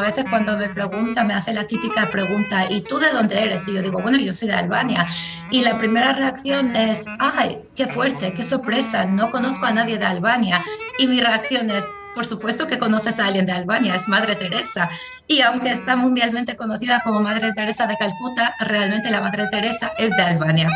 a 0.00 0.02
veces 0.02 0.24
cuando 0.30 0.56
me 0.56 0.70
pregunta, 0.70 1.24
me 1.24 1.34
hace 1.34 1.52
la 1.52 1.66
típica 1.66 2.08
pregunta, 2.10 2.64
¿y 2.70 2.80
tú 2.80 2.98
de 2.98 3.10
dónde 3.10 3.38
eres? 3.38 3.68
Y 3.68 3.74
yo 3.74 3.82
digo, 3.82 4.00
bueno, 4.00 4.16
yo 4.16 4.32
soy 4.32 4.48
de 4.48 4.54
Albania. 4.54 5.06
Y 5.50 5.60
la 5.60 5.78
primera 5.78 6.14
reacción 6.14 6.74
es, 6.74 7.04
ay, 7.18 7.58
qué 7.76 7.86
fuerte, 7.86 8.32
qué 8.32 8.42
sorpresa, 8.42 9.04
no 9.04 9.30
conozco 9.30 9.66
a 9.66 9.72
nadie 9.72 9.98
de 9.98 10.06
Albania. 10.06 10.64
Y 10.98 11.06
mi 11.06 11.20
reacción 11.20 11.70
es, 11.70 11.86
por 12.14 12.24
supuesto 12.24 12.66
que 12.66 12.78
conoces 12.78 13.20
a 13.20 13.26
alguien 13.26 13.44
de 13.44 13.52
Albania, 13.52 13.94
es 13.94 14.08
Madre 14.08 14.36
Teresa. 14.36 14.88
Y 15.26 15.42
aunque 15.42 15.70
está 15.70 15.96
mundialmente 15.96 16.56
conocida 16.56 17.02
como 17.04 17.20
Madre 17.20 17.52
Teresa 17.52 17.86
de 17.86 17.96
Calcuta, 17.98 18.54
realmente 18.60 19.10
la 19.10 19.20
Madre 19.20 19.48
Teresa 19.48 19.92
es 19.98 20.16
de 20.16 20.22
Albania. 20.22 20.70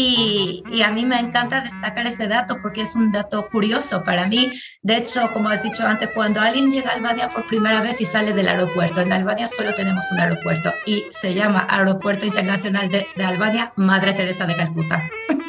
Y, 0.00 0.62
a 0.84 0.92
mí 0.92 1.04
me 1.04 1.18
encanta 1.18 1.60
destacar 1.60 2.06
ese 2.06 2.28
dato 2.28 2.56
porque 2.62 2.82
es 2.82 2.94
un 2.94 3.10
dato 3.10 3.48
curioso 3.48 4.04
para 4.04 4.28
mí. 4.28 4.52
De 4.80 4.96
hecho, 4.96 5.28
como 5.32 5.48
has 5.48 5.60
dicho 5.60 5.84
antes, 5.84 6.10
cuando 6.14 6.40
alguien 6.40 6.70
llega 6.70 6.92
a 6.92 6.94
Albania 6.94 7.30
por 7.30 7.48
primera 7.48 7.80
vez 7.80 8.00
y 8.00 8.04
sale 8.04 8.32
del 8.32 8.46
aeropuerto, 8.46 9.00
en 9.00 9.12
Albania 9.12 9.48
solo 9.48 9.74
tenemos 9.74 10.08
un 10.12 10.20
aeropuerto 10.20 10.72
y 10.86 11.04
se 11.10 11.34
llama 11.34 11.66
Aeropuerto 11.68 12.24
Internacional 12.24 12.88
de, 12.88 13.08
Albania 13.24 13.72
Madre 13.74 14.14
Teresa 14.14 14.46
de 14.46 14.54
Calcuta. 14.54 15.10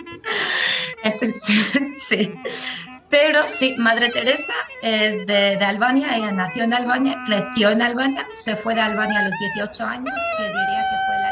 sí. 1.94 2.34
Pero 3.08 3.48
sí, 3.48 3.76
Madre 3.78 4.10
Teresa 4.10 4.54
es 4.82 5.28
de, 5.28 5.58
de, 5.58 5.66
Albania, 5.66 6.18
ella 6.18 6.32
nació 6.32 6.64
en 6.64 6.74
Albania, 6.74 7.20
creció 7.28 7.70
en 7.70 7.84
Albania, 7.84 8.26
se 8.32 8.56
fue 8.56 8.74
de 8.74 8.82
Albania 8.82 9.20
a 9.20 9.26
los 9.26 9.34
18 9.56 9.86
años, 9.86 10.14
que 10.38 10.44
diría 10.44 10.86
que 10.90 10.96
fue 11.06 11.16
el 11.18 11.29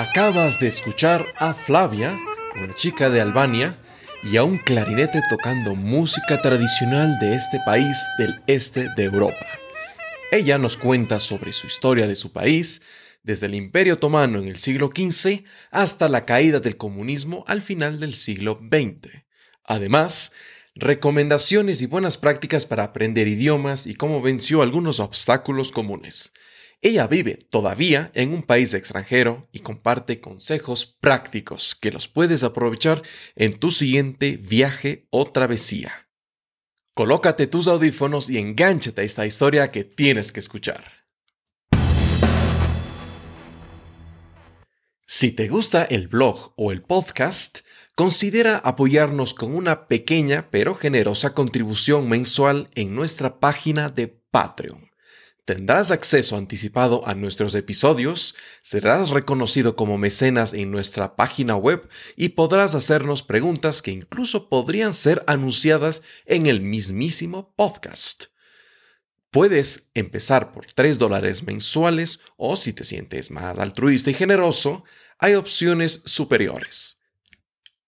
Acabas 0.00 0.58
de 0.58 0.66
escuchar 0.66 1.26
a 1.36 1.52
Flavia, 1.52 2.18
una 2.56 2.74
chica 2.74 3.10
de 3.10 3.20
Albania, 3.20 3.78
y 4.22 4.38
a 4.38 4.44
un 4.44 4.56
clarinete 4.56 5.20
tocando 5.28 5.74
música 5.74 6.40
tradicional 6.40 7.18
de 7.18 7.34
este 7.34 7.60
país 7.66 7.98
del 8.16 8.40
este 8.46 8.88
de 8.96 9.04
Europa. 9.04 9.46
Ella 10.32 10.56
nos 10.56 10.78
cuenta 10.78 11.20
sobre 11.20 11.52
su 11.52 11.66
historia 11.66 12.06
de 12.06 12.16
su 12.16 12.32
país, 12.32 12.80
desde 13.22 13.44
el 13.44 13.54
Imperio 13.54 13.92
Otomano 13.92 14.38
en 14.38 14.48
el 14.48 14.56
siglo 14.56 14.90
XV 14.90 15.44
hasta 15.70 16.08
la 16.08 16.24
caída 16.24 16.60
del 16.60 16.78
comunismo 16.78 17.44
al 17.46 17.60
final 17.60 18.00
del 18.00 18.14
siglo 18.14 18.58
XX. 18.58 19.10
Además, 19.64 20.32
recomendaciones 20.74 21.82
y 21.82 21.86
buenas 21.86 22.16
prácticas 22.16 22.64
para 22.64 22.84
aprender 22.84 23.28
idiomas 23.28 23.86
y 23.86 23.94
cómo 23.94 24.22
venció 24.22 24.62
algunos 24.62 24.98
obstáculos 24.98 25.70
comunes. 25.70 26.32
Ella 26.82 27.06
vive 27.06 27.34
todavía 27.34 28.10
en 28.14 28.32
un 28.32 28.42
país 28.42 28.72
extranjero 28.72 29.48
y 29.52 29.60
comparte 29.60 30.20
consejos 30.20 30.86
prácticos 30.86 31.74
que 31.74 31.90
los 31.90 32.08
puedes 32.08 32.42
aprovechar 32.42 33.02
en 33.36 33.52
tu 33.52 33.70
siguiente 33.70 34.38
viaje 34.38 35.06
o 35.10 35.30
travesía. 35.30 36.08
Colócate 36.94 37.46
tus 37.46 37.68
audífonos 37.68 38.30
y 38.30 38.38
engánchate 38.38 39.02
a 39.02 39.04
esta 39.04 39.26
historia 39.26 39.70
que 39.70 39.84
tienes 39.84 40.32
que 40.32 40.40
escuchar. 40.40 41.04
Si 45.06 45.32
te 45.32 45.48
gusta 45.48 45.84
el 45.84 46.08
blog 46.08 46.54
o 46.56 46.72
el 46.72 46.82
podcast, 46.82 47.58
considera 47.94 48.56
apoyarnos 48.56 49.34
con 49.34 49.54
una 49.54 49.86
pequeña 49.86 50.48
pero 50.50 50.74
generosa 50.74 51.34
contribución 51.34 52.08
mensual 52.08 52.70
en 52.74 52.94
nuestra 52.94 53.38
página 53.38 53.90
de 53.90 54.08
Patreon. 54.08 54.89
Tendrás 55.44 55.90
acceso 55.90 56.36
anticipado 56.36 57.06
a 57.06 57.14
nuestros 57.14 57.54
episodios, 57.54 58.34
serás 58.62 59.10
reconocido 59.10 59.74
como 59.74 59.98
mecenas 59.98 60.54
en 60.54 60.70
nuestra 60.70 61.16
página 61.16 61.56
web 61.56 61.88
y 62.16 62.30
podrás 62.30 62.74
hacernos 62.74 63.22
preguntas 63.22 63.82
que 63.82 63.90
incluso 63.90 64.48
podrían 64.48 64.94
ser 64.94 65.24
anunciadas 65.26 66.02
en 66.26 66.46
el 66.46 66.60
mismísimo 66.60 67.52
podcast. 67.56 68.26
Puedes 69.30 69.90
empezar 69.94 70.52
por 70.52 70.66
3 70.66 70.98
dólares 70.98 71.44
mensuales 71.44 72.20
o 72.36 72.56
si 72.56 72.72
te 72.72 72.84
sientes 72.84 73.30
más 73.30 73.58
altruista 73.58 74.10
y 74.10 74.14
generoso, 74.14 74.84
hay 75.18 75.34
opciones 75.34 76.02
superiores. 76.04 76.98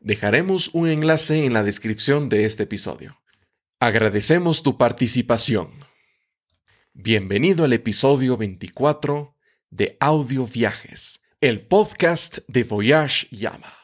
Dejaremos 0.00 0.70
un 0.72 0.88
enlace 0.88 1.44
en 1.44 1.52
la 1.52 1.62
descripción 1.62 2.30
de 2.30 2.46
este 2.46 2.62
episodio. 2.62 3.20
Agradecemos 3.80 4.62
tu 4.62 4.78
participación. 4.78 5.72
Bienvenido 6.94 7.66
al 7.66 7.74
episodio 7.74 8.38
24 8.38 9.36
de 9.68 9.98
Audio 10.00 10.46
Viajes, 10.46 11.20
el 11.42 11.66
podcast 11.66 12.38
de 12.48 12.64
Voyage 12.64 13.28
Yama. 13.30 13.83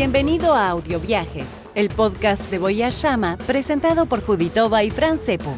Bienvenido 0.00 0.54
a 0.54 0.70
Audio 0.70 0.98
Viajes, 0.98 1.60
el 1.74 1.90
podcast 1.90 2.50
de 2.50 2.56
Voyage 2.56 3.00
Llama 3.00 3.36
presentado 3.46 4.06
por 4.06 4.24
Juditova 4.24 4.82
y 4.82 4.90
Fran 4.90 5.18
Cepu. 5.18 5.50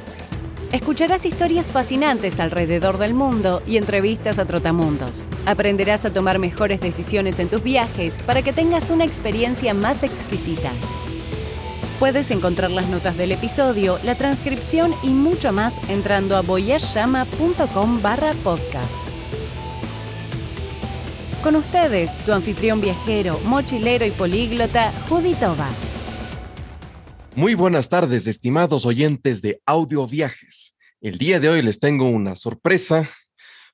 Escucharás 0.72 1.24
historias 1.24 1.70
fascinantes 1.70 2.40
alrededor 2.40 2.98
del 2.98 3.14
mundo 3.14 3.62
y 3.68 3.76
entrevistas 3.76 4.40
a 4.40 4.44
trotamundos. 4.44 5.26
Aprenderás 5.46 6.06
a 6.06 6.12
tomar 6.12 6.40
mejores 6.40 6.80
decisiones 6.80 7.38
en 7.38 7.50
tus 7.50 7.62
viajes 7.62 8.24
para 8.24 8.42
que 8.42 8.52
tengas 8.52 8.90
una 8.90 9.04
experiencia 9.04 9.74
más 9.74 10.02
exquisita. 10.02 10.72
Puedes 12.00 12.32
encontrar 12.32 12.72
las 12.72 12.88
notas 12.88 13.16
del 13.16 13.30
episodio, 13.30 14.00
la 14.02 14.16
transcripción 14.16 14.92
y 15.04 15.10
mucho 15.10 15.52
más 15.52 15.80
entrando 15.88 16.36
a 16.36 16.40
voyageyama.com 16.40 18.02
barra 18.02 18.32
podcast. 18.42 19.11
Con 21.42 21.56
ustedes, 21.56 22.16
tu 22.18 22.32
anfitrión 22.32 22.80
viajero, 22.80 23.36
mochilero 23.40 24.06
y 24.06 24.12
políglota, 24.12 24.92
Judy 25.08 25.34
Toba. 25.34 25.68
Muy 27.34 27.54
buenas 27.54 27.88
tardes, 27.88 28.28
estimados 28.28 28.86
oyentes 28.86 29.42
de 29.42 29.60
Audio 29.66 30.06
Viajes. 30.06 30.76
El 31.00 31.18
día 31.18 31.40
de 31.40 31.48
hoy 31.48 31.60
les 31.62 31.80
tengo 31.80 32.08
una 32.08 32.36
sorpresa 32.36 33.08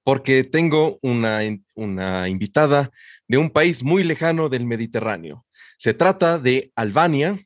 porque 0.03 0.45
tengo 0.45 0.99
una, 1.03 1.41
una 1.75 2.31
invitada 2.31 2.91
de 3.27 3.37
un 3.37 3.51
país 3.51 3.83
muy 3.83 4.03
lejano 4.03 4.49
del 4.49 4.65
Mediterráneo. 4.65 5.45
Se 5.77 5.93
trata 5.93 6.39
de 6.39 6.73
Albania, 6.75 7.39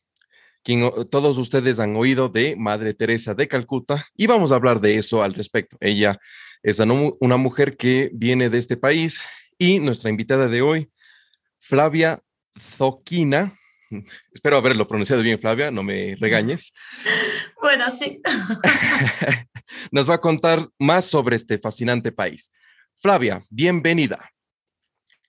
quien 0.62 0.88
todos 1.10 1.36
ustedes 1.36 1.80
han 1.80 1.96
oído 1.96 2.28
de 2.28 2.54
Madre 2.54 2.94
Teresa 2.94 3.34
de 3.34 3.48
Calcuta, 3.48 4.06
y 4.16 4.28
vamos 4.28 4.52
a 4.52 4.54
hablar 4.54 4.80
de 4.80 4.94
eso 4.94 5.24
al 5.24 5.34
respecto. 5.34 5.76
Ella 5.80 6.20
es 6.62 6.78
una 6.78 7.36
mujer 7.38 7.76
que 7.76 8.08
viene 8.14 8.50
de 8.50 8.58
este 8.58 8.76
país 8.76 9.20
y 9.62 9.78
nuestra 9.78 10.10
invitada 10.10 10.48
de 10.48 10.60
hoy, 10.60 10.90
Flavia 11.60 12.20
Zoquina. 12.76 13.56
Espero 14.32 14.56
haberlo 14.56 14.88
pronunciado 14.88 15.22
bien, 15.22 15.38
Flavia, 15.38 15.70
no 15.70 15.84
me 15.84 16.16
regañes. 16.18 16.72
Bueno, 17.62 17.88
sí. 17.92 18.20
Nos 19.92 20.10
va 20.10 20.14
a 20.16 20.20
contar 20.20 20.66
más 20.80 21.04
sobre 21.04 21.36
este 21.36 21.58
fascinante 21.58 22.10
país. 22.10 22.50
Flavia, 22.96 23.40
bienvenida. 23.50 24.31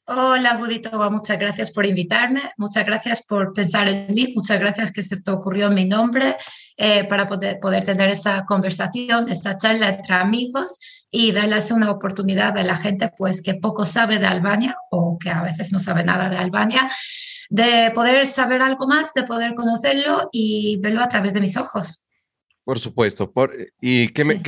Hola, 0.06 0.58
Judito, 0.58 0.92
muchas 1.10 1.40
gracias 1.40 1.72
por 1.72 1.86
invitarme, 1.86 2.42
muchas 2.58 2.86
gracias 2.86 3.22
por 3.26 3.54
pensar 3.54 3.88
en 3.88 4.14
mí, 4.14 4.34
muchas 4.36 4.60
gracias 4.60 4.92
que 4.92 5.02
se 5.02 5.22
te 5.22 5.32
ocurrió 5.32 5.70
mi 5.70 5.86
nombre 5.86 6.36
eh, 6.76 7.06
para 7.06 7.26
poder, 7.26 7.58
poder 7.62 7.86
tener 7.86 8.10
esa 8.10 8.44
conversación, 8.46 9.30
esa 9.30 9.58
charla 9.58 9.88
entre 9.88 10.16
amigos 10.16 10.78
y 11.10 11.32
darles 11.32 11.72
una 11.72 11.90
oportunidad 11.90 12.58
a 12.58 12.66
la 12.66 12.76
gente 12.76 13.12
pues 13.18 13.42
que 13.42 13.54
poco 13.54 13.86
sabe 13.86 14.20
de 14.20 14.26
Albania 14.26 14.76
o 14.92 15.18
que 15.18 15.30
a 15.30 15.42
veces 15.42 15.72
no 15.72 15.80
sabe 15.80 16.04
nada 16.04 16.30
de 16.30 16.36
Albania, 16.36 16.92
de 17.50 17.90
poder 17.96 18.28
saber 18.28 18.62
algo 18.62 18.88
más, 18.88 19.14
de 19.14 19.24
poder 19.24 19.56
conocerlo 19.56 20.28
y 20.34 20.82
verlo 20.82 21.02
a 21.02 21.08
través 21.08 21.34
de 21.34 21.40
mis 21.40 21.56
ojos. 21.56 22.04
Por 22.64 22.80
supuesto, 22.80 23.32
por, 23.32 23.54
y 23.82 24.08
qué, 24.10 24.40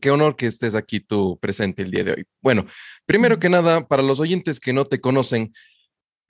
qué, 0.00 0.10
honor 0.10 0.36
que 0.36 0.46
estés 0.46 0.74
aquí 0.74 1.00
tú 1.00 1.38
presente 1.40 1.82
el 1.82 1.90
día 1.90 2.04
de 2.04 2.12
hoy. 2.12 2.24
Bueno, 2.42 2.66
primero 3.06 3.38
que 3.38 3.48
nada, 3.48 3.88
para 3.88 4.02
los 4.02 4.20
oyentes 4.20 4.60
que 4.60 4.74
no 4.74 4.84
te 4.84 5.00
conocen, 5.00 5.52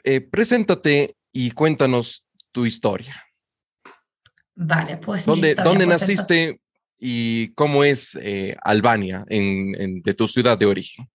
eh, 0.05 0.21
preséntate 0.21 1.17
y 1.33 1.51
cuéntanos 1.51 2.25
tu 2.53 2.65
historia. 2.65 3.25
Vale, 4.55 4.99
pues. 4.99 5.27
¿Dónde, 5.27 5.57
¿dónde 5.57 5.87
pues, 5.87 6.01
naciste? 6.01 6.61
y 7.05 7.49
cómo 7.55 7.83
es 7.83 8.17
eh, 8.23 8.55
Albania 8.63 9.25
de 9.29 10.15
tu 10.15 10.29
ciudad 10.29 10.57
de 10.57 10.67
origen. 10.67 11.11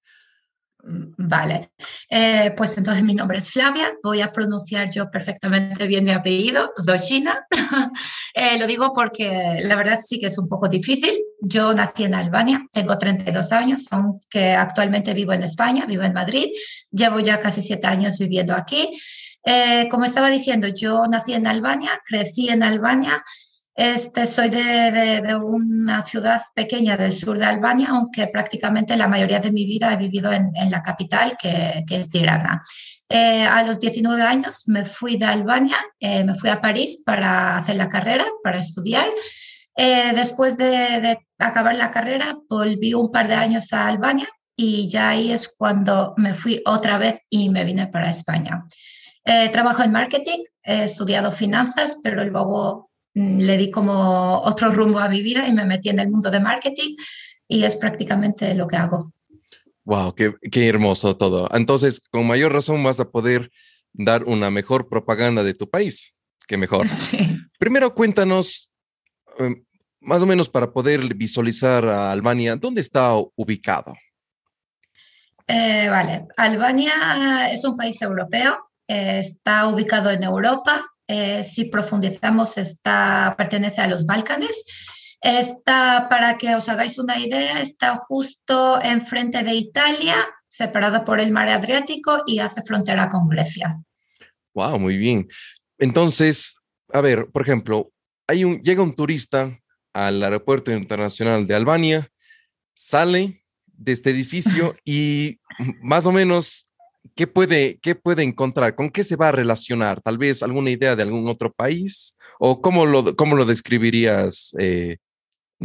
Mm, 0.84 1.14
vale, 1.18 1.72
eh, 2.10 2.54
pues 2.56 2.78
entonces 2.78 3.04
mi 3.04 3.14
nombre 3.14 3.40
es 3.40 3.52
Flavia, 3.52 3.94
voy 4.04 4.22
a 4.22 4.32
pronunciar 4.32 4.90
yo 4.92 5.10
perfectamente 5.10 5.86
bien 5.88 6.06
mi 6.06 6.12
apellido, 6.12 6.72
Dochina. 6.78 7.46
eh, 8.34 8.58
lo 8.58 8.68
digo 8.68 8.94
porque 8.94 9.60
la 9.64 9.76
verdad 9.76 10.00
sí 10.04 10.20
que 10.20 10.28
es 10.28 10.38
un 10.38 10.48
poco 10.48 10.68
difícil. 10.70 11.14
Yo 11.42 11.74
nací 11.74 12.04
en 12.04 12.16
Albania, 12.16 12.62
tengo 12.72 12.98
32 12.98 13.52
años, 13.52 13.88
aunque 13.92 14.54
actualmente 14.54 15.14
vivo 15.14 15.34
en 15.34 15.44
España, 15.44 15.86
vivo 15.86 16.04
en 16.04 16.14
Madrid, 16.14 16.48
llevo 16.90 17.20
ya 17.20 17.40
casi 17.40 17.62
siete 17.62 17.88
años 17.88 18.18
viviendo 18.18 18.54
aquí. 18.56 18.90
Eh, 19.46 19.88
como 19.90 20.06
estaba 20.06 20.30
diciendo, 20.30 20.68
yo 20.68 21.06
nací 21.08 21.34
en 21.34 21.48
Albania, 21.48 21.92
crecí 22.06 22.50
en 22.50 22.64
Albania 22.64 23.24
este, 23.78 24.26
soy 24.26 24.50
de, 24.50 25.36
una 25.40 26.04
ciudad 26.04 26.42
pequeña 26.56 26.98
del 26.98 27.16
sur 27.16 27.38
de 27.38 27.46
Albania, 27.46 27.90
aunque 27.92 28.26
prácticamente 28.26 28.98
la 28.98 29.08
mayoría 29.08 29.40
de 29.40 29.52
mi 29.52 29.68
vida 29.68 29.94
he 29.94 29.98
vivido 29.98 30.34
en, 30.34 30.52
la 30.72 30.82
capital, 30.82 31.38
que, 31.40 31.86
es 31.88 32.10
Tirana. 32.10 32.60
Eh, 33.08 33.44
a 33.44 33.62
los 33.62 33.80
19 33.80 34.20
años 34.24 34.64
me 34.66 34.84
fui 34.84 35.16
de 35.18 35.26
Albania, 35.26 35.78
eh, 36.00 36.24
me 36.24 36.34
fui 36.34 36.50
a 36.50 36.60
París 36.60 37.04
para 37.06 37.56
hacer 37.56 37.76
la 37.76 37.88
carrera, 37.88 38.26
para 38.44 38.58
estudiar. 38.58 39.08
Eh, 39.76 40.12
después 40.16 40.58
de, 40.58 41.20
acabar 41.38 41.78
la 41.78 41.92
carrera, 41.92 42.36
volví 42.50 42.96
un 42.96 43.12
par 43.12 43.28
de 43.28 43.36
años 43.36 43.74
a 43.74 43.88
Albania 43.88 44.28
y 44.56 44.90
ya 44.90 45.10
ahí 45.10 45.32
es 45.32 45.54
cuando 45.56 46.16
me 46.18 46.34
fui 46.34 46.64
otra 46.66 46.98
vez 46.98 47.20
y 47.30 47.50
me 47.50 47.64
vine 47.64 47.86
para 47.86 48.10
España. 48.10 48.66
trabajo 49.52 49.84
en 49.84 49.92
marketing, 49.92 50.40
he 50.64 50.86
estudiado 50.86 51.32
finanzas, 51.32 52.00
pero 52.02 52.24
luego 52.24 52.88
le 53.18 53.58
di 53.58 53.72
como 53.72 54.42
otro 54.42 54.72
rumbo 54.72 55.00
a 55.00 55.10
mi 55.10 55.22
vida 55.22 55.48
y 55.48 55.54
me 55.54 55.66
metí 55.66 55.90
en 55.90 56.00
el 56.00 56.10
mundo 56.10 56.30
de 56.30 56.40
marketing 56.40 56.96
y 57.48 57.64
es 57.64 57.76
prácticamente 57.76 58.54
lo 58.54 58.68
que 58.68 58.76
hago. 58.76 59.12
Wow, 59.86 60.14
qué, 60.14 60.36
qué 60.52 60.68
hermoso 60.68 61.18
todo. 61.18 61.50
Entonces, 61.54 62.02
con 62.12 62.28
mayor 62.28 62.54
razón 62.54 62.84
vas 62.84 63.00
a 63.00 63.10
poder 63.10 63.52
dar 63.94 64.26
una 64.26 64.52
mejor 64.52 64.90
propaganda 64.90 65.44
de 65.44 65.54
tu 65.54 65.70
país. 65.70 66.14
Qué 66.48 66.58
mejor. 66.58 66.86
Sí. 66.88 67.18
Primero 67.58 67.94
cuéntanos, 67.96 68.72
em, 69.40 69.64
más 70.00 70.22
o 70.22 70.26
menos 70.26 70.50
para 70.50 70.72
poder 70.72 71.14
visualizar 71.16 71.86
a 71.86 72.12
Albania, 72.12 72.56
¿dónde 72.56 72.82
está 72.82 73.14
ubicado? 73.36 73.96
Eh, 75.48 75.88
vale, 75.90 76.28
Albania 76.36 77.50
es 77.52 77.64
un 77.64 77.76
país 77.76 78.02
europeo, 78.02 78.70
eh, 78.88 79.20
está 79.20 79.68
ubicado 79.68 80.12
en 80.12 80.24
Europa, 80.24 80.86
eh, 81.08 81.44
si 81.44 81.66
profundizamos, 81.66 82.58
está, 82.58 83.36
pertenece 83.38 83.82
a 83.82 83.88
los 83.88 84.06
Balcanes. 84.06 84.66
Está, 85.22 86.08
para 86.10 86.38
que 86.38 86.56
os 86.56 86.70
hagáis 86.70 87.00
una 87.00 87.18
idea, 87.18 87.60
está 87.60 87.98
justo 87.98 88.82
enfrente 88.82 89.44
de 89.44 89.56
Italia, 89.56 90.16
separada 90.48 91.04
por 91.04 91.20
el 91.20 91.32
mar 91.32 91.50
Adriático 91.50 92.24
y 92.28 92.40
hace 92.40 92.62
frontera 92.62 93.10
con 93.10 93.28
Grecia. 93.28 93.82
Wow, 94.54 94.80
muy 94.80 94.98
bien. 94.98 95.28
Entonces, 95.80 96.56
a 96.94 97.02
ver, 97.02 97.28
por 97.32 97.42
ejemplo, 97.42 97.92
hay 98.28 98.44
un, 98.44 98.62
llega 98.62 98.84
un 98.84 98.96
turista 98.96 99.58
al 99.94 100.22
aeropuerto 100.22 100.72
internacional 100.72 101.48
de 101.48 101.56
Albania, 101.56 102.10
sale 102.76 103.44
de 103.66 103.92
este 103.92 104.10
edificio 104.10 104.76
y 104.84 105.40
más 105.82 106.06
o 106.06 106.12
menos 106.12 106.74
¿qué 107.18 107.28
puede, 107.28 107.80
¿qué 107.82 107.96
puede 107.96 108.24
encontrar? 108.24 108.76
¿Con 108.76 108.90
qué 108.90 109.04
se 109.04 109.18
va 109.18 109.30
a 109.30 109.34
relacionar? 109.34 110.00
Tal 110.02 110.18
vez 110.18 110.42
alguna 110.44 110.70
idea 110.70 110.96
de 110.96 111.04
algún 111.04 111.28
otro 111.28 111.52
país 111.52 112.16
o 112.40 112.62
cómo 112.62 112.86
lo, 112.86 113.16
cómo 113.18 113.36
lo 113.36 113.44
describirías 113.44 114.56
eh, 114.58 114.98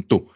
tú. 0.09 0.29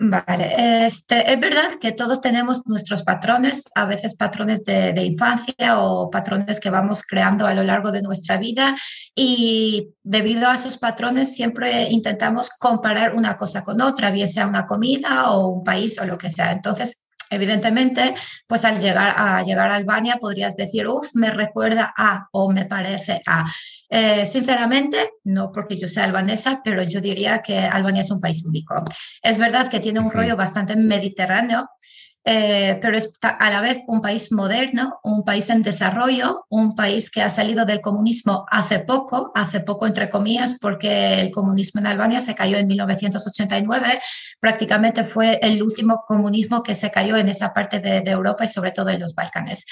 Vale, 0.00 0.86
este, 0.86 1.32
es 1.32 1.40
verdad 1.40 1.74
que 1.80 1.90
todos 1.90 2.20
tenemos 2.20 2.64
nuestros 2.66 3.02
patrones, 3.02 3.64
a 3.74 3.84
veces 3.84 4.14
patrones 4.14 4.64
de, 4.64 4.92
de, 4.92 5.02
infancia 5.02 5.80
o 5.80 6.08
patrones 6.08 6.60
que 6.60 6.70
vamos 6.70 7.02
creando 7.02 7.48
a 7.48 7.54
lo 7.54 7.64
largo 7.64 7.90
de 7.90 8.02
nuestra 8.02 8.36
vida 8.36 8.76
y 9.12 9.88
debido 10.04 10.48
a 10.48 10.54
esos 10.54 10.78
patrones 10.78 11.34
siempre 11.34 11.88
intentamos 11.90 12.50
comparar 12.50 13.16
una 13.16 13.36
cosa 13.36 13.64
con 13.64 13.80
otra, 13.80 14.12
bien 14.12 14.28
sea 14.28 14.46
una 14.46 14.66
comida 14.66 15.32
o 15.32 15.48
un 15.48 15.64
país 15.64 15.98
o 16.00 16.04
lo 16.04 16.16
que 16.16 16.30
sea. 16.30 16.52
Entonces, 16.52 17.02
Evidentemente, 17.30 18.14
pues 18.46 18.64
al 18.64 18.80
llegar 18.80 19.14
a, 19.16 19.42
llegar 19.42 19.70
a 19.70 19.76
Albania 19.76 20.16
podrías 20.20 20.56
decir, 20.56 20.86
uff, 20.86 21.14
me 21.14 21.30
recuerda 21.30 21.92
a 21.96 22.28
o 22.32 22.50
me 22.52 22.64
parece 22.64 23.20
a. 23.26 23.44
Eh, 23.90 24.26
sinceramente, 24.26 25.12
no 25.24 25.50
porque 25.50 25.78
yo 25.78 25.88
sea 25.88 26.04
albanesa, 26.04 26.60
pero 26.62 26.82
yo 26.82 27.00
diría 27.00 27.40
que 27.40 27.58
Albania 27.58 28.02
es 28.02 28.10
un 28.10 28.20
país 28.20 28.44
único. 28.44 28.82
Es 29.22 29.38
verdad 29.38 29.68
que 29.68 29.80
tiene 29.80 30.00
un 30.00 30.10
rollo 30.10 30.36
bastante 30.36 30.76
mediterráneo, 30.76 31.68
eh, 32.30 32.78
pero 32.82 32.94
es 32.94 33.10
a 33.22 33.48
la 33.48 33.62
vez 33.62 33.78
un 33.86 34.02
país 34.02 34.32
moderno, 34.32 35.00
un 35.02 35.24
país 35.24 35.48
en 35.48 35.62
desarrollo, 35.62 36.44
un 36.50 36.74
país 36.74 37.10
que 37.10 37.22
ha 37.22 37.30
salido 37.30 37.64
del 37.64 37.80
comunismo 37.80 38.44
hace 38.50 38.80
poco, 38.80 39.32
hace 39.34 39.60
poco 39.60 39.86
entre 39.86 40.10
comillas, 40.10 40.58
porque 40.60 41.22
el 41.22 41.30
comunismo 41.30 41.80
en 41.80 41.86
Albania 41.86 42.20
se 42.20 42.34
cayó 42.34 42.58
en 42.58 42.66
1989, 42.66 43.98
prácticamente 44.40 45.04
fue 45.04 45.38
el 45.40 45.62
último 45.62 46.04
comunismo 46.06 46.62
que 46.62 46.74
se 46.74 46.90
cayó 46.90 47.16
en 47.16 47.30
esa 47.30 47.54
parte 47.54 47.80
de, 47.80 48.02
Europa 48.10 48.44
y 48.44 48.48
sobre 48.48 48.72
todo 48.72 48.90
en 48.90 49.00
los 49.00 49.14
Balcanes. 49.14 49.64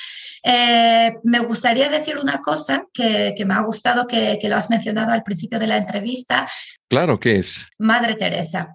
Eh, 0.42 1.12
me 1.24 1.40
gustaría 1.40 1.90
decir 1.90 2.16
una 2.16 2.40
cosa 2.40 2.86
que, 2.94 3.34
me 3.46 3.52
ha 3.52 3.60
gustado 3.60 4.06
que, 4.06 4.38
que 4.40 4.48
lo 4.48 4.56
has 4.56 4.70
mencionado 4.70 5.12
al 5.12 5.22
principio 5.22 5.58
de 5.58 5.66
la 5.66 5.76
entrevista. 5.76 6.48
Claro 6.88 7.20
que 7.20 7.36
es. 7.36 7.66
Madre 7.78 8.14
Teresa 8.14 8.74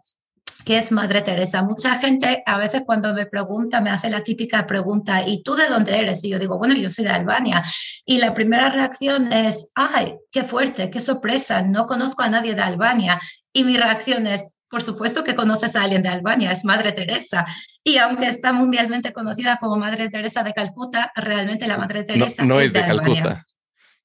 que 0.64 0.78
es 0.78 0.92
Madre 0.92 1.22
Teresa. 1.22 1.64
Mucha 1.64 1.96
gente 1.96 2.44
a 2.46 2.58
veces 2.58 2.84
cuando 2.86 3.14
me 3.14 3.26
pregunta, 3.26 3.82
me 3.82 3.90
hace 3.90 4.10
la 4.10 4.24
típica 4.24 4.66
pregunta, 4.66 5.28
¿y 5.28 5.44
tú 5.44 5.56
de 5.56 5.68
dónde 5.68 5.98
eres? 5.98 6.24
Y 6.24 6.30
yo 6.30 6.40
digo, 6.40 6.58
bueno, 6.58 6.76
yo 6.76 6.90
soy 6.90 7.06
de 7.06 7.12
Albania. 7.12 7.64
Y 8.06 8.20
la 8.20 8.34
primera 8.34 8.70
reacción 8.70 9.32
es, 9.34 9.72
ay, 9.76 10.16
qué 10.32 10.44
fuerte, 10.44 10.90
qué 10.90 11.00
sorpresa, 11.00 11.62
no 11.62 11.88
conozco 11.88 12.24
a 12.24 12.30
nadie 12.30 12.56
de 12.56 12.62
Albania. 12.62 13.20
Y 13.54 13.64
mi 13.64 13.78
reacción 13.78 14.28
es, 14.28 14.56
por 14.70 14.82
supuesto 14.82 15.24
que 15.24 15.36
conoces 15.36 15.76
a 15.76 15.84
alguien 15.84 16.04
de 16.04 16.10
Albania, 16.10 16.52
es 16.52 16.64
Madre 16.64 16.92
Teresa. 16.92 17.46
Y 17.84 17.98
aunque 17.98 18.28
está 18.28 18.54
mundialmente 18.54 19.12
conocida 19.12 19.58
como 19.58 19.78
Madre 19.78 20.10
Teresa 20.10 20.44
de 20.44 20.54
Calcuta, 20.54 21.12
realmente 21.16 21.68
la 21.68 21.78
Madre 21.78 22.04
Teresa 22.04 22.46
no, 22.46 22.60
es, 22.60 22.72
de, 22.72 22.82
Calcuta. 22.82 23.46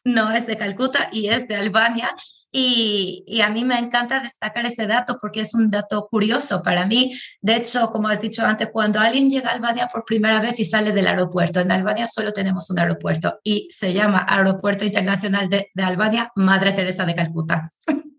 No 0.05 0.33
es 0.33 0.47
de 0.47 0.57
Calcuta 0.57 1.09
y 1.13 1.29
es 1.29 1.47
de 1.47 1.57
Albania 1.57 2.15
y, 2.59 3.41
a 3.43 3.51
mí 3.51 3.65
me 3.65 3.79
encanta 3.79 4.21
destacar 4.21 4.65
ese 4.65 4.87
dato 4.87 5.19
porque 5.21 5.41
es 5.41 5.55
un 5.55 5.71
dato 5.71 6.09
curioso 6.11 6.63
para 6.63 6.87
mí. 6.87 7.13
De 7.43 7.57
hecho, 7.57 7.91
como 7.91 8.09
has 8.09 8.21
dicho 8.21 8.47
antes, 8.47 8.71
cuando 8.73 8.99
alguien 8.99 9.29
llega 9.29 9.51
a 9.51 9.53
Albania 9.53 9.89
por 9.93 10.07
primera 10.07 10.41
vez 10.41 10.59
y 10.59 10.65
sale 10.65 10.93
del 10.93 11.07
aeropuerto, 11.07 11.61
en 11.61 11.71
Albania 11.71 12.07
solo 12.07 12.33
tenemos 12.33 12.71
un 12.71 12.79
aeropuerto 12.79 13.41
y 13.45 13.69
se 13.71 13.93
llama 13.93 14.25
Aeropuerto 14.27 14.87
Internacional 14.87 15.51
de, 15.51 15.71
de 15.75 15.83
Albania, 15.83 16.33
Madre 16.35 16.73
Teresa 16.73 17.05
de 17.05 17.15
Calcuta. 17.15 17.69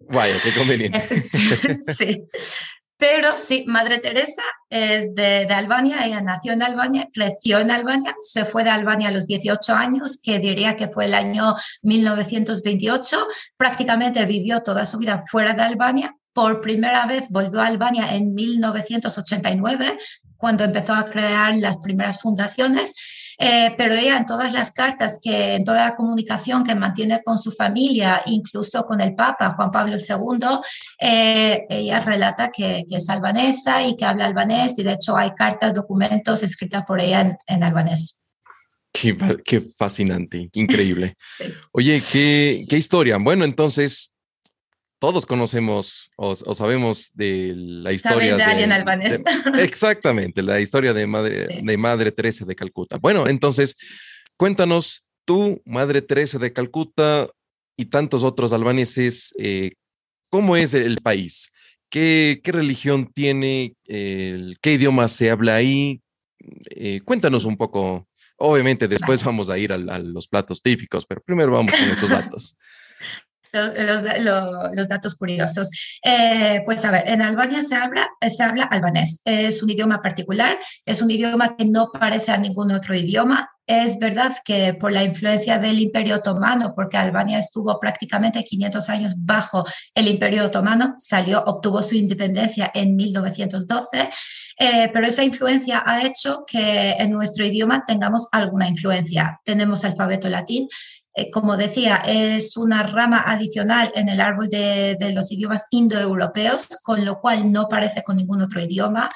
Vaya, 0.10 0.36
qué 0.44 0.54
conveniente. 0.54 1.20
sí. 1.22 2.24
Pero 2.98 3.38
sí, 3.38 3.64
Madre 3.68 4.00
Teresa 4.00 4.42
es 4.72 5.14
de, 5.14 5.46
Albania, 5.54 6.06
ella 6.06 6.20
nació 6.22 6.54
en 6.54 6.64
Albania, 6.64 7.08
creció 7.14 7.60
en 7.60 7.70
Albania, 7.70 8.16
se 8.20 8.44
fue 8.44 8.64
de 8.64 8.72
Albania 8.72 9.10
a 9.10 9.12
los 9.12 9.28
18 9.28 9.74
años, 9.76 10.20
que 10.22 10.40
diría 10.40 10.76
que 10.76 10.88
fue 10.88 11.06
el 11.06 11.14
año 11.14 11.56
1928, 11.84 13.28
prácticamente 13.56 14.26
vivió 14.26 14.64
toda 14.64 14.88
su 14.88 14.98
vida 14.98 15.24
fuera 15.30 15.54
de 15.54 15.62
Albania, 15.62 16.16
por 16.34 16.60
primera 16.60 17.06
vez 17.06 17.30
volvió 17.30 17.62
a 17.62 17.68
Albania 17.68 18.16
en 18.16 18.34
1989, 18.34 19.98
cuando 20.36 20.64
empezó 20.64 20.94
a 20.96 21.06
crear 21.06 21.56
las 21.56 21.78
primeras 21.78 22.20
fundaciones 22.20 22.96
eh, 23.38 23.74
pero 23.78 23.94
ella 23.94 24.18
en 24.18 24.26
todas 24.26 24.54
las 24.54 24.72
cartas, 24.72 25.20
que 25.22 25.56
en 25.56 25.64
toda 25.64 25.86
la 25.86 25.96
comunicación 25.96 26.64
que 26.64 26.74
mantiene 26.74 27.22
con 27.24 27.38
su 27.38 27.52
familia, 27.52 28.24
incluso 28.26 28.84
con 28.84 29.00
el 29.00 29.14
Papa 29.14 29.52
Juan 29.52 29.72
Pablo 29.72 29.98
II, 29.98 30.48
eh, 31.00 31.66
ella 31.70 32.00
relata 32.00 32.52
que, 32.52 32.86
es 32.90 33.10
albanesa 33.10 33.86
y 33.86 33.96
que 33.96 34.06
habla 34.06 34.26
albanés 34.26 34.80
y 34.80 34.84
de 34.84 34.94
hecho 34.94 35.16
hay 35.16 35.32
cartas, 35.32 35.74
documentos 35.74 36.42
escritas 36.42 36.84
por 36.86 37.00
ella 37.00 37.38
en, 37.46 37.64
albanés. 37.64 38.22
Qué, 38.92 39.16
qué, 39.46 39.64
fascinante, 39.78 40.50
increíble. 40.54 41.14
Oye, 41.72 42.02
¿qué, 42.12 42.66
qué 42.68 42.78
historia. 42.78 43.18
Bueno, 43.18 43.46
entonces 43.46 44.14
todos 45.00 45.26
conocemos 45.26 46.10
o, 46.16 46.36
sabemos 46.36 47.12
de 47.14 47.54
la 47.56 47.94
historia 47.94 48.36
de, 48.36 48.44
alguien 48.44 48.72
albanés. 48.72 49.24
exactamente, 49.60 50.42
la 50.42 50.60
historia 50.60 50.94
de 50.94 51.06
madre, 51.06 51.48
de 51.62 51.78
madre 51.78 52.12
Teresa 52.12 52.46
de 52.46 52.56
Calcuta. 52.56 52.98
Bueno, 52.98 53.28
entonces, 53.28 53.78
cuéntanos, 54.38 55.06
tú, 55.26 55.62
Madre 55.66 56.02
Teresa 56.02 56.40
de 56.40 56.54
Calcuta 56.54 57.28
y 57.76 57.86
tantos 57.86 58.24
otros 58.24 58.54
albaneses, 58.54 59.34
eh, 59.38 59.74
¿cómo 60.30 60.56
es 60.56 60.74
el 60.74 60.98
país? 60.98 61.52
¿Qué, 61.90 62.42
qué 62.44 62.52
religión 62.52 63.12
tiene? 63.14 63.76
¿Qué 63.86 64.74
idioma 64.74 65.08
se 65.08 65.30
habla 65.30 65.56
ahí? 65.56 66.02
Eh, 66.72 67.02
cuéntanos 67.06 67.46
un 67.46 67.56
poco. 67.56 68.08
Obviamente 68.40 68.88
después 68.88 69.24
vamos 69.24 69.50
a 69.50 69.58
ir 69.58 69.72
a, 69.72 69.76
a 69.76 70.00
los 70.00 70.28
platos 70.28 70.62
típicos, 70.62 71.06
pero 71.06 71.22
primero 71.22 71.52
vamos 71.52 71.74
con 71.76 71.90
esos 71.90 72.10
datos. 72.10 72.58
Los, 73.54 74.88
datos 74.88 75.16
curiosos. 75.16 75.70
Eh, 76.04 76.62
pues 76.66 76.86
a 76.86 76.92
ver, 76.92 77.04
en 77.08 77.22
Albania 77.22 77.64
se 77.64 77.76
habla, 77.76 78.08
se 78.30 78.44
habla 78.44 78.66
albanés. 78.66 79.22
Es 79.26 79.64
un 79.64 79.70
idioma 79.70 80.02
particular, 80.02 80.58
es 80.86 81.02
un 81.02 81.12
idioma 81.12 81.56
que 81.56 81.66
no 81.66 81.92
parece 81.92 82.32
a 82.32 82.38
ningún 82.38 82.72
otro 82.72 82.96
idioma. 82.96 83.50
Es 83.66 84.00
verdad 84.00 84.34
que 84.46 84.74
por 84.76 84.94
la 84.94 85.04
influencia 85.04 85.60
del 85.60 85.80
Imperio 85.80 86.16
Otomano, 86.16 86.74
porque 86.74 86.96
Albania 86.96 87.40
estuvo 87.40 87.78
prácticamente 87.82 88.44
500 88.44 88.90
años 88.90 89.14
bajo 89.18 89.66
el 89.94 90.08
Imperio 90.08 90.46
Otomano, 90.46 90.96
salió, 90.98 91.44
obtuvo 91.44 91.82
su 91.82 91.96
independencia 91.96 92.72
en 92.74 92.96
1912, 92.96 94.10
eh, 94.60 94.90
pero 94.92 95.06
esa 95.06 95.24
influencia 95.24 95.84
ha 95.86 96.04
hecho 96.04 96.44
que 96.48 96.92
en 96.92 97.12
nuestro 97.12 97.46
idioma 97.46 97.84
tengamos 97.86 98.28
alguna 98.32 98.68
influencia. 98.68 99.40
Tenemos 99.44 99.86
alfabeto 99.86 100.30
latín, 100.30 100.68
eh, 101.18 101.32
como 101.32 101.58
decía, 101.58 101.98
es 102.06 102.58
una 102.58 102.84
rama 102.84 103.24
adicional 103.26 103.92
en 103.96 104.08
el 104.08 104.22
árbol 104.22 104.50
de, 104.50 104.96
de 105.00 105.14
los 105.14 105.32
idiomas 105.32 105.66
indoeuropeos, 105.72 106.68
con 106.84 107.04
lo 107.04 107.20
cual 107.20 107.52
no 107.52 107.68
parece 107.68 108.04
con 108.04 108.18
ningún 108.18 108.44
otro 108.44 108.62
idioma 108.62 109.10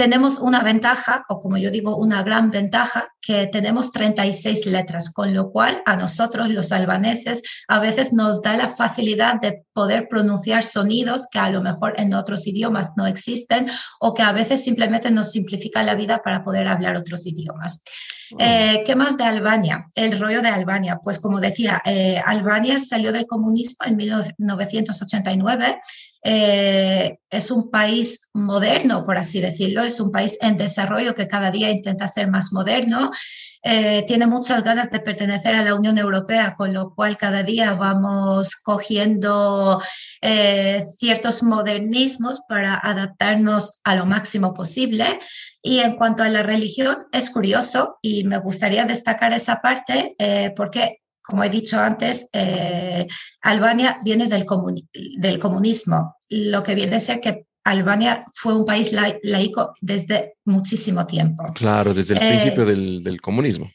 tenemos 0.00 0.38
una 0.38 0.62
ventaja, 0.62 1.26
o 1.28 1.40
como 1.40 1.58
yo 1.58 1.70
digo, 1.70 1.94
una 1.94 2.22
gran 2.22 2.48
ventaja, 2.48 3.08
que 3.20 3.48
tenemos 3.48 3.92
36 3.92 4.64
letras, 4.64 5.12
con 5.12 5.34
lo 5.34 5.50
cual 5.50 5.82
a 5.84 5.94
nosotros 5.94 6.48
los 6.48 6.72
albaneses 6.72 7.42
a 7.68 7.80
veces 7.80 8.14
nos 8.14 8.40
da 8.40 8.56
la 8.56 8.70
facilidad 8.70 9.38
de 9.42 9.62
poder 9.74 10.08
pronunciar 10.08 10.62
sonidos 10.62 11.26
que 11.30 11.38
a 11.38 11.50
lo 11.50 11.60
mejor 11.60 12.00
en 12.00 12.14
otros 12.14 12.46
idiomas 12.46 12.92
no 12.96 13.06
existen 13.06 13.66
o 14.00 14.14
que 14.14 14.22
a 14.22 14.32
veces 14.32 14.64
simplemente 14.64 15.10
nos 15.10 15.32
simplifica 15.32 15.82
la 15.82 15.94
vida 15.94 16.22
para 16.24 16.42
poder 16.42 16.66
hablar 16.66 16.96
otros 16.96 17.26
idiomas. 17.26 17.82
Eh, 18.38 18.82
¿Qué 18.86 18.94
más 18.94 19.18
de 19.18 19.24
Albania? 19.24 19.86
El 19.94 20.18
rollo 20.18 20.40
de 20.40 20.48
Albania. 20.48 20.98
Pues 21.02 21.18
como 21.18 21.40
decía, 21.40 21.82
eh, 21.84 22.22
Albania 22.24 22.78
salió 22.78 23.12
del 23.12 23.26
comunismo 23.26 23.84
en 23.86 23.96
1989 23.96 25.78
eh, 26.22 27.18
es 27.30 27.50
un 27.50 27.70
país 27.70 28.28
moderno, 28.32 29.04
por 29.06 29.16
así 29.16 29.40
decirlo, 29.40 29.82
es 29.82 30.00
un 30.00 30.10
país 30.10 30.38
en 30.42 30.56
desarrollo 30.56 31.14
que 31.14 31.28
cada 31.28 31.50
día 31.50 31.70
intenta 31.70 32.08
ser 32.08 32.28
más 32.28 32.52
moderno. 32.52 33.10
Eh, 33.62 34.04
tiene 34.06 34.26
muchas 34.26 34.64
ganas 34.64 34.90
de 34.90 35.00
pertenecer 35.00 35.54
a 35.54 35.62
la 35.62 35.74
Unión 35.74 35.98
Europea, 35.98 36.54
con 36.56 36.72
lo 36.72 36.94
cual 36.94 37.18
cada 37.18 37.42
día 37.42 37.74
vamos 37.74 38.56
cogiendo 38.56 39.82
eh, 40.22 40.82
ciertos 40.96 41.42
modernismos 41.42 42.40
para 42.48 42.74
adaptarnos 42.74 43.80
a 43.84 43.96
lo 43.96 44.06
máximo 44.06 44.54
posible. 44.54 45.18
Y 45.62 45.80
en 45.80 45.96
cuanto 45.96 46.22
a 46.22 46.28
la 46.30 46.42
religión, 46.42 46.96
es 47.12 47.30
curioso 47.30 47.98
y 48.00 48.24
me 48.24 48.38
gustaría 48.38 48.84
destacar 48.84 49.32
esa 49.34 49.60
parte 49.60 50.14
porque 50.56 51.00
como 51.30 51.44
he 51.44 51.48
dicho 51.48 51.78
antes, 51.78 52.28
eh, 52.32 53.06
Albania 53.40 53.98
viene 54.04 54.26
del, 54.26 54.44
del, 55.16 55.38
comunismo, 55.38 56.16
lo 56.28 56.62
que 56.62 56.74
viene 56.74 56.96
a 56.96 57.00
ser 57.00 57.20
que 57.20 57.46
Albania 57.64 58.24
fue 58.34 58.54
un 58.54 58.64
país 58.64 58.92
laico 58.92 59.74
desde 59.80 60.34
muchísimo 60.44 61.06
tiempo. 61.06 61.44
Claro, 61.54 61.94
desde 61.94 62.14
el 62.14 62.20
principio 62.20 62.64
eh, 62.64 62.66
del, 62.66 63.02
del 63.02 63.20
comunismo. 63.20 63.70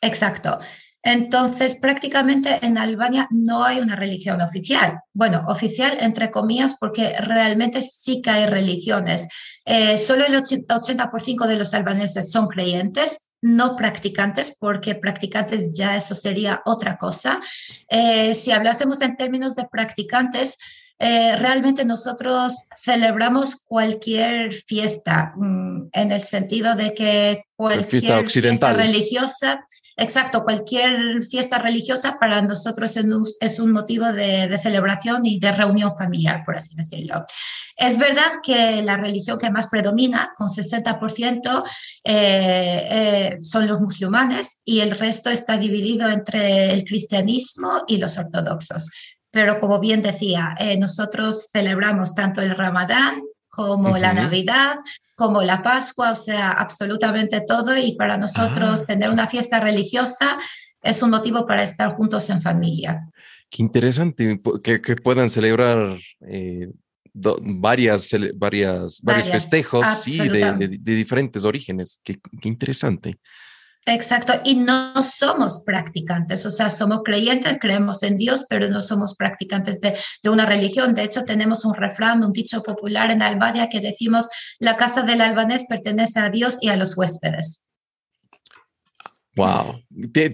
Exacto. 0.00 0.58
Entonces, 1.02 1.78
prácticamente 1.80 2.58
en 2.62 2.76
Albania 2.76 3.26
no 3.30 3.64
hay 3.64 3.80
una 3.80 3.96
religión 3.96 4.42
oficial. 4.42 5.00
Bueno, 5.14 5.44
oficial 5.48 5.96
entre 6.00 6.30
comillas, 6.30 6.76
porque 6.78 7.14
realmente 7.18 7.82
sí 7.82 8.20
que 8.20 8.30
hay 8.30 8.46
religiones. 8.46 9.28
Eh, 9.64 9.96
solo 9.96 10.26
el 10.26 10.34
80% 10.34 11.46
de 11.46 11.56
los 11.56 11.72
albaneses 11.72 12.30
son 12.30 12.48
creyentes, 12.48 13.29
no 13.42 13.76
practicantes, 13.76 14.56
porque 14.58 14.94
practicantes 14.94 15.76
ya 15.76 15.96
eso 15.96 16.14
sería 16.14 16.62
otra 16.64 16.96
cosa. 16.96 17.40
Eh, 17.88 18.34
si 18.34 18.52
hablásemos 18.52 19.00
en 19.00 19.16
términos 19.16 19.56
de 19.56 19.66
practicantes, 19.66 20.58
eh, 21.02 21.34
realmente 21.36 21.82
nosotros 21.86 22.68
celebramos 22.76 23.56
cualquier 23.64 24.52
fiesta 24.52 25.32
mm, 25.34 25.88
en 25.94 26.12
el 26.12 26.20
sentido 26.20 26.76
de 26.76 26.92
que 26.92 27.40
cualquier 27.56 28.26
fiesta, 28.30 28.74
religiosa, 28.74 29.64
exacto, 29.96 30.44
cualquier 30.44 31.22
fiesta 31.22 31.58
religiosa 31.58 32.18
para 32.20 32.42
nosotros 32.42 32.94
es 33.40 33.58
un, 33.58 33.72
motivo 33.72 34.12
de, 34.12 34.58
celebración 34.58 35.24
y 35.24 35.38
de 35.38 35.52
reunión 35.52 35.90
familiar, 35.96 36.42
por 36.44 36.56
así 36.56 36.76
decirlo. 36.76 37.24
Es 37.76 37.96
verdad 37.96 38.32
que 38.42 38.82
la 38.82 38.98
religión 38.98 39.38
que 39.38 39.50
más 39.50 39.68
predomina, 39.68 40.34
con 40.36 40.48
60%, 40.48 41.64
eh, 42.04 42.88
eh, 42.90 43.38
son 43.40 43.66
los 43.66 43.80
musulmanes 43.80 44.60
y 44.66 44.80
el 44.80 44.90
resto 44.90 45.30
está 45.30 45.56
dividido 45.56 46.10
entre 46.10 46.74
el 46.74 46.84
cristianismo 46.84 47.84
y 47.86 47.96
los 47.96 48.18
ortodoxos. 48.18 48.90
Pero 49.30 49.60
como 49.60 49.78
bien 49.78 50.02
decía, 50.02 50.54
eh, 50.58 50.76
nosotros 50.76 51.48
celebramos 51.50 52.14
tanto 52.14 52.40
el 52.40 52.56
Ramadán 52.56 53.20
como 53.48 53.98
la 53.98 54.12
Navidad, 54.12 54.76
como 55.14 55.42
la 55.42 55.62
Pascua, 55.62 56.12
o 56.12 56.14
sea, 56.14 56.50
absolutamente 56.50 57.40
todo. 57.40 57.76
Y 57.76 57.94
para 57.96 58.16
nosotros 58.16 58.82
ah, 58.82 58.86
tener 58.86 59.10
una 59.10 59.26
fiesta 59.26 59.60
religiosa 59.60 60.38
es 60.82 61.02
un 61.02 61.10
motivo 61.10 61.44
para 61.46 61.62
estar 61.62 61.90
juntos 61.90 62.30
en 62.30 62.40
familia. 62.40 63.08
Qué 63.50 63.62
interesante 63.62 64.40
que, 64.62 64.96
puedan 64.96 65.28
celebrar 65.28 65.98
eh, 66.26 66.68
varias, 67.12 68.10
varias, 68.34 69.00
varios 69.02 69.28
festejos 69.28 69.86
de, 70.06 70.78
diferentes 70.84 71.44
orígenes. 71.44 72.00
qué 72.02 72.18
interesante. 72.44 73.18
Exacto, 73.86 74.34
y 74.44 74.56
no 74.56 75.02
somos 75.02 75.62
practicantes, 75.64 76.44
o 76.44 76.50
sea, 76.50 76.68
somos 76.68 77.00
creyentes, 77.02 77.58
creemos 77.58 78.02
en 78.02 78.18
Dios, 78.18 78.44
pero 78.48 78.68
no 78.68 78.82
somos 78.82 79.16
practicantes 79.16 79.80
de, 79.80 79.96
una 80.28 80.44
religión. 80.44 80.92
De 80.92 81.02
hecho, 81.02 81.24
tenemos 81.24 81.64
un 81.64 81.74
refrán, 81.74 82.22
un 82.22 82.30
dicho 82.30 82.62
popular 82.62 83.10
en 83.10 83.22
Albania 83.22 83.68
que 83.70 83.80
decimos, 83.80 84.28
la 84.58 84.76
casa 84.76 85.02
del 85.02 85.22
albanés 85.22 85.64
pertenece 85.66 86.20
a 86.20 86.28
Dios 86.28 86.58
y 86.60 86.68
a 86.68 86.76
los 86.76 86.96
huéspedes. 86.96 87.66
Wow, 89.36 89.82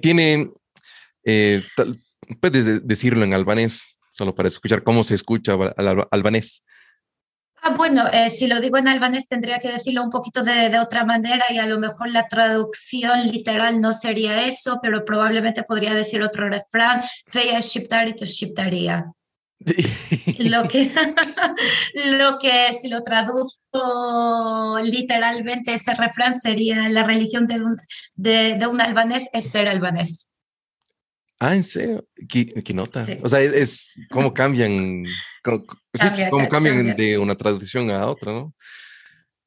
tiene, 0.02 0.50
eh, 1.24 1.62
puedes 2.40 2.86
decirlo 2.86 3.24
en 3.24 3.32
albanés, 3.32 3.96
solo 4.10 4.34
para 4.34 4.48
escuchar 4.48 4.82
cómo 4.82 5.04
se 5.04 5.14
escucha 5.14 5.54
al 5.76 6.06
albanés. 6.10 6.64
Ah, 7.66 7.74
bueno, 7.76 8.04
eh, 8.12 8.30
si 8.30 8.46
lo 8.46 8.60
digo 8.60 8.78
en 8.78 8.86
albanés 8.86 9.26
tendría 9.26 9.58
que 9.58 9.72
decirlo 9.72 10.04
un 10.04 10.10
poquito 10.10 10.44
de, 10.44 10.78
otra 10.78 11.04
manera 11.04 11.46
y 11.50 11.58
a 11.58 11.66
lo 11.66 11.80
mejor 11.80 12.08
la 12.10 12.28
traducción 12.28 13.26
literal 13.26 13.80
no 13.80 13.92
sería 13.92 14.46
eso, 14.46 14.78
pero 14.80 15.04
probablemente 15.04 15.64
podría 15.64 15.92
decir 15.92 16.22
otro 16.22 16.48
refrán, 16.48 17.02
feia 17.26 17.58
shiptari 17.58 18.14
to 18.14 18.24
shiptaría. 18.24 19.06
lo, 20.38 20.68
que, 20.68 20.92
lo 22.18 22.38
que 22.38 22.72
si 22.72 22.88
lo 22.88 23.02
traduzco 23.02 24.78
literalmente 24.84 25.74
ese 25.74 25.92
refrán 25.94 26.34
sería 26.34 26.88
la 26.88 27.02
religión 27.02 27.48
de 27.48 27.60
un, 27.60 27.76
de 28.14 28.64
un 28.70 28.80
albanés 28.80 29.28
es 29.32 29.50
ser 29.50 29.66
albanés. 29.66 30.35
Ah, 31.38 31.54
¿en 31.54 31.64
serio? 31.64 32.06
¿Qué, 32.28 32.72
nota? 32.72 33.04
O 33.22 33.28
sea, 33.28 33.40
es, 33.40 33.94
como 34.10 34.32
cambian, 34.32 35.04
como, 35.42 36.48
cambian 36.48 36.96
de 36.96 37.18
una 37.18 37.36
traducción 37.36 37.90
a 37.90 38.06
otra, 38.06 38.32
¿no? 38.32 38.54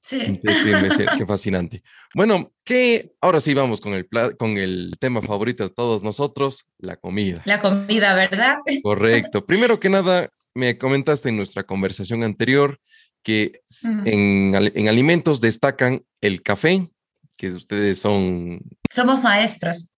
Sí. 0.01 0.39
Qué 0.41 1.25
fascinante. 1.27 1.83
Bueno, 2.13 2.51
que 2.63 3.13
ahora 3.21 3.41
sí 3.41 3.53
vamos 3.53 3.81
con 3.81 3.93
el, 3.93 4.07
con 4.37 4.57
el 4.57 4.93
tema 4.99 5.21
favorito 5.21 5.63
de 5.63 5.69
todos 5.71 6.03
nosotros, 6.03 6.65
la 6.77 6.95
comida. 6.95 7.41
La 7.45 7.59
comida, 7.59 8.13
¿verdad? 8.13 8.57
Correcto. 8.83 9.45
Primero 9.45 9.79
que 9.79 9.89
nada, 9.89 10.29
me 10.53 10.77
comentaste 10.77 11.29
en 11.29 11.37
nuestra 11.37 11.63
conversación 11.63 12.23
anterior 12.23 12.79
que 13.23 13.61
en, 14.05 14.55
en, 14.55 14.87
alimentos 14.87 15.41
destacan 15.41 16.03
el 16.21 16.41
café, 16.41 16.87
que 17.37 17.49
ustedes 17.49 17.99
son... 17.99 18.61
Somos 18.89 19.21
maestros 19.21 19.93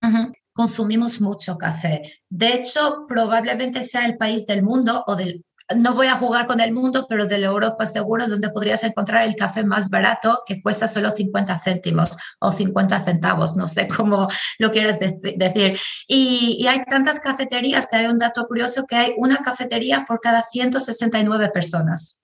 consumimos 0.54 1.22
mucho 1.22 1.58
café. 1.58 2.02
De 2.30 2.54
hecho, 2.54 3.06
probablemente 3.08 3.84
sea 3.84 4.06
el 4.06 4.18
país 4.18 4.46
del 4.46 4.64
mundo 4.64 5.04
o 5.08 5.16
del 5.16 5.44
no 5.76 5.94
voy 5.94 6.08
a 6.08 6.18
jugar 6.18 6.48
con 6.48 6.60
el 6.60 6.74
mundo, 6.74 7.06
pero 7.08 7.26
de 7.26 7.38
la 7.38 7.48
Europa 7.48 7.86
seguro, 7.86 8.28
donde 8.28 8.50
podrías 8.50 8.84
encontrar 8.84 9.26
el 9.26 9.36
café 9.36 9.64
más 9.64 9.90
barato 9.90 10.42
que 10.46 10.62
cuesta 10.62 10.88
solo 10.88 11.12
50 11.12 11.60
céntimos 11.60 12.18
o 12.40 12.52
50 12.52 13.04
centavos, 13.04 13.56
no 13.56 13.68
sé 13.68 13.88
cómo 13.88 14.28
lo 14.60 14.72
quieres 14.72 15.00
decir. 15.00 15.78
Y, 16.08 16.58
y, 16.60 16.68
hay 16.68 16.84
tantas 16.90 17.20
cafeterías 17.20 17.88
que 17.88 17.98
hay 17.98 18.08
un 18.08 18.18
dato 18.18 18.46
curioso 18.48 18.86
que 18.86 18.96
hay 18.96 19.14
una 19.18 19.38
cafetería 19.38 20.06
por 20.08 20.20
cada 20.20 20.44
169 20.44 21.50
personas. 21.50 22.24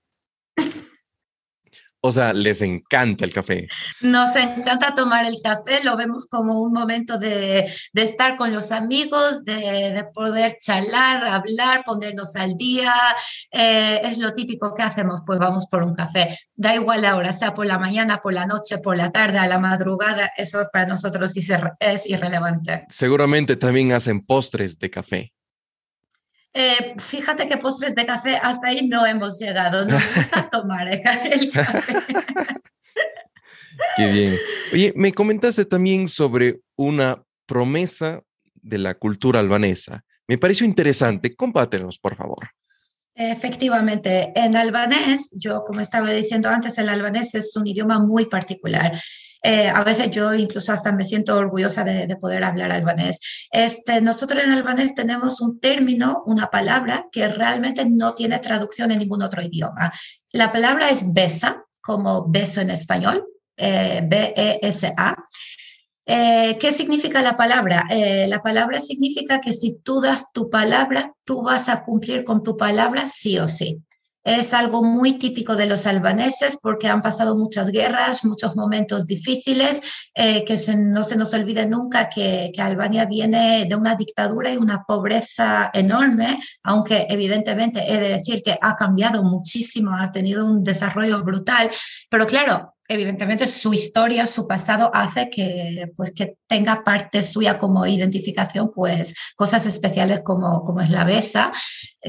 O 2.08 2.12
sea, 2.12 2.32
les 2.32 2.62
encanta 2.62 3.26
el 3.26 3.34
café. 3.34 3.68
Nos 4.00 4.34
encanta 4.38 4.94
tomar 4.94 5.26
el 5.26 5.40
café, 5.44 5.84
lo 5.84 5.98
vemos 5.98 6.26
como 6.26 6.62
un 6.62 6.72
momento 6.72 7.18
de, 7.18 7.70
estar 7.94 8.38
con 8.38 8.54
los 8.54 8.72
amigos, 8.72 9.44
de, 9.44 10.06
poder 10.14 10.56
charlar, 10.58 11.26
hablar, 11.26 11.84
ponernos 11.86 12.38
al 12.38 12.56
día. 12.56 12.94
Eh, 13.52 14.00
es 14.06 14.20
lo 14.20 14.32
típico 14.32 14.74
que 14.74 14.84
hacemos, 14.84 15.22
pues 15.26 15.38
vamos 15.38 15.68
por 15.68 15.84
un 15.84 15.94
café. 15.94 16.40
Da 16.56 16.74
igual 16.74 17.02
la 17.02 17.18
hora, 17.18 17.34
sea 17.34 17.54
por 17.54 17.66
la 17.66 17.78
mañana, 17.78 18.22
por 18.22 18.34
la 18.34 18.46
noche, 18.46 18.78
por 18.78 18.96
la 18.96 19.12
tarde, 19.12 19.40
a 19.40 19.48
la 19.48 19.60
madrugada, 19.60 20.32
eso 20.38 20.66
para 20.72 20.86
nosotros 20.86 21.36
es 21.36 22.06
irrelevante. 22.10 22.86
Seguramente 22.88 23.58
también 23.58 23.92
hacen 23.92 24.26
postres 24.26 24.80
de 24.80 24.90
café. 24.90 25.34
Eh, 26.60 26.96
fíjate 26.98 27.48
que 27.48 27.58
postres 27.58 27.94
de 27.94 28.04
café 28.04 28.36
hasta 28.42 28.70
ahí 28.70 28.88
no 28.88 29.06
hemos 29.06 29.38
llegado. 29.38 29.86
Nos 29.86 30.02
gusta 30.16 30.50
tomar 30.50 30.88
el 30.88 31.02
café. 31.02 31.34
Qué 33.96 34.12
bien. 34.12 34.36
Oye, 34.74 34.92
me 34.96 35.14
comentaste 35.14 35.66
también 35.66 36.08
sobre 36.08 36.62
una 36.76 37.22
promesa 37.46 38.24
de 38.56 38.80
la 38.80 38.96
cultura 38.96 39.40
albanesa. 39.40 40.04
Me 40.28 40.40
pareció 40.40 40.66
interesante. 40.66 41.36
Compátenos, 41.36 42.00
por 42.00 42.16
favor. 42.16 42.50
Efectivamente, 43.14 44.32
en 44.36 44.56
albanés, 44.56 45.30
yo 45.34 45.64
como 45.64 45.82
estaba 45.82 46.12
diciendo 46.12 46.50
antes, 46.50 46.76
el 46.80 46.90
albanés 46.90 47.36
es 47.36 47.56
un 47.56 47.68
idioma 47.68 48.00
muy 48.00 48.26
particular. 48.26 49.00
Eh, 49.44 49.70
a 49.70 49.84
veces 49.84 50.10
yo 50.12 50.34
incluso 50.34 50.72
hasta 50.72 50.91
me 50.91 51.03
siento 51.03 51.36
orgullosa 51.36 51.84
de, 51.84 52.15
poder 52.17 52.44
hablar 52.44 52.72
albanés. 52.72 53.20
Este, 53.51 54.01
nosotros 54.01 54.44
en 54.44 54.51
albanés 54.51 54.96
tenemos 54.96 55.41
un 55.41 55.60
término, 55.60 56.24
una 56.25 56.48
palabra 56.48 57.06
que 57.12 57.27
realmente 57.27 57.86
no 57.86 58.13
tiene 58.15 58.39
traducción 58.39 58.91
en 58.91 59.00
ningún 59.00 59.22
otro 59.24 59.41
idioma. 59.41 59.91
La 60.32 60.51
palabra 60.51 60.89
es 60.89 61.13
besa, 61.13 61.63
como 61.82 62.27
beso 62.27 62.62
en 62.62 62.72
español, 62.72 63.25
eh, 63.56 64.01
B-E-S-A. 64.03 65.15
Eh, 66.10 66.58
¿Qué 66.60 66.72
significa 66.72 67.22
la 67.22 67.36
palabra? 67.36 67.86
la 67.89 68.41
palabra 68.41 68.79
significa 68.79 69.41
que 69.41 69.51
si 69.51 69.79
tú 69.79 70.00
das 70.00 70.32
tu 70.32 70.50
palabra, 70.50 71.13
tú 71.25 71.44
vas 71.44 71.67
a 71.67 71.84
cumplir 71.84 72.24
con 72.24 72.41
tu 72.41 72.56
palabra 72.56 73.08
sí 73.08 73.38
o 73.38 73.48
sí. 73.48 73.82
Es 74.28 74.54
algo 74.54 74.84
muy 74.84 75.14
típico 75.14 75.56
de 75.56 75.68
los 75.68 75.88
albaneses 75.88 76.58
porque 76.62 76.90
han 76.90 77.02
pasado 77.02 77.38
muchas 77.38 77.70
guerras, 77.70 78.26
muchos 78.26 78.58
momentos 78.58 79.08
difíciles, 79.08 79.82
eh, 80.14 80.44
que 80.44 80.58
no 80.76 81.06
se 81.06 81.16
nos 81.16 81.34
olvide 81.34 81.66
nunca 81.66 82.10
que, 82.10 82.52
que, 82.54 82.62
Albania 82.62 83.06
viene 83.06 83.64
de 83.70 83.76
una 83.76 83.96
dictadura 83.96 84.52
y 84.52 84.58
una 84.58 84.84
pobreza 84.84 85.72
enorme, 85.74 86.38
aunque 86.64 87.08
evidentemente 87.10 87.82
he 87.88 88.02
de 88.02 88.10
decir 88.10 88.44
que 88.44 88.58
ha 88.62 88.76
cambiado 88.76 89.24
muchísimo, 89.24 89.96
ha 89.96 90.12
tenido 90.12 90.46
un 90.46 90.62
desarrollo 90.62 91.24
brutal, 91.24 91.70
pero 92.10 92.28
claro, 92.28 92.74
evidentemente 92.88 93.48
su 93.48 93.74
historia, 93.74 94.25
su 94.25 94.48
pasado 94.48 94.91
hace 94.94 95.29
que, 95.29 95.91
pues, 95.96 96.12
que 96.12 96.38
tenga 96.48 96.84
parte 96.84 97.22
suya 97.24 97.60
como 97.60 97.86
identificación, 97.86 98.72
pues 98.74 99.13
cosas 99.36 99.65
especiales 99.65 100.22
como, 100.24 100.63
como 100.63 100.82
es 100.82 100.89
la 100.89 101.03
besa, 101.03 101.51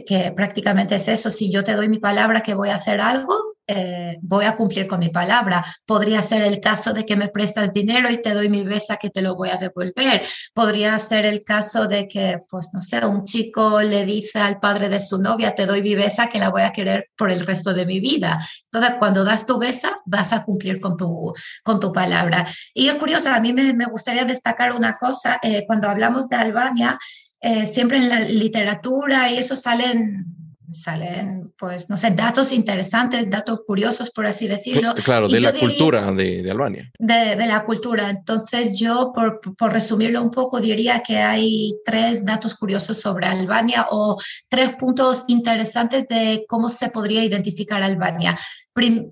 que 0.07 0.33
prácticamente 0.33 0.95
es 0.95 1.09
eso, 1.09 1.31
si 1.31 1.51
yo 1.51 1.65
te 1.65 1.75
doy 1.75 1.89
mi 1.89 1.99
palabra 1.99 2.43
que 2.43 2.55
voy 2.55 2.69
a 2.69 2.77
hacer 2.77 3.01
algo, 3.01 3.58
eh, 3.71 4.19
voy 4.23 4.47
a 4.47 4.57
cumplir 4.57 4.87
con 4.87 4.99
mi 4.99 5.11
palabra. 5.11 5.63
Podría 5.85 6.23
ser 6.23 6.43
el 6.43 6.59
caso 6.59 6.95
de 6.95 7.05
que 7.05 7.17
me 7.17 7.29
prestas 7.29 7.73
dinero 7.73 8.11
y 8.11 8.23
te 8.23 8.33
doy 8.33 8.49
mi 8.49 8.63
besa 8.63 8.97
que 8.97 9.11
te 9.11 9.21
lo 9.21 9.37
voy 9.37 9.51
a 9.51 9.59
devolver. 9.59 10.23
Podría 10.55 10.99
ser 10.99 11.27
el 11.27 11.45
caso 11.45 11.87
de 11.87 12.09
que, 12.09 12.41
pues 12.49 12.71
no 12.73 12.81
sé, 12.81 13.05
un 13.05 13.25
chico 13.25 13.83
le 13.83 14.07
dice 14.07 14.39
al 14.39 14.59
padre 14.59 14.89
de 14.89 15.01
su 15.01 15.19
novia, 15.19 15.55
te 15.55 15.67
doy 15.67 15.83
mi 15.83 15.95
besa 15.95 16.29
que 16.29 16.39
la 16.39 16.49
voy 16.49 16.63
a 16.63 16.73
querer 16.73 17.11
por 17.15 17.31
el 17.31 17.45
resto 17.45 17.75
de 17.75 17.85
mi 17.85 18.01
vida. 18.01 18.41
Entonces, 18.73 18.97
cuando 18.99 19.23
das 19.23 19.45
tu 19.45 19.59
besa, 19.59 20.01
vas 20.07 20.33
a 20.33 20.45
cumplir 20.45 20.81
con 20.81 20.97
tu, 20.97 21.35
con 21.63 21.79
tu 21.79 21.93
palabra. 21.93 22.47
Y 22.73 22.89
es 22.89 22.95
curioso, 22.95 23.31
a 23.31 23.41
mí 23.41 23.53
me, 23.53 23.75
me 23.75 23.85
gustaría 23.85 24.25
destacar 24.25 24.73
una 24.73 24.97
cosa, 24.97 25.39
eh, 25.43 25.65
cuando 25.67 25.91
hablamos 25.91 26.29
de 26.31 26.37
Albania, 26.37 26.99
eh, 27.41 27.67
siempre 27.67 27.99
en 27.99 28.09
la 28.09 28.21
literatura 28.21 29.31
y 29.31 29.39
eso 29.39 29.57
salen 29.57 30.38
salen, 30.75 31.53
pues, 31.59 31.89
no 31.89 31.97
sé, 31.97 32.11
datos 32.11 32.53
interesantes, 32.53 33.29
datos 33.31 33.61
curiosos, 33.67 34.11
por 34.11 34.27
así 34.27 34.47
decirlo. 34.47 34.95
Claro, 35.05 35.29
de 35.29 35.41
la 35.41 35.53
cultura 35.53 36.13
de, 36.13 36.43
de 36.43 36.51
Albania. 36.51 36.91
De, 36.99 37.37
de, 37.37 37.47
la 37.47 37.65
cultura. 37.65 38.11
Entonces, 38.11 38.79
yo, 38.79 39.13
por, 39.15 39.41
por, 39.57 39.73
resumirlo 39.73 40.23
un 40.23 40.31
poco, 40.31 40.61
diría 40.61 41.01
que 41.01 41.19
hay 41.19 41.75
tres 41.85 42.25
datos 42.25 42.55
curiosos 42.55 43.01
sobre 43.01 43.27
Albania 43.27 43.87
o 43.91 44.17
tres 44.49 44.75
puntos 44.75 45.25
interesantes 45.29 46.09
de 46.09 46.45
cómo 46.49 46.69
se 46.69 46.91
podría 46.91 47.25
identificar 47.25 47.83
Albania 47.83 48.39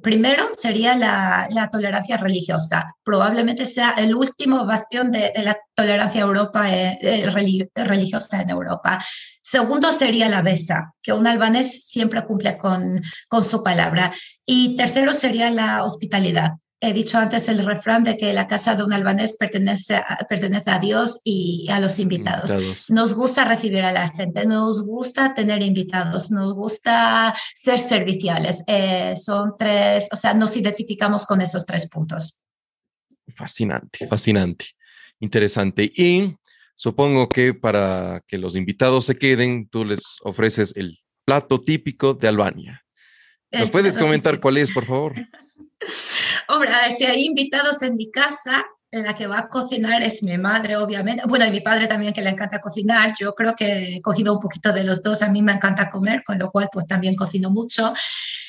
primero 0.03 0.51
sería 0.57 0.97
la, 0.97 1.69
tolerancia 1.71 2.17
religiosa. 2.17 2.95
Probablemente 3.05 3.67
sea 3.67 3.93
el 3.93 4.15
último 4.15 4.65
bastión 4.67 5.11
de, 5.11 5.33
la 5.37 5.57
tolerancia 5.75 6.25
eh, 6.25 6.99
eh, 7.01 7.67
religiosa 7.75 8.43
en 8.43 8.51
Europa. 8.51 9.03
Segundo 9.43 9.93
sería 9.93 10.29
la 10.29 10.43
besa, 10.43 10.95
que 11.03 11.13
un 11.13 11.27
albanés 11.27 11.85
siempre 11.87 12.25
cumple 12.25 12.59
con 12.59 13.03
su 13.43 13.63
palabra. 13.63 14.13
Y 14.45 14.77
tercero 14.77 15.13
sería 15.13 15.51
la 15.51 15.85
hospitalidad 15.85 16.51
he 16.81 16.93
dicho 16.93 17.19
antes 17.19 17.49
el 17.49 17.65
refrán 17.65 18.05
de 18.05 18.17
que 18.17 18.33
la 18.33 18.47
casa 18.47 18.75
de 18.75 18.85
un 18.85 18.93
albanés 18.93 19.37
pertenece 19.39 19.97
a, 19.97 20.19
pertenece 20.29 20.71
a 20.71 20.79
Dios 20.79 21.21
y 21.25 21.69
a 21.71 21.81
los 21.81 21.99
invitados. 21.99 22.57
Nos 22.91 23.15
gusta 23.15 23.45
recibir 23.45 23.83
a 23.83 23.93
la 23.93 24.09
gente, 24.11 24.47
nos 24.47 24.85
gusta 24.85 25.33
tener 25.35 25.63
invitados, 25.63 26.31
nos 26.31 26.55
gusta 26.55 27.35
ser 27.55 27.79
serviciales. 27.79 28.63
Eh, 28.67 29.15
son 29.17 29.55
tres, 29.57 30.09
o 30.13 30.17
sea, 30.17 30.35
nos 30.35 30.57
identificamos 30.57 31.25
con 31.25 31.41
esos 31.41 31.65
tres 31.65 31.89
puntos. 31.89 32.43
Fascinante, 33.35 34.07
fascinante, 34.07 34.67
interesante. 35.21 35.91
Y 35.95 36.37
supongo 36.75 37.29
que 37.29 37.55
para 37.55 38.23
que 38.27 38.39
los 38.39 38.55
invitados 38.55 39.07
se 39.07 39.17
queden, 39.17 39.69
tú 39.69 39.85
les 39.85 40.19
ofreces 40.23 40.75
el 40.77 40.99
plato 41.25 41.59
típico 41.59 42.13
de 42.15 42.29
Albania. 42.29 42.83
¿Nos 43.51 43.71
puedes 43.71 43.97
comentar 43.97 44.41
cuál 44.41 44.59
es, 44.59 44.71
por 44.71 44.85
favor? 44.85 45.15
Hombre, 46.49 46.73
a 46.73 46.83
ver, 46.83 46.93
si 46.93 47.05
hay 47.05 47.25
invitados 47.25 47.83
en 47.83 47.97
mi 47.97 48.11
casa, 48.11 48.65
la 48.91 49.15
que 49.15 49.27
va 49.27 49.41
a 49.41 49.49
cocinar 49.49 50.03
es 50.03 50.23
mi 50.23 50.39
madre, 50.39 50.77
obviamente. 50.77 51.23
Bueno, 51.27 51.45
y 51.47 51.51
mi 51.51 51.61
padre 51.61 51.87
también, 51.87 52.13
que 52.13 52.23
le 52.23 52.31
encanta 52.31 52.61
cocinar. 52.61 53.13
Yo 53.19 53.35
creo 53.35 53.55
que 53.55 53.97
he 53.97 54.03
cogido 54.03 54.33
un 54.33 54.39
poquito 54.39 54.73
de 54.73 54.85
los 54.85 55.03
dos. 55.03 55.23
A 55.23 55.29
mí 55.29 55.43
me 55.43 55.53
encanta 55.53 55.91
comer, 55.91 56.23
con 56.25 56.39
lo 56.39 56.51
cual, 56.51 56.69
pues 56.73 56.87
también 56.87 57.15
cocino 57.15 57.51
mucho. 57.51 57.93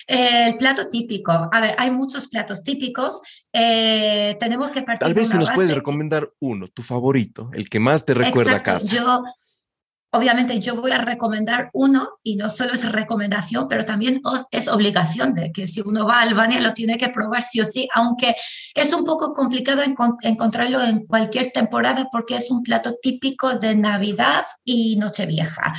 el 0.06 0.58
plato 0.58 0.88
típico. 0.88 1.50
A 1.52 1.62
ver, 1.62 1.76
hay 1.78 1.92
muchos 1.92 2.28
platos 2.28 2.64
típicos. 2.64 3.22
Eh, 3.52 4.38
tenemos 4.40 4.70
que 4.70 4.84
partir 4.84 5.00
Tal 5.00 5.14
vez 5.14 5.30
si 5.30 5.38
nos 5.38 5.52
puedes 5.52 5.74
recomendar 5.74 6.32
uno, 6.40 6.68
tu 6.68 6.84
favorito, 6.84 7.50
el 7.54 7.70
que 7.70 7.80
más 7.80 8.06
te 8.06 8.14
recuerda 8.14 8.58
a 8.58 8.64
casa. 8.64 8.88
Yo, 8.88 9.24
Obviamente 10.12 10.60
yo 10.60 10.76
voy 10.76 10.92
a 10.92 11.00
recomendar 11.00 11.70
uno 11.74 12.20
y 12.24 12.38
no 12.38 12.50
solo 12.50 12.74
es 12.74 12.90
recomendación, 12.90 13.68
pero 13.68 13.84
también 13.84 14.22
es 14.52 14.68
obligación 14.70 15.34
de 15.34 15.52
que 15.52 15.68
si 15.68 15.82
uno 15.82 16.08
va 16.08 16.20
a 16.20 16.22
Albania 16.22 16.62
lo 16.62 16.74
tiene 16.74 16.98
que 16.98 17.10
probar 17.10 17.44
sí 17.44 17.60
o 17.60 17.66
sí, 17.66 17.90
aunque 17.94 18.34
es 18.74 18.94
un 18.94 19.04
poco 19.04 19.34
complicado 19.34 19.82
encontrarlo 20.22 20.82
en 20.82 21.06
cualquier 21.06 21.52
temporada 21.52 22.08
porque 22.12 22.38
es 22.38 22.50
un 22.50 22.64
plato 22.64 22.96
típico 23.02 23.56
de 23.56 23.76
Navidad 23.76 24.46
y 24.64 24.96
Nochevieja. 24.96 25.74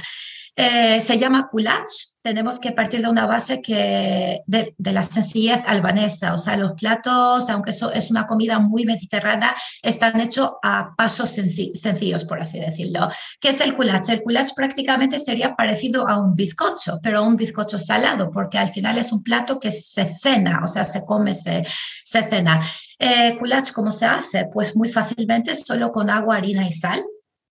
Eh, 0.54 1.00
se 1.00 1.18
llama 1.18 1.48
kulach. 1.50 2.07
Tenemos 2.28 2.60
que 2.60 2.72
partir 2.72 3.00
de 3.00 3.08
una 3.08 3.24
base 3.24 3.62
que 3.62 4.42
de, 4.46 4.74
la 4.92 5.02
sencillez 5.02 5.62
albanesa, 5.66 6.34
o 6.34 6.36
sea, 6.36 6.58
los 6.58 6.74
platos, 6.74 7.48
aunque 7.48 7.70
eso 7.70 7.90
es 7.90 8.10
una 8.10 8.26
comida 8.26 8.58
muy 8.58 8.84
mediterránea, 8.84 9.56
están 9.80 10.20
hechos 10.20 10.50
a 10.62 10.94
pasos 10.94 11.30
sencillos, 11.30 12.26
por 12.26 12.38
así 12.38 12.60
decirlo. 12.60 13.08
¿Qué 13.40 13.48
es 13.48 13.62
el 13.62 13.74
kulach? 13.74 14.10
El 14.10 14.22
kulach 14.22 14.52
prácticamente 14.54 15.18
sería 15.18 15.56
parecido 15.56 16.06
a 16.06 16.18
un 16.18 16.34
bizcocho, 16.34 17.00
pero 17.02 17.22
un 17.22 17.36
bizcocho 17.36 17.78
salado, 17.78 18.30
porque 18.30 18.58
al 18.58 18.68
final 18.68 18.98
es 18.98 19.10
un 19.10 19.22
plato 19.22 19.58
que 19.58 19.70
se 19.70 20.04
cena, 20.04 20.60
o 20.62 20.68
sea, 20.68 20.84
se 20.84 21.06
come, 21.06 21.34
se, 21.34 21.66
se 22.04 22.22
cena. 22.24 22.60
Eh, 22.98 23.36
kulach, 23.38 23.72
¿cómo 23.72 23.90
se 23.90 24.04
hace? 24.04 24.44
Pues 24.52 24.76
muy 24.76 24.90
fácilmente, 24.90 25.56
solo 25.56 25.90
con 25.90 26.10
agua, 26.10 26.36
harina 26.36 26.68
y 26.68 26.72
sal 26.72 27.02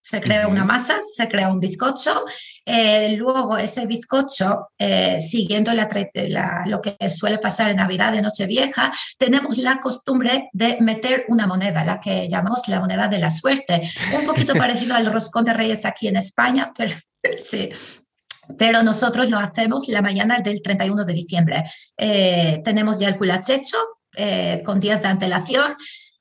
se 0.08 0.22
crea 0.22 0.48
una 0.48 0.63
masa, 0.63 1.02
se 1.04 1.28
crea 1.28 1.50
un 1.50 1.60
bizcocho, 1.60 2.24
eh, 2.65 3.13
luego 3.17 3.58
ese 3.58 3.86
bizcocho, 3.86 4.70
eh, 4.80 5.20
siguiendo 5.20 5.74
la, 5.74 5.89
lo 6.65 6.82
que 6.82 7.10
suele 7.10 7.39
pasar 7.39 7.72
en 7.72 7.78
Navidad 7.78 8.13
de 8.13 8.22
Nochevieja, 8.22 8.93
tenemos 9.17 9.58
la 9.58 9.82
costumbre 9.82 10.50
de 10.54 10.78
meter 10.80 11.26
una 11.28 11.46
moneda, 11.46 11.84
la 11.84 12.00
que 12.00 12.30
llamamos 12.30 12.65
la 12.70 12.80
moneda 12.80 13.10
de 13.10 13.20
la 13.20 13.30
suerte, 13.30 13.82
un 14.17 14.26
poquito 14.26 14.54
parecido 14.56 14.96
al 14.96 15.12
roscón 15.12 15.43
de 15.43 15.54
reyes 15.54 15.84
aquí 15.84 16.08
en 16.08 16.15
España, 16.15 16.72
pero 16.78 16.96
sí. 17.36 17.70
Pero 18.58 18.84
nosotros 18.84 19.30
lo 19.30 19.39
hacemos 19.39 19.89
la 19.89 20.02
mañana 20.02 20.38
del 20.39 20.62
31 20.62 21.04
de 21.04 21.13
diciembre. 21.13 21.63
Eh, 21.98 22.62
tenemos 22.63 22.98
ya 22.98 23.10
el 23.10 23.17
culachecho 23.17 23.78
con 24.63 24.80
días 24.80 25.02
de 25.04 25.10
antelación 25.10 25.76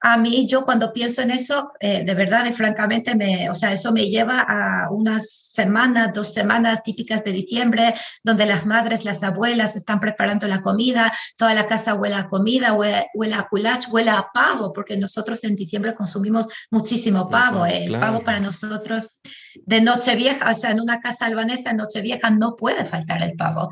a 0.09 0.17
mí 0.17 0.47
yo 0.47 0.65
cuando 0.65 0.93
pienso 0.93 1.21
en 1.21 1.33
eso, 1.33 1.73
eh, 1.81 2.05
de 2.05 2.15
verdad 2.15 2.47
y 2.47 2.53
francamente, 2.53 3.17
me, 3.17 3.51
o 3.51 3.57
sea, 3.57 3.73
eso 3.73 3.91
me 3.91 4.09
lleva 4.09 4.41
a 4.47 4.89
unas 4.93 5.29
semanas, 5.53 6.13
dos 6.15 6.33
semanas 6.33 6.85
típicas 6.85 7.25
de 7.25 7.33
diciembre, 7.33 7.93
donde 8.23 8.47
las 8.47 8.67
madres, 8.67 9.05
las 9.05 9.25
abuelas 9.25 9.75
están 9.75 9.99
preparando 9.99 10.47
la 10.47 10.63
comida, 10.63 11.13
toda 11.37 11.55
la 11.55 11.67
casa 11.67 11.95
huele 11.95 12.15
a 12.15 12.29
comida, 12.29 12.73
huele, 12.73 13.35
a 13.35 13.49
culach, 13.51 13.89
huele 13.91 14.11
a 14.11 14.29
pavo, 14.33 14.73
porque 14.73 14.97
nosotros 14.97 15.43
en 15.43 15.57
diciembre 15.57 15.97
consumimos 15.97 16.47
muchísimo 16.71 17.29
pavo. 17.29 17.67
El 17.67 17.99
pavo 17.99 18.23
para 18.23 18.39
nosotros 18.39 19.19
de 19.57 19.81
Nochevieja, 19.81 20.49
o 20.49 20.55
sea, 20.55 20.71
en 20.71 20.81
una 20.81 21.01
casa 21.01 21.27
albanesa 21.27 21.73
en 21.73 21.79
Nochevieja 21.79 22.31
no 22.31 22.55
puede 22.55 22.85
faltar 22.85 23.25
el 23.25 23.35
pavo. 23.35 23.71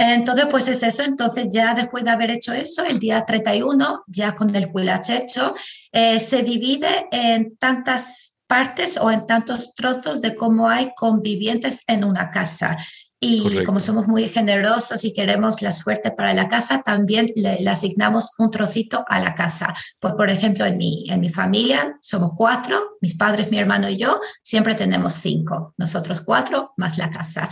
Entonces, 0.00 0.46
pues 0.48 0.68
es 0.68 0.84
eso. 0.84 1.02
Entonces, 1.02 1.48
ya 1.50 1.74
después 1.74 2.04
de 2.04 2.10
haber 2.10 2.30
hecho 2.30 2.52
eso, 2.52 2.84
el 2.84 3.00
día 3.00 3.24
31, 3.26 4.04
ya 4.06 4.32
con 4.32 4.54
el 4.54 4.70
culach 4.70 5.10
hecho, 5.10 5.56
eh, 5.90 6.20
se 6.20 6.44
divide 6.44 7.08
en 7.10 7.56
tantas 7.56 8.36
partes 8.46 8.96
o 8.96 9.10
en 9.10 9.26
tantos 9.26 9.74
trozos 9.74 10.20
de 10.20 10.36
cómo 10.36 10.68
hay 10.68 10.92
convivientes 10.96 11.82
en 11.88 12.04
una 12.04 12.30
casa. 12.30 12.76
Y 13.20 13.64
como 13.64 13.80
somos 13.80 14.06
muy 14.06 14.28
generosos 14.28 15.04
y 15.04 15.12
queremos 15.12 15.60
la 15.62 15.72
suerte 15.72 16.12
para 16.12 16.32
la 16.32 16.48
casa, 16.48 16.82
también 16.82 17.26
le, 17.34 17.68
asignamos 17.68 18.30
un 18.38 18.52
trocito 18.52 19.04
a 19.08 19.18
la 19.18 19.34
casa. 19.34 19.74
Pues, 19.98 20.14
por 20.14 20.30
ejemplo, 20.30 20.64
en 20.64 20.76
mi, 20.76 21.10
en 21.10 21.18
mi 21.18 21.28
familia 21.28 21.98
somos 22.00 22.30
cuatro, 22.36 22.98
mis 23.00 23.16
padres, 23.16 23.50
mi 23.50 23.58
hermano 23.58 23.88
y 23.88 23.96
yo, 23.96 24.20
siempre 24.44 24.76
tenemos 24.76 25.14
cinco, 25.14 25.74
nosotros 25.76 26.20
cuatro 26.20 26.74
más 26.76 26.96
la 26.96 27.10
casa. 27.10 27.48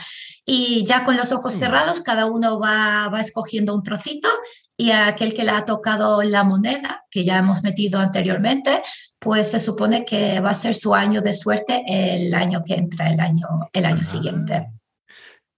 Y 0.47 0.85
ya 0.85 1.05
con 1.05 1.17
los 1.17 1.33
ojos 1.33 1.57
mm. 1.57 1.59
cerrados, 1.59 2.01
cada 2.01 2.27
uno 2.27 2.59
va, 2.59 3.09
va 3.09 3.21
escogiendo 3.21 3.75
un 3.75 3.83
trocito 3.83 4.29
y 4.77 4.91
aquel 4.91 5.35
que 5.35 5.45
le 5.45 5.51
ha 5.51 5.65
tocado 5.65 6.23
la 6.23 6.45
moneda, 6.45 7.05
que 7.11 7.25
ya 7.25 7.39
hemos 7.39 7.63
metido 7.63 7.99
anteriormente, 7.99 8.83
pues 9.19 9.51
se 9.51 9.61
supone 9.61 10.05
que 10.05 10.41
va 10.41 10.51
a 10.51 10.55
ser 10.55 10.75
su 10.75 10.95
año 10.95 11.21
de 11.21 11.35
suerte 11.35 11.83
el 11.87 12.33
año 12.35 12.63
que 12.65 12.75
entra, 12.75 13.11
el 13.11 13.19
año, 13.21 13.47
el 13.73 13.85
año 13.85 14.05
siguiente. 14.05 14.69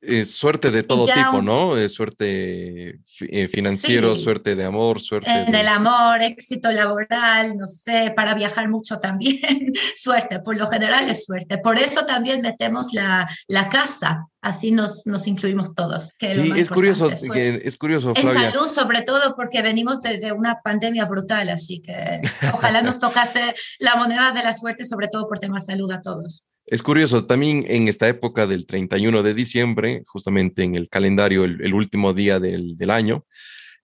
Es 0.00 0.30
suerte 0.30 0.70
de 0.70 0.84
todo 0.84 1.06
tipo, 1.06 1.42
¿no? 1.42 1.76
Es 1.76 1.94
suerte 1.94 3.00
eh, 3.20 3.48
financiero, 3.48 4.14
suerte 4.14 4.54
de 4.54 4.64
amor, 4.64 5.00
suerte. 5.00 5.28
En 5.28 5.52
el 5.52 5.66
amor, 5.66 6.22
éxito 6.22 6.70
laboral, 6.70 7.56
no 7.56 7.66
sé, 7.66 8.12
para 8.14 8.34
viajar 8.34 8.68
mucho 8.68 8.98
también, 9.00 9.72
suerte, 9.96 10.38
por 10.38 10.56
lo 10.56 10.68
general 10.68 11.10
es 11.10 11.24
suerte. 11.24 11.58
Por 11.58 11.78
eso 11.78 12.06
también 12.06 12.42
metemos 12.42 12.92
la, 12.92 13.28
la 13.48 13.68
casa, 13.68 14.26
así 14.40 14.70
nos, 14.70 15.04
nos 15.04 15.26
incluimos 15.26 15.74
todos. 15.74 16.12
Que 16.16 16.32
sí, 16.32 16.52
es, 16.54 16.68
curioso, 16.68 17.10
es 17.10 17.76
curioso. 17.76 18.12
En 18.14 18.32
salud, 18.32 18.68
sobre 18.68 19.02
todo, 19.02 19.34
porque 19.34 19.62
venimos 19.62 20.00
de, 20.00 20.18
de, 20.18 20.30
una 20.30 20.60
pandemia 20.62 21.06
brutal, 21.06 21.48
así 21.48 21.82
que 21.82 22.20
ojalá 22.52 22.82
nos 22.82 23.00
tocase 23.00 23.54
la 23.80 23.96
moneda 23.96 24.30
de 24.30 24.44
la 24.44 24.54
suerte, 24.54 24.84
sobre 24.84 25.08
todo 25.08 25.26
por 25.26 25.40
tema 25.40 25.58
salud 25.58 25.90
a 25.90 26.00
todos. 26.02 26.47
Es 26.70 26.82
curioso, 26.82 27.24
también 27.24 27.64
en 27.66 27.88
esta 27.88 28.08
época 28.08 28.46
del 28.46 28.66
31 28.66 29.22
de 29.22 29.32
diciembre, 29.32 30.02
justamente 30.06 30.64
en 30.64 30.74
el 30.74 30.90
calendario, 30.90 31.44
el, 31.44 31.72
último 31.72 32.12
día 32.12 32.38
del, 32.38 32.90
año, 32.90 33.24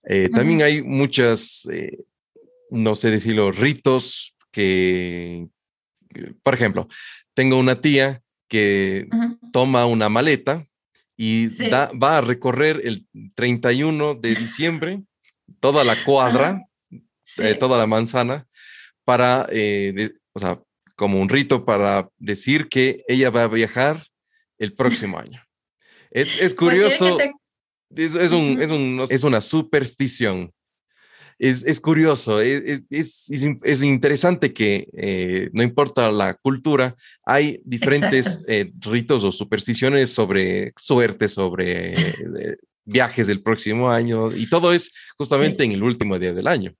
eh, 0.06 0.28
también 0.30 0.62
hay 0.62 0.82
muchas, 0.82 1.66
eh, 1.72 2.04
no 2.70 2.94
sé 2.94 3.10
decirlo, 3.10 3.52
ritos 3.52 4.36
que, 4.52 5.46
por 6.42 6.52
ejemplo, 6.52 6.86
tengo 7.32 7.58
una 7.58 7.80
tía 7.80 8.20
que 8.48 9.08
toma 9.50 9.86
una 9.86 10.10
maleta 10.10 10.66
y 11.16 11.46
va 11.94 12.18
a 12.18 12.20
recorrer 12.20 12.82
el 12.84 13.06
31 13.34 14.14
de 14.14 14.34
diciembre 14.34 15.02
toda 15.58 15.84
la 15.84 15.96
cuadra, 16.04 16.66
eh, 17.38 17.54
toda 17.54 17.78
la 17.78 17.86
manzana, 17.86 18.46
para, 19.06 19.48
o 20.34 20.38
sea, 20.38 20.60
como 20.96 21.20
un 21.20 21.28
rito 21.28 21.64
para 21.64 22.08
decir 22.18 22.68
que 22.68 23.04
ella 23.08 23.30
va 23.30 23.44
a 23.44 23.48
viajar 23.48 24.06
el 24.58 24.74
próximo 24.74 25.18
año. 25.18 25.42
Es, 26.10 26.40
es 26.40 26.54
curioso, 26.54 27.18
es, 27.96 28.14
es, 28.14 28.32
un, 28.32 28.62
es, 28.62 28.70
un, 28.70 29.04
es, 29.08 29.24
una 29.24 29.40
superstición. 29.40 30.52
Es, 31.36 31.64
es 31.64 31.80
curioso, 31.80 32.40
es, 32.40 32.82
es, 32.90 33.82
interesante 33.82 34.52
que 34.52 34.86
eh, 34.96 35.50
no 35.52 35.64
importa 35.64 36.12
la 36.12 36.34
cultura, 36.34 36.94
hay 37.24 37.60
diferentes 37.64 38.40
eh, 38.46 38.70
ritos 38.78 39.24
o 39.24 39.32
supersticiones 39.32 40.10
sobre 40.10 40.72
suerte, 40.76 41.26
sobre 41.26 41.90
eh, 41.90 42.56
viajes 42.84 43.26
del 43.26 43.42
próximo 43.42 43.90
año 43.90 44.30
y 44.30 44.48
todo 44.48 44.72
es 44.72 44.92
justamente 45.18 45.64
en 45.64 45.72
el 45.72 45.82
último 45.82 46.20
día 46.20 46.32
del 46.32 46.46
año. 46.46 46.72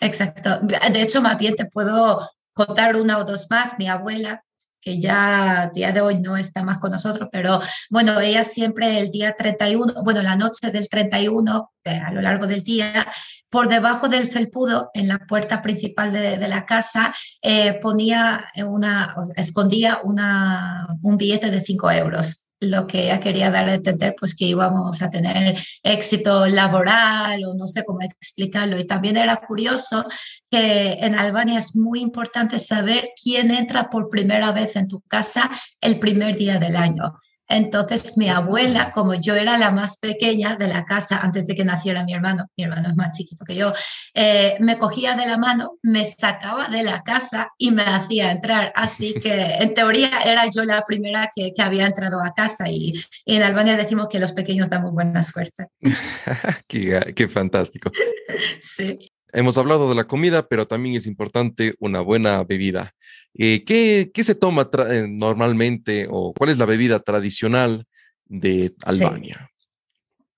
Exacto. 0.00 0.58
De 0.60 1.02
hecho, 1.02 1.20
más 1.20 1.36
bien 1.38 1.54
te 1.54 1.66
puedo 1.66 2.20
contar 2.56 2.96
una 2.96 3.18
o 3.18 3.24
dos 3.24 3.48
más. 3.50 3.78
Mi 3.78 3.86
abuela, 3.86 4.42
que 4.80 4.98
ya 4.98 5.70
día 5.74 5.92
de 5.92 6.00
hoy 6.00 6.18
no 6.18 6.36
está 6.36 6.62
más 6.62 6.78
con 6.78 6.90
nosotros, 6.90 7.28
pero 7.30 7.60
bueno, 7.90 8.18
ella 8.20 8.44
siempre 8.44 8.98
el 8.98 9.10
día 9.10 9.36
31, 9.36 10.02
bueno, 10.02 10.22
la 10.22 10.36
noche 10.36 10.70
del 10.70 10.88
31, 10.88 11.72
eh, 11.84 11.90
a 11.90 12.12
lo 12.12 12.22
largo 12.22 12.46
del 12.46 12.62
día, 12.62 13.06
por 13.50 13.68
debajo 13.68 14.08
del 14.08 14.28
felpudo, 14.28 14.90
en 14.94 15.08
la 15.08 15.18
puerta 15.18 15.60
principal 15.60 16.12
de, 16.12 16.38
de 16.38 16.48
la 16.48 16.64
casa, 16.64 17.14
eh, 17.42 17.74
ponía 17.74 18.46
una, 18.64 19.14
escondía 19.36 20.00
una, 20.02 20.86
un 21.02 21.16
billete 21.16 21.50
de 21.50 21.60
5 21.62 21.90
euros 21.90 22.45
lo 22.60 22.86
que 22.86 23.04
ella 23.04 23.20
quería 23.20 23.50
dar 23.50 23.68
a 23.68 23.74
entender, 23.74 24.14
pues 24.18 24.34
que 24.34 24.46
íbamos 24.46 25.02
a 25.02 25.10
tener 25.10 25.56
éxito 25.82 26.46
laboral 26.46 27.44
o 27.44 27.54
no 27.54 27.66
sé 27.66 27.84
cómo 27.84 28.00
explicarlo. 28.02 28.78
Y 28.78 28.86
también 28.86 29.16
era 29.16 29.36
curioso 29.36 30.06
que 30.50 30.94
en 31.00 31.14
Albania 31.14 31.58
es 31.58 31.76
muy 31.76 32.00
importante 32.00 32.58
saber 32.58 33.10
quién 33.22 33.50
entra 33.50 33.90
por 33.90 34.08
primera 34.08 34.52
vez 34.52 34.76
en 34.76 34.88
tu 34.88 35.00
casa 35.02 35.50
el 35.80 35.98
primer 35.98 36.36
día 36.36 36.58
del 36.58 36.76
año. 36.76 37.12
Entonces 37.48 38.16
mi 38.16 38.28
abuela, 38.28 38.90
como 38.92 39.14
yo 39.14 39.34
era 39.34 39.58
la 39.58 39.70
más 39.70 39.98
pequeña 39.98 40.56
de 40.56 40.68
la 40.68 40.84
casa 40.84 41.18
antes 41.18 41.46
de 41.46 41.54
que 41.54 41.64
naciera 41.64 42.04
mi 42.04 42.14
hermano, 42.14 42.46
mi 42.56 42.64
hermano 42.64 42.88
es 42.88 42.96
más 42.96 43.16
chiquito 43.16 43.44
que 43.44 43.54
yo, 43.54 43.72
eh, 44.14 44.56
me 44.60 44.78
cogía 44.78 45.14
de 45.14 45.26
la 45.26 45.38
mano, 45.38 45.78
me 45.82 46.04
sacaba 46.04 46.68
de 46.68 46.82
la 46.82 47.02
casa 47.02 47.48
y 47.58 47.70
me 47.70 47.82
hacía 47.82 48.32
entrar. 48.32 48.72
Así 48.74 49.14
que 49.14 49.56
en 49.60 49.74
teoría 49.74 50.20
era 50.24 50.46
yo 50.50 50.64
la 50.64 50.82
primera 50.84 51.30
que, 51.34 51.52
que 51.54 51.62
había 51.62 51.86
entrado 51.86 52.22
a 52.22 52.32
casa 52.32 52.68
y, 52.68 52.94
en 53.24 53.42
Albania 53.42 53.76
decimos 53.76 54.08
que 54.10 54.18
los 54.18 54.32
pequeños 54.32 54.70
damos 54.70 54.92
buena 54.92 55.22
suerte. 55.22 55.68
qué, 56.68 57.12
qué 57.14 57.28
fantástico. 57.28 57.90
sí. 58.60 58.98
Hemos 59.32 59.58
hablado 59.58 59.88
de 59.88 59.94
la 59.94 60.06
comida, 60.06 60.46
pero 60.48 60.66
también 60.66 60.96
es 60.96 61.06
importante 61.06 61.74
una 61.78 62.00
buena 62.00 62.44
bebida. 62.44 62.94
Eh, 63.34 63.64
¿qué, 63.64 64.10
¿qué, 64.14 64.24
se 64.24 64.34
toma 64.34 64.70
eh, 64.88 65.06
normalmente 65.08 66.06
o 66.10 66.32
cuál 66.32 66.50
es 66.50 66.58
la 66.58 66.64
bebida 66.64 67.00
tradicional 67.00 67.86
de 68.24 68.72
Albania? 68.84 69.50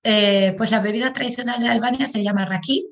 Eh, 0.03 0.55
pues 0.57 0.71
la 0.71 0.81
bebida 0.81 1.13
tradicional 1.13 1.61
de 1.61 1.69
Albania 1.69 2.07
se 2.07 2.23
llama 2.23 2.47
raki. 2.47 2.89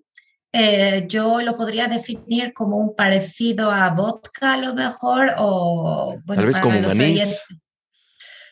yo 1.08 1.40
lo 1.42 1.56
podría 1.56 1.88
definir 1.88 2.52
como 2.52 2.76
un 2.76 2.94
parecido 2.94 3.70
a 3.70 3.90
vodka 3.90 4.54
a 4.54 4.58
lo 4.58 4.74
mejor 4.74 5.34
o... 5.38 6.16
Bueno, 6.24 6.42
Tal 6.42 6.46
vez 6.46 6.60
como 6.60 6.78
un 6.78 6.84
anís. 6.84 7.42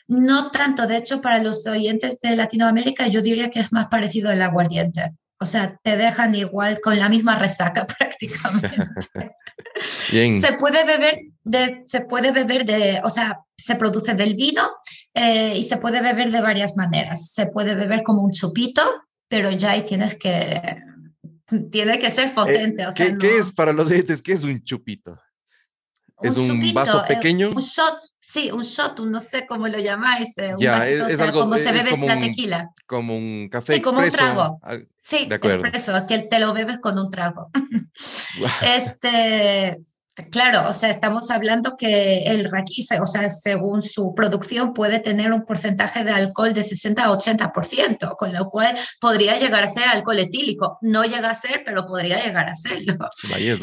No 0.06 0.50
tanto, 0.50 0.86
de 0.86 0.98
hecho, 0.98 1.22
para 1.22 1.42
los 1.42 1.66
oyentes 1.66 2.20
de 2.20 2.36
Latinoamérica 2.36 3.06
yo 3.06 3.22
diría 3.22 3.48
que 3.50 3.60
es 3.60 3.72
más 3.72 3.86
parecido 3.86 4.30
al 4.30 4.42
aguardiente. 4.42 5.14
O 5.40 5.46
sea, 5.46 5.78
te 5.82 5.96
dejan 5.96 6.34
igual 6.34 6.80
con 6.80 6.98
la 6.98 7.08
misma 7.08 7.36
resaca 7.38 7.86
prácticamente. 7.98 8.90
Se 9.80 10.52
puede 10.58 10.84
beber 10.84 11.18
de, 11.42 11.80
se 11.84 12.00
puede 12.02 12.32
beber 12.32 12.64
de, 12.64 13.00
o 13.04 13.10
sea, 13.10 13.40
se 13.56 13.76
produce 13.76 14.14
del 14.14 14.34
vino 14.34 14.62
eh, 15.12 15.54
y 15.56 15.62
se 15.64 15.76
puede 15.78 16.00
beber 16.00 16.30
de 16.30 16.40
varias 16.40 16.76
maneras. 16.76 17.32
Se 17.32 17.46
puede 17.46 17.74
beber 17.74 18.02
como 18.02 18.22
un 18.22 18.32
chupito, 18.32 18.82
pero 19.28 19.50
ya 19.50 19.72
ahí 19.72 19.84
tienes 19.84 20.14
que, 20.14 20.78
tiene 21.70 21.98
que 21.98 22.10
ser 22.10 22.32
potente. 22.34 22.82
Eh, 22.84 22.88
¿qué, 22.96 23.18
¿Qué, 23.18 23.38
es 23.38 23.52
para 23.52 23.72
los 23.72 23.90
oyentes? 23.90 24.22
¿Qué 24.22 24.32
es 24.32 24.44
un 24.44 24.62
chupito? 24.62 25.20
¿Es 26.20 26.36
un, 26.36 26.72
vaso 26.72 27.00
eh, 27.04 27.08
pequeño? 27.08 27.50
un 27.50 27.60
shot, 27.60 27.98
sí, 28.26 28.50
un 28.50 28.62
shot, 28.62 28.98
no 29.00 29.20
sé 29.20 29.46
cómo 29.46 29.68
lo 29.68 29.78
llamáis. 29.78 30.34
un 30.38 30.64
vasito, 30.64 31.06
es, 31.06 31.20
algo, 31.20 31.40
como 31.40 31.56
se 31.56 31.72
bebe 31.72 31.96
la 31.98 32.18
tequila. 32.18 32.70
como 32.86 33.16
un 33.16 33.48
café 33.50 33.74
sí, 33.74 33.82
como 33.82 34.00
un 34.00 34.10
trago. 34.10 34.60
Sí, 34.96 35.28
expreso, 35.30 36.06
que 36.06 36.20
te 36.20 36.38
lo 36.38 36.52
bebes 36.52 36.78
con 36.78 36.98
un 36.98 37.10
trago. 37.10 37.50
este, 38.62 39.78
claro, 40.30 40.68
o 40.68 40.72
sea, 40.72 40.90
estamos 40.90 41.30
hablando 41.30 41.76
que 41.76 42.24
el 42.24 42.50
raki, 42.50 42.86
o 43.00 43.06
sea, 43.06 43.28
según 43.28 43.82
su 43.82 44.14
producción, 44.14 44.72
puede 44.72 45.00
tener 45.00 45.32
un 45.32 45.44
porcentaje 45.44 46.02
de 46.02 46.12
alcohol 46.12 46.54
de 46.54 46.64
60 46.64 47.04
a 47.04 47.10
80%, 47.10 48.16
con 48.16 48.32
lo 48.32 48.48
cual 48.48 48.74
podría 49.00 49.38
llegar 49.38 49.64
a 49.64 49.68
ser 49.68 49.84
alcohol 49.84 50.18
etílico. 50.18 50.78
No 50.80 51.04
llega 51.04 51.30
a 51.30 51.34
ser, 51.34 51.62
pero 51.64 51.84
podría 51.84 52.24
llegar 52.24 52.48
a 52.48 52.54
serlo. 52.54 52.94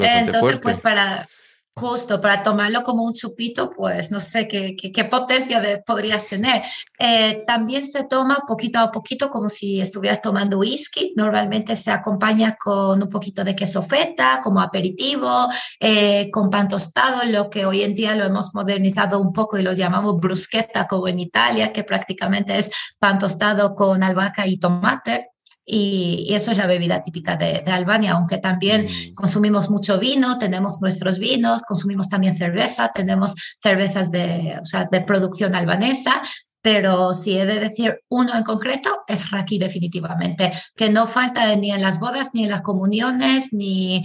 Entonces, 0.04 0.60
pues 0.62 0.78
para 0.78 1.28
Justo, 1.74 2.20
para 2.20 2.44
tomarlo 2.44 2.84
como 2.84 3.04
un 3.04 3.14
chupito, 3.14 3.70
pues 3.72 4.12
no 4.12 4.20
sé 4.20 4.46
qué, 4.48 4.76
qué, 4.76 5.06
potencia 5.06 5.82
podrías 5.86 6.28
tener. 6.28 6.62
Eh, 7.00 7.44
también 7.48 7.86
se 7.86 8.04
toma 8.04 8.44
poquito 8.46 8.80
a 8.80 8.92
poquito 8.92 9.30
como 9.30 9.48
si 9.48 9.80
estuvieras 9.80 10.22
tomando 10.22 10.60
whisky. 10.60 11.14
Normalmente 11.16 11.78
se 11.78 11.90
acompaña 11.92 12.58
con 12.62 13.02
un 13.02 13.10
poquito 13.10 13.46
de 13.46 13.56
queso 13.56 13.82
feta 13.84 14.42
como 14.44 14.60
aperitivo, 14.60 15.48
eh, 15.80 16.30
con 16.30 16.50
pan 16.50 16.68
tostado, 16.68 17.24
lo 17.24 17.50
que 17.50 17.66
hoy 17.66 17.84
en 17.84 17.96
día 17.96 18.16
lo 18.16 18.26
hemos 18.26 18.54
modernizado 18.54 19.20
un 19.20 19.32
poco 19.32 19.58
y 19.58 19.64
lo 19.64 19.72
llamamos 19.72 20.20
bruschetta 20.20 20.88
como 20.88 21.08
en 21.08 21.20
Italia, 21.20 21.72
que 21.72 21.86
prácticamente 21.86 22.58
es 22.58 22.70
pan 23.00 23.18
tostado 23.18 23.74
con 23.76 24.04
albahaca 24.04 24.46
y 24.46 24.58
tomate 24.58 25.31
y, 25.66 26.34
eso 26.34 26.52
es 26.52 26.58
la 26.58 26.68
bebida 26.68 27.04
típica 27.04 27.36
de, 27.36 27.64
Albania, 27.68 28.14
aunque 28.14 28.38
también 28.38 28.86
mm. 28.86 29.14
consumimos 29.14 29.70
mucho 29.70 30.00
vino, 30.00 30.38
tenemos 30.38 30.82
nuestros 30.82 31.20
vinos, 31.20 31.62
consumimos 31.64 32.10
también 32.10 32.36
cerveza, 32.36 32.92
tenemos 32.94 33.36
cervezas 33.62 34.12
de, 34.12 34.58
o 34.62 34.66
sea, 34.66 34.86
de 34.86 35.02
producción 35.02 35.56
albanesa, 35.56 36.22
pero 36.62 37.14
si 37.14 37.38
he 37.38 37.46
de 37.46 37.60
decir 37.60 38.00
uno 38.10 38.36
en 38.36 38.44
concreto, 38.44 39.02
es 39.08 39.32
Raki 39.32 39.58
definitivamente, 39.58 40.54
que 40.76 40.90
no 40.90 41.08
falta 41.08 41.56
ni 41.56 41.72
en 41.72 41.82
las 41.82 42.00
bodas, 42.00 42.32
ni 42.34 42.44
en 42.44 42.52
las 42.52 42.62
comuniones, 42.62 43.52
ni... 43.52 44.04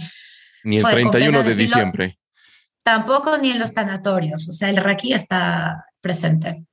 Ni 0.63 0.77
el 0.77 0.83
31 0.83 1.43
de 1.43 1.55
diciembre. 1.55 2.19
Tampoco 2.83 3.37
ni 3.37 3.51
en 3.51 3.59
los 3.59 3.73
tanatorios, 3.73 4.47
o 4.49 4.53
sea, 4.53 4.69
el 4.69 4.77
raki 4.77 5.13
está 5.13 5.85
presente. 6.01 6.63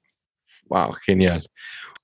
Wow, 0.67 0.93
genial. 0.93 1.47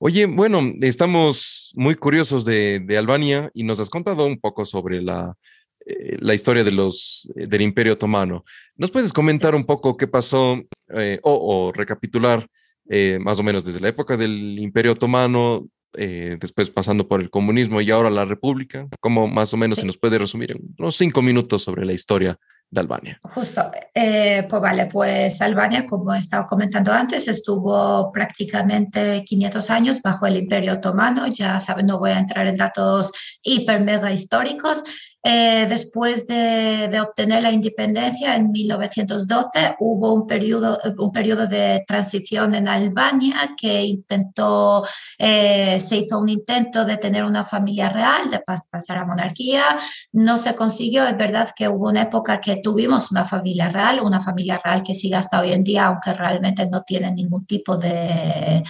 Oye, 0.02 0.24
bueno, 0.24 0.72
estamos 0.80 1.72
muy 1.74 1.94
curiosos 1.94 2.46
de, 2.46 2.82
Albania 2.96 3.50
y 3.52 3.64
nos 3.64 3.80
has 3.80 3.90
contado 3.90 4.24
un 4.24 4.40
poco 4.40 4.64
sobre 4.64 5.02
la, 5.02 5.36
eh, 5.84 6.16
la 6.20 6.32
historia 6.32 6.64
de 6.64 6.72
los, 6.72 7.30
del 7.34 7.60
Imperio 7.60 7.92
Otomano. 7.92 8.42
¿Nos 8.76 8.90
puedes 8.90 9.12
comentar 9.12 9.54
un 9.54 9.66
poco 9.66 9.98
qué 9.98 10.06
pasó 10.06 10.58
eh, 10.88 11.20
o, 11.22 11.70
recapitular 11.74 12.46
eh, 12.88 13.18
más 13.20 13.38
o 13.40 13.42
menos 13.42 13.62
desde 13.62 13.80
la 13.80 13.88
época 13.88 14.16
del 14.16 14.58
Imperio 14.58 14.92
Otomano, 14.92 15.68
después 15.92 16.70
pasando 16.70 17.06
por 17.06 17.20
el 17.20 17.28
comunismo 17.28 17.82
y 17.82 17.90
ahora 17.90 18.08
la 18.08 18.24
República? 18.24 18.88
¿Cómo 19.00 19.28
más 19.28 19.52
o 19.52 19.58
menos 19.58 19.80
se 19.80 19.86
nos 19.86 19.98
puede 19.98 20.18
resumir 20.18 20.52
en 20.52 20.74
unos 20.78 20.96
cinco 20.96 21.20
minutos 21.20 21.62
sobre 21.62 21.84
la 21.84 21.92
historia 21.92 22.38
de 22.70 22.80
Albania. 22.80 23.20
Justo, 23.22 23.70
eh, 23.94 24.46
pues 24.48 24.62
vale, 24.62 24.86
pues 24.86 25.40
Albania, 25.42 25.84
como 25.86 26.14
he 26.14 26.18
estado 26.18 26.46
comentando 26.46 26.92
antes, 26.92 27.26
estuvo 27.26 28.12
prácticamente 28.12 29.24
500 29.24 29.70
años 29.70 30.00
bajo 30.00 30.26
el 30.26 30.36
Imperio 30.36 30.74
Otomano, 30.74 31.26
ya 31.26 31.58
saben, 31.58 31.86
no 31.86 31.98
voy 31.98 32.10
a 32.10 32.18
entrar 32.18 32.46
en 32.46 32.56
datos 32.56 33.12
hiper 33.42 33.80
mega 33.80 34.12
históricos, 34.12 34.84
eh, 35.22 35.66
después 35.68 36.26
de, 36.26 36.98
obtener 37.00 37.42
la 37.42 37.52
independencia 37.52 38.36
en 38.36 38.50
1912 38.50 39.76
hubo 39.80 40.14
un 40.14 40.26
periodo, 40.26 40.78
un 40.98 41.12
periodo 41.12 41.46
de 41.46 41.84
transición 41.86 42.54
en 42.54 42.68
Albania 42.68 43.54
que 43.60 43.82
intentó, 43.82 44.84
eh, 45.18 45.78
se 45.78 45.98
hizo 45.98 46.18
un 46.18 46.28
intento 46.28 46.84
de 46.84 46.96
tener 46.96 47.24
una 47.24 47.44
familia 47.44 47.90
real, 47.90 48.30
de 48.30 48.40
pasar 48.70 48.98
a 48.98 49.04
monarquía, 49.04 49.64
no 50.12 50.38
se 50.38 50.54
consiguió, 50.54 51.06
es 51.06 51.16
verdad 51.16 51.50
que 51.54 51.68
hubo 51.68 51.88
una 51.88 52.02
época 52.02 52.40
que 52.40 52.56
tuvimos 52.56 53.10
una 53.10 53.24
familia 53.24 53.68
real, 53.68 54.00
una 54.00 54.20
familia 54.20 54.58
real 54.62 54.82
que 54.82 54.94
sigue 54.94 55.16
hasta 55.16 55.40
hoy 55.40 55.52
en 55.52 55.64
día, 55.64 55.86
aunque 55.86 56.12
realmente 56.14 56.66
no 56.66 56.82
tiene 56.82 57.10
ningún 57.10 57.44
tipo 57.44 57.76
de 57.76 58.62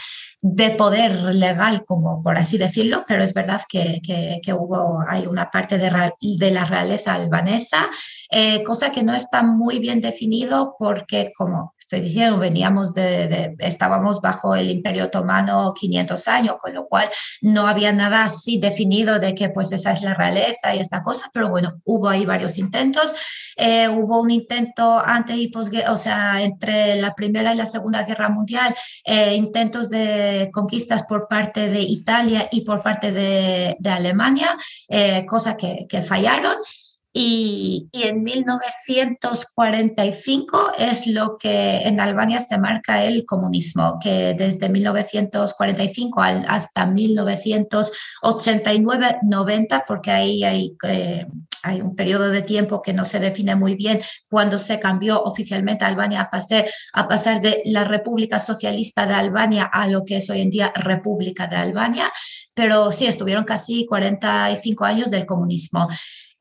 de 0.43 0.71
poder 0.71 1.35
legal, 1.35 1.85
como 1.85 2.23
por 2.23 2.39
así 2.39 2.57
decirlo, 2.57 3.05
pero 3.07 3.23
es 3.23 3.35
verdad 3.35 3.61
que, 3.69 4.01
que, 4.03 4.53
hubo, 4.55 5.05
hay 5.07 5.27
una 5.27 5.51
parte 5.51 5.77
de, 5.77 5.91
de 6.21 6.51
la 6.51 6.65
realeza 6.65 7.15
albanesa, 7.15 7.91
eh, 8.31 8.63
cosa 8.63 8.91
que 8.91 9.03
no 9.03 9.15
está 9.15 9.43
muy 9.43 9.81
bien 9.81 10.01
definido 10.01 10.77
porque, 10.79 11.33
como 11.37 11.75
estoy 11.91 12.03
diciendo, 12.03 12.39
veníamos 12.39 12.95
de, 12.95 13.57
estábamos 13.59 14.21
bajo 14.21 14.55
el 14.55 14.71
Imperio 14.71 15.07
Otomano 15.07 15.75
500 15.75 16.29
años, 16.29 16.55
con 16.61 16.73
lo 16.73 16.87
cual 16.87 17.11
no 17.43 17.67
había 17.67 17.91
nada 17.91 18.23
así 18.23 18.59
definido 18.59 19.19
de 19.19 19.35
que 19.35 19.49
pues 19.49 19.73
esa 19.73 19.91
es 19.91 20.03
la 20.03 20.15
realeza 20.15 20.73
y 20.73 20.79
esta 20.79 21.03
cosa, 21.03 21.29
pero 21.33 21.51
bueno, 21.51 21.81
hubo 21.85 22.09
ahí 22.09 22.25
varios 22.25 22.59
intentos. 22.59 23.13
Eh, 23.57 23.89
hubo 23.89 24.21
un 24.21 24.31
intento 24.31 25.03
antes 25.05 25.37
y 25.37 25.49
post, 25.49 25.75
o 25.89 25.97
sea, 25.97 26.41
entre 26.41 26.95
la 26.95 27.15
Primera 27.15 27.53
y 27.53 27.57
la 27.57 27.67
Segunda 27.67 28.05
Guerra 28.05 28.29
Mundial, 28.29 28.73
eh, 29.05 29.35
intentos 29.35 29.91
de 29.91 30.30
conquistas 30.53 31.05
por 31.05 31.29
parte 31.29 31.69
de 31.69 31.81
Italia 31.81 32.49
y 32.51 32.63
por 32.63 32.83
parte 32.83 33.13
de, 33.13 33.77
Alemania, 33.85 34.57
eh, 34.89 35.25
cosa 35.27 35.57
que 35.57 36.03
fallaron. 36.03 36.57
Y, 37.13 37.89
en 37.93 38.23
1945 38.23 40.75
es 40.79 41.09
lo 41.09 41.39
que 41.39 41.79
en 41.79 41.99
Albania 41.99 42.39
se 42.39 42.57
marca 42.57 43.03
el 43.05 43.27
comunismo, 43.27 43.99
que 44.01 44.35
desde 44.35 44.69
1945 44.69 46.23
hasta 46.23 46.87
1989-90, 46.87 49.85
porque 49.89 50.13
ahí 50.13 50.45
hay, 50.45 50.77
eh, 50.87 51.27
hay 51.65 51.81
un 51.81 51.97
periodo 51.97 52.29
de 52.29 52.43
tiempo 52.43 52.81
que 52.81 52.93
no 52.93 53.05
se 53.05 53.19
define 53.19 53.57
muy 53.57 53.75
bien, 53.75 54.01
cuando 54.29 54.57
se 54.59 54.79
cambió 54.79 55.21
oficialmente 55.25 55.85
Albania 55.85 56.21
a 56.23 56.31
pasar, 56.31 56.67
a 56.93 57.09
pasar 57.09 57.41
de 57.41 57.63
la 57.65 57.83
República 57.83 58.39
Socialista 58.39 59.05
de 59.07 59.15
Albania 59.15 59.65
a 59.65 59.89
lo 59.89 60.05
que 60.05 60.19
es 60.19 60.31
hoy 60.31 60.43
en 60.43 60.51
día 60.51 60.73
República 60.77 61.49
de 61.49 61.57
Albania, 61.57 62.13
pero 62.55 62.93
sí, 62.93 63.07
estuvieron 63.07 63.43
casi 63.45 63.85
45 63.87 64.85
años 64.85 65.11
del 65.11 65.27
comunismo. 65.27 65.89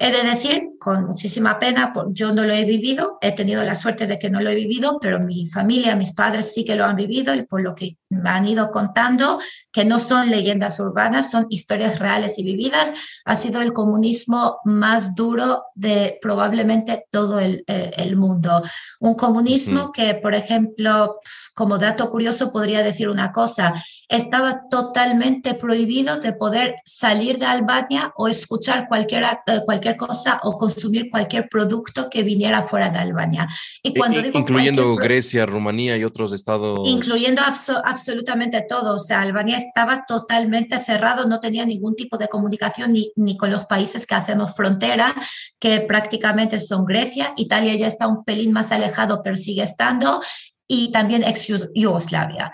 He 0.02 0.12
de 0.12 0.24
decir, 0.24 0.70
con 0.80 1.06
muchísima 1.06 1.60
pena, 1.60 1.94
yo 2.12 2.32
no 2.32 2.46
lo 2.46 2.54
he 2.54 2.64
vivido, 2.64 3.18
he 3.20 3.34
tenido 3.34 3.64
la 3.64 3.76
suerte 3.76 4.08
de 4.08 4.18
que 4.18 4.30
no 4.30 4.40
lo 4.40 4.50
he 4.50 4.56
vivido, 4.56 4.98
pero 5.02 5.20
mi 5.20 5.50
familia, 5.50 5.94
mis 5.98 6.14
padres 6.14 6.54
sí 6.54 6.64
que 6.64 6.78
lo 6.78 6.86
han 6.86 6.96
vivido 6.96 7.36
y 7.36 7.44
por 7.44 7.62
lo 7.62 7.76
que 7.76 7.98
me 8.10 8.30
han 8.30 8.48
ido 8.48 8.72
contando, 8.72 9.40
que 9.80 9.86
no 9.86 10.02
son 10.02 10.30
leyendas 10.30 10.78
urbanas, 10.82 11.32
son 11.32 11.48
historias 11.50 12.00
reales 12.00 12.38
y 12.38 12.44
vividas, 12.44 12.94
ha 13.24 13.34
sido 13.34 13.62
el 13.62 13.72
comunismo 13.72 14.58
más 14.66 15.16
duro 15.16 15.64
de 15.74 16.20
probablemente 16.22 17.06
todo 17.10 17.40
el, 17.40 17.64
eh, 17.68 18.14
mundo. 18.18 18.62
Un 19.00 19.14
comunismo 19.14 19.94
que, 19.94 20.16
por 20.16 20.36
ejemplo, 20.36 21.22
como 21.54 21.78
dato 21.78 22.10
curioso, 22.10 22.52
podría 22.52 22.84
decir 22.84 23.08
una 23.08 23.32
cosa, 23.32 23.74
estaba 24.10 24.64
totalmente 24.70 25.54
prohibido 25.54 26.18
de 26.18 26.34
poder 26.34 26.76
salir 26.84 27.38
de 27.38 27.46
Albania 27.46 28.12
o 28.18 28.28
escuchar 28.28 28.90
cualquier, 28.90 29.24
eh, 29.24 29.62
cualquier 29.64 29.96
cosa 29.96 30.42
o 30.44 30.58
consumir 30.58 31.10
cualquier 31.10 31.48
producto 31.48 32.10
que 32.10 32.24
viniera 32.24 32.64
fuera 32.64 32.90
de 32.90 33.00
Albania. 33.00 33.48
Y 33.82 33.94
cuando 33.94 34.22
digo 34.22 34.38
incluyendo 34.40 34.96
Grecia, 34.98 35.46
Rumanía 35.46 35.96
y 35.96 36.04
otros 36.04 36.34
estados. 36.34 36.80
Incluyendo 36.84 37.42
absolutamente 37.86 38.66
todo. 38.68 38.96
O 38.96 39.00
sea, 39.00 39.22
Albania 39.22 39.56
estaba 39.70 40.04
totalmente 40.06 40.80
cerrado, 40.80 41.26
no 41.26 41.40
tenía 41.40 41.66
ningún 41.66 41.96
tipo 41.96 42.18
de 42.18 42.28
comunicación 42.28 42.94
ni, 42.94 43.12
ni 43.16 43.38
con 43.38 43.52
los 43.52 43.66
países 43.66 44.06
que 44.06 44.16
hacemos 44.16 44.56
frontera, 44.56 45.16
que 45.60 45.82
prácticamente 45.82 46.60
son 46.60 46.86
Grecia. 46.86 47.34
Italia 47.38 47.76
ya 47.76 47.88
está 47.88 48.08
un 48.08 48.24
pelín 48.24 48.52
más 48.52 48.72
alejado, 48.72 49.22
pero 49.24 49.36
sigue 49.36 49.64
estando. 49.64 50.22
Y 50.68 50.92
también 50.92 51.24
ex 51.24 51.48
Yugoslavia. 51.74 52.52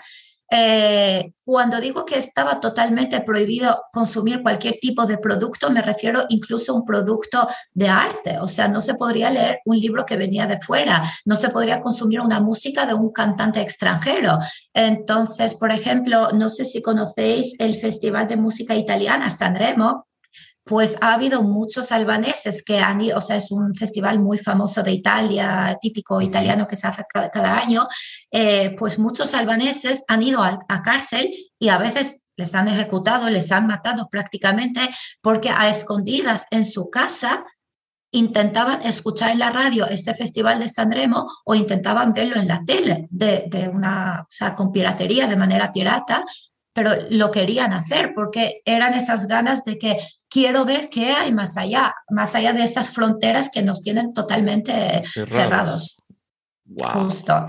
Eh, 0.50 1.32
cuando 1.44 1.80
digo 1.80 2.04
que 2.04 2.18
estaba 2.18 2.60
totalmente 2.60 3.20
prohibido 3.20 3.82
consumir 3.92 4.42
cualquier 4.42 4.78
tipo 4.80 5.06
de 5.06 5.18
producto, 5.18 5.70
me 5.70 5.82
refiero 5.82 6.24
incluso 6.28 6.72
a 6.72 6.76
un 6.76 6.84
producto 6.84 7.48
de 7.72 7.88
arte. 7.88 8.38
O 8.40 8.48
sea, 8.48 8.68
no 8.68 8.80
se 8.80 8.94
podría 8.94 9.30
leer 9.30 9.58
un 9.64 9.78
libro 9.78 10.06
que 10.06 10.16
venía 10.16 10.46
de 10.46 10.60
fuera, 10.60 11.02
no 11.24 11.36
se 11.36 11.50
podría 11.50 11.80
consumir 11.80 12.20
una 12.20 12.40
música 12.40 12.86
de 12.86 12.94
un 12.94 13.12
cantante 13.12 13.60
extranjero. 13.60 14.38
Entonces, 14.72 15.54
por 15.54 15.72
ejemplo, 15.72 16.28
no 16.32 16.48
sé 16.48 16.64
si 16.64 16.82
conocéis 16.82 17.54
el 17.58 17.76
Festival 17.76 18.28
de 18.28 18.36
Música 18.36 18.74
Italiana 18.74 19.30
Sanremo, 19.30 20.06
pues 20.66 20.98
ha 21.00 21.14
habido 21.14 21.44
muchos 21.44 21.92
albaneses 21.92 22.64
que 22.64 22.80
han 22.80 23.00
ido, 23.00 23.18
o 23.18 23.20
sea, 23.20 23.36
es 23.36 23.52
un 23.52 23.76
festival 23.76 24.18
muy 24.18 24.36
famoso 24.36 24.82
de 24.82 24.90
Italia, 24.90 25.78
típico 25.80 26.20
italiano 26.20 26.66
que 26.66 26.74
se 26.74 26.88
hace 26.88 27.04
cada, 27.32 27.56
año, 27.56 27.86
eh, 28.32 28.74
pues 28.76 28.98
muchos 28.98 29.32
albaneses 29.34 30.02
han 30.08 30.24
ido 30.24 30.42
a, 30.42 30.58
cárcel 30.82 31.30
y 31.60 31.68
a 31.68 31.78
veces 31.78 32.24
les 32.36 32.52
han 32.56 32.66
ejecutado, 32.66 33.30
les 33.30 33.52
han 33.52 33.68
matado 33.68 34.08
prácticamente 34.10 34.80
porque 35.22 35.50
a 35.50 35.68
escondidas 35.68 36.48
en 36.50 36.66
su 36.66 36.90
casa 36.90 37.44
intentaban 38.10 38.82
escuchar 38.82 39.30
en 39.30 39.38
la 39.38 39.50
radio 39.50 39.86
ese 39.86 40.14
festival 40.14 40.58
de 40.58 40.68
San 40.68 40.90
Remo 40.90 41.28
o 41.44 41.54
intentaban 41.54 42.12
verlo 42.12 42.40
en 42.40 42.48
la 42.48 42.64
tele 42.64 43.06
de, 43.10 43.44
de 43.46 43.68
una, 43.68 44.22
o 44.22 44.26
sea, 44.28 44.56
con 44.56 44.72
piratería, 44.72 45.28
de 45.28 45.36
manera 45.36 45.72
pirata, 45.72 46.24
pero 46.72 46.94
lo 47.08 47.30
querían 47.30 47.72
hacer 47.72 48.12
porque 48.12 48.62
eran 48.64 48.94
esas 48.94 49.28
ganas 49.28 49.64
de 49.64 49.78
que 49.78 49.98
quiero 50.36 50.66
ver 50.66 50.90
qué 50.90 51.12
hay 51.12 51.32
más 51.32 51.56
allá, 51.56 51.94
más 52.10 52.34
allá 52.34 52.52
de 52.52 52.62
esas 52.62 52.90
fronteras 52.90 53.48
que 53.50 53.62
nos 53.62 53.80
tienen 53.82 54.12
totalmente 54.12 55.02
cerrados. 55.30 55.96
Justo. 56.78 57.46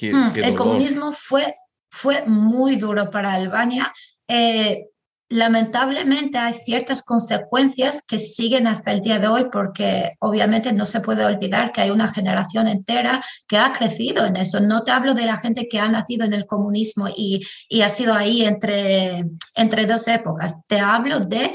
Hmm, 0.00 0.30
el 0.36 0.54
comunismo 0.54 1.10
fue, 1.12 1.56
fue 1.90 2.24
muy 2.26 2.76
duro 2.76 3.10
para 3.10 3.34
Albania. 3.34 3.92
Eh, 4.28 4.90
lamentablemente 5.28 6.38
hay 6.38 6.54
ciertas 6.54 7.02
consecuencias 7.02 8.04
que 8.06 8.20
siguen 8.20 8.68
hasta 8.68 8.92
el 8.92 9.00
día 9.00 9.18
de 9.18 9.26
hoy 9.26 9.46
porque 9.50 10.12
obviamente 10.20 10.72
no 10.72 10.84
se 10.84 11.00
puede 11.00 11.24
olvidar 11.24 11.72
que 11.72 11.80
hay 11.80 11.90
una 11.90 12.06
generación 12.06 12.68
entera 12.68 13.20
que 13.48 13.58
ha 13.58 13.72
crecido 13.72 14.24
en 14.24 14.36
eso. 14.36 14.60
No 14.60 14.84
te 14.84 14.92
hablo 14.92 15.14
de 15.14 15.26
la 15.26 15.38
gente 15.38 15.66
que 15.68 15.80
ha 15.80 15.88
nacido 15.88 16.24
en 16.24 16.34
el 16.34 16.46
comunismo 16.46 17.08
y, 17.08 17.44
y 17.68 17.80
ha 17.80 17.90
sido 17.90 18.14
ahí 18.14 18.44
entre, 18.44 19.24
entre 19.56 19.86
dos 19.86 20.06
épocas. 20.06 20.54
Te 20.68 20.78
hablo 20.78 21.18
de 21.18 21.52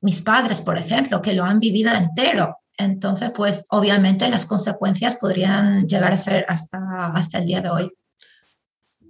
mis 0.00 0.22
padres, 0.22 0.60
por 0.60 0.78
ejemplo, 0.78 1.20
que 1.20 1.34
lo 1.34 1.44
han 1.44 1.58
vivido 1.58 1.92
entero. 1.92 2.58
Entonces, 2.76 3.30
pues 3.34 3.66
obviamente 3.70 4.28
las 4.28 4.46
consecuencias 4.46 5.16
podrían 5.16 5.86
llegar 5.86 6.12
a 6.12 6.16
ser 6.16 6.46
hasta, 6.48 7.06
hasta 7.14 7.38
el 7.38 7.46
día 7.46 7.60
de 7.60 7.70
hoy. 7.70 7.92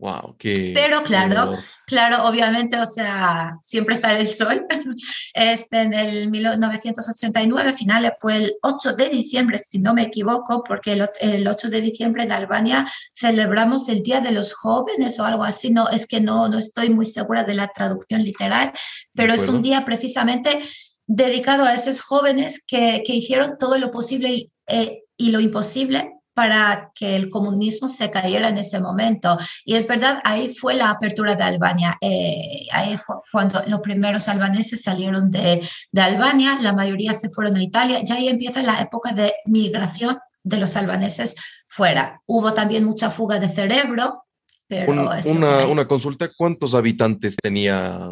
Wow, 0.00 0.34
qué. 0.38 0.72
Pero 0.74 1.02
claro, 1.02 1.52
claro, 1.86 2.26
obviamente, 2.26 2.78
o 2.78 2.86
sea, 2.86 3.58
siempre 3.60 3.96
sale 3.96 4.20
el 4.20 4.28
sol. 4.28 4.66
Este, 5.32 5.82
en 5.82 5.94
el 5.94 6.28
1989, 6.30 7.72
finales, 7.74 8.12
fue 8.20 8.36
el 8.36 8.54
8 8.62 8.94
de 8.94 9.08
diciembre, 9.10 9.58
si 9.58 9.78
no 9.78 9.94
me 9.94 10.02
equivoco, 10.02 10.64
porque 10.64 10.94
el, 10.94 11.08
el, 11.20 11.46
8 11.46 11.68
de 11.68 11.80
diciembre 11.80 12.24
en 12.24 12.32
Albania 12.32 12.86
celebramos 13.12 13.88
el 13.88 14.02
Día 14.02 14.20
de 14.20 14.32
los 14.32 14.54
Jóvenes 14.54 15.20
o 15.20 15.24
algo 15.24 15.44
así. 15.44 15.70
No, 15.70 15.88
es 15.88 16.06
que 16.06 16.20
no, 16.20 16.48
no 16.48 16.58
estoy 16.58 16.90
muy 16.90 17.06
segura 17.06 17.44
de 17.44 17.54
la 17.54 17.68
traducción 17.68 18.24
literal, 18.24 18.72
pero 19.14 19.34
es 19.34 19.46
un 19.48 19.62
día 19.62 19.84
precisamente 19.84 20.58
dedicado 21.06 21.64
a 21.64 21.74
esos 21.74 22.00
jóvenes 22.00 22.64
que, 22.66 23.02
que 23.06 23.14
hicieron 23.14 23.56
todo 23.58 23.78
lo 23.78 23.90
posible 23.90 24.30
y, 24.30 24.52
eh, 24.66 25.02
y 25.16 25.30
lo 25.30 25.40
imposible 25.40 26.19
para 26.40 26.90
que 26.94 27.16
el 27.16 27.28
comunismo 27.28 27.86
se 27.86 28.10
cayera 28.10 28.48
en 28.48 28.56
ese 28.56 28.80
momento. 28.80 29.36
Y 29.62 29.74
es 29.74 29.86
verdad, 29.86 30.22
ahí 30.24 30.48
fue 30.48 30.72
la 30.72 30.88
apertura 30.88 31.34
de 31.34 31.42
Albania. 31.42 31.98
Eh, 32.00 32.66
ahí 32.72 32.96
fue 32.96 33.16
cuando 33.30 33.62
los 33.66 33.80
primeros 33.80 34.26
albaneses 34.26 34.82
salieron 34.82 35.30
de, 35.30 35.60
de 35.92 36.00
Albania, 36.00 36.58
la 36.62 36.72
mayoría 36.72 37.12
se 37.12 37.28
fueron 37.28 37.56
a 37.56 37.62
Italia, 37.62 38.00
ya 38.02 38.14
ahí 38.14 38.28
empieza 38.28 38.62
la 38.62 38.80
época 38.80 39.12
de 39.12 39.34
migración 39.44 40.16
de 40.42 40.56
los 40.56 40.76
albaneses 40.76 41.36
fuera. 41.68 42.22
Hubo 42.24 42.54
también 42.54 42.84
mucha 42.84 43.10
fuga 43.10 43.38
de 43.38 43.50
cerebro. 43.50 44.24
Pero 44.66 44.92
una, 44.92 45.66
una, 45.66 45.86
consulta, 45.86 46.30
¿cuántos 46.34 46.74
habitantes 46.74 47.36
tenía 47.36 48.08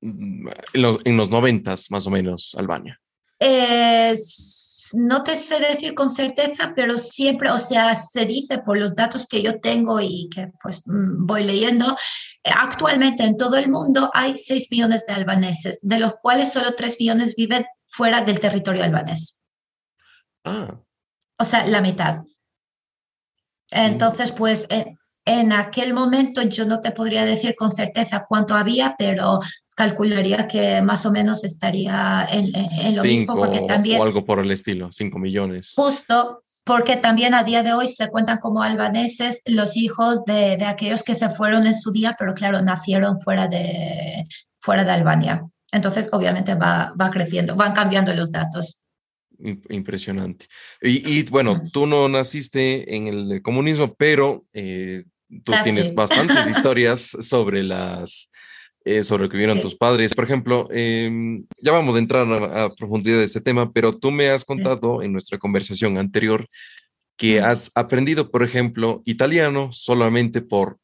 en 0.00 0.54
los, 0.74 1.00
en 1.04 1.16
los 1.16 1.28
90 1.28 1.74
más 1.90 2.06
o 2.06 2.10
menos 2.10 2.54
Albania? 2.56 3.00
No 4.94 5.22
te 5.22 5.36
sé 5.36 5.60
decir 5.60 5.94
con 5.94 6.10
certeza, 6.10 6.72
pero 6.74 6.96
siempre, 6.96 7.50
o 7.50 7.58
sea, 7.58 7.94
se 7.96 8.26
dice 8.26 8.58
por 8.58 8.78
los 8.78 8.94
datos 8.94 9.26
que 9.26 9.42
yo 9.42 9.60
tengo 9.60 10.00
y 10.00 10.28
que 10.30 10.50
pues 10.62 10.82
mm, 10.86 11.26
voy 11.26 11.44
leyendo, 11.44 11.96
eh, 12.44 12.50
actualmente 12.54 13.24
en 13.24 13.36
todo 13.36 13.56
el 13.56 13.68
mundo 13.68 14.10
hay 14.14 14.36
6 14.36 14.68
millones 14.70 15.04
de 15.06 15.14
albaneses, 15.14 15.78
de 15.82 15.98
los 15.98 16.14
cuales 16.16 16.52
solo 16.52 16.74
3 16.74 16.96
millones 17.00 17.34
viven 17.36 17.64
fuera 17.86 18.22
del 18.22 18.40
territorio 18.40 18.84
albanés. 18.84 19.42
Ah. 20.44 20.80
O 21.38 21.44
sea, 21.44 21.66
la 21.66 21.80
mitad. 21.80 22.22
Entonces, 23.70 24.32
pues 24.32 24.66
eh, 24.70 24.96
en 25.28 25.52
aquel 25.52 25.92
momento 25.92 26.42
yo 26.42 26.64
no 26.64 26.80
te 26.80 26.90
podría 26.90 27.24
decir 27.24 27.54
con 27.56 27.70
certeza 27.70 28.24
cuánto 28.28 28.54
había, 28.54 28.96
pero 28.98 29.40
calcularía 29.76 30.48
que 30.48 30.80
más 30.82 31.04
o 31.06 31.12
menos 31.12 31.44
estaría 31.44 32.26
en, 32.30 32.96
lo 32.96 33.02
mismo 33.02 33.36
porque 33.36 33.60
también... 33.60 34.00
O 34.00 34.04
algo 34.04 34.24
por 34.24 34.40
el 34.40 34.50
estilo, 34.50 34.90
5 34.90 35.18
millones. 35.18 35.74
Justo, 35.76 36.42
porque 36.64 36.96
también 36.96 37.34
a 37.34 37.44
día 37.44 37.62
de 37.62 37.74
hoy 37.74 37.88
se 37.88 38.08
cuentan 38.08 38.38
como 38.38 38.62
albaneses 38.62 39.42
los 39.46 39.76
hijos 39.76 40.24
de, 40.24 40.56
de, 40.56 40.64
aquellos 40.64 41.02
que 41.02 41.14
se 41.14 41.28
fueron 41.28 41.66
en 41.66 41.74
su 41.74 41.92
día, 41.92 42.16
pero 42.18 42.34
claro, 42.34 42.60
nacieron 42.62 43.20
fuera 43.20 43.46
de, 43.46 44.26
fuera 44.60 44.84
de 44.84 44.90
Albania. 44.90 45.46
Entonces, 45.70 46.08
obviamente 46.12 46.54
va, 46.54 46.92
va 46.98 47.10
creciendo, 47.10 47.54
van 47.54 47.72
cambiando 47.72 48.14
los 48.14 48.32
datos. 48.32 48.84
Impresionante. 49.38 50.46
Y, 50.80 51.22
bueno, 51.30 51.62
tú 51.72 51.86
no 51.86 52.08
naciste 52.08 52.96
en 52.96 53.06
el 53.06 53.42
comunismo, 53.42 53.94
pero 53.94 54.44
eh, 54.52 55.04
tú 55.44 55.52
tienes 55.62 55.94
bastantes 55.94 56.46
historias 56.48 57.16
sobre 57.20 57.62
las 57.62 58.30
eh, 58.84 59.02
sobre 59.02 59.24
lo 59.24 59.28
que 59.28 59.36
vieron 59.36 59.60
tus 59.60 59.74
padres. 59.74 60.14
Por 60.14 60.24
ejemplo, 60.24 60.66
em, 60.70 61.44
ya 61.60 61.72
vamos 61.72 61.94
a 61.94 61.98
entrar 61.98 62.26
a, 62.32 62.74
profundidad 62.74 63.18
de 63.18 63.24
este 63.24 63.40
tema, 63.40 63.70
pero 63.70 63.92
tú 63.92 64.10
me 64.10 64.30
has 64.30 64.46
contado 64.46 65.02
en 65.02 65.12
nuestra 65.12 65.36
conversación 65.36 65.98
anterior 65.98 66.48
que 67.16 67.40
has 67.40 67.70
aprendido, 67.74 68.30
por 68.30 68.42
ejemplo, 68.42 69.02
italiano 69.04 69.70
solamente 69.72 70.40
por... 70.40 70.78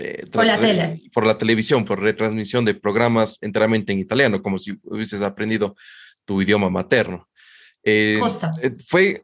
Eh, 0.00 0.24
por 0.32 0.46
la 0.46 0.58
tele. 0.58 1.02
Por 1.12 1.26
la 1.26 1.38
televisión, 1.38 1.84
por 1.84 2.00
retransmisión 2.00 2.64
de 2.64 2.74
programas 2.74 3.38
enteramente 3.40 3.92
en 3.92 4.00
italiano, 4.00 4.42
como 4.42 4.58
si 4.58 4.76
hubieses 4.82 5.20
aprendido 5.20 5.76
tu 6.24 6.42
idioma 6.42 6.70
materno. 6.70 7.28
Eh, 7.84 8.18
fue, 8.84 9.22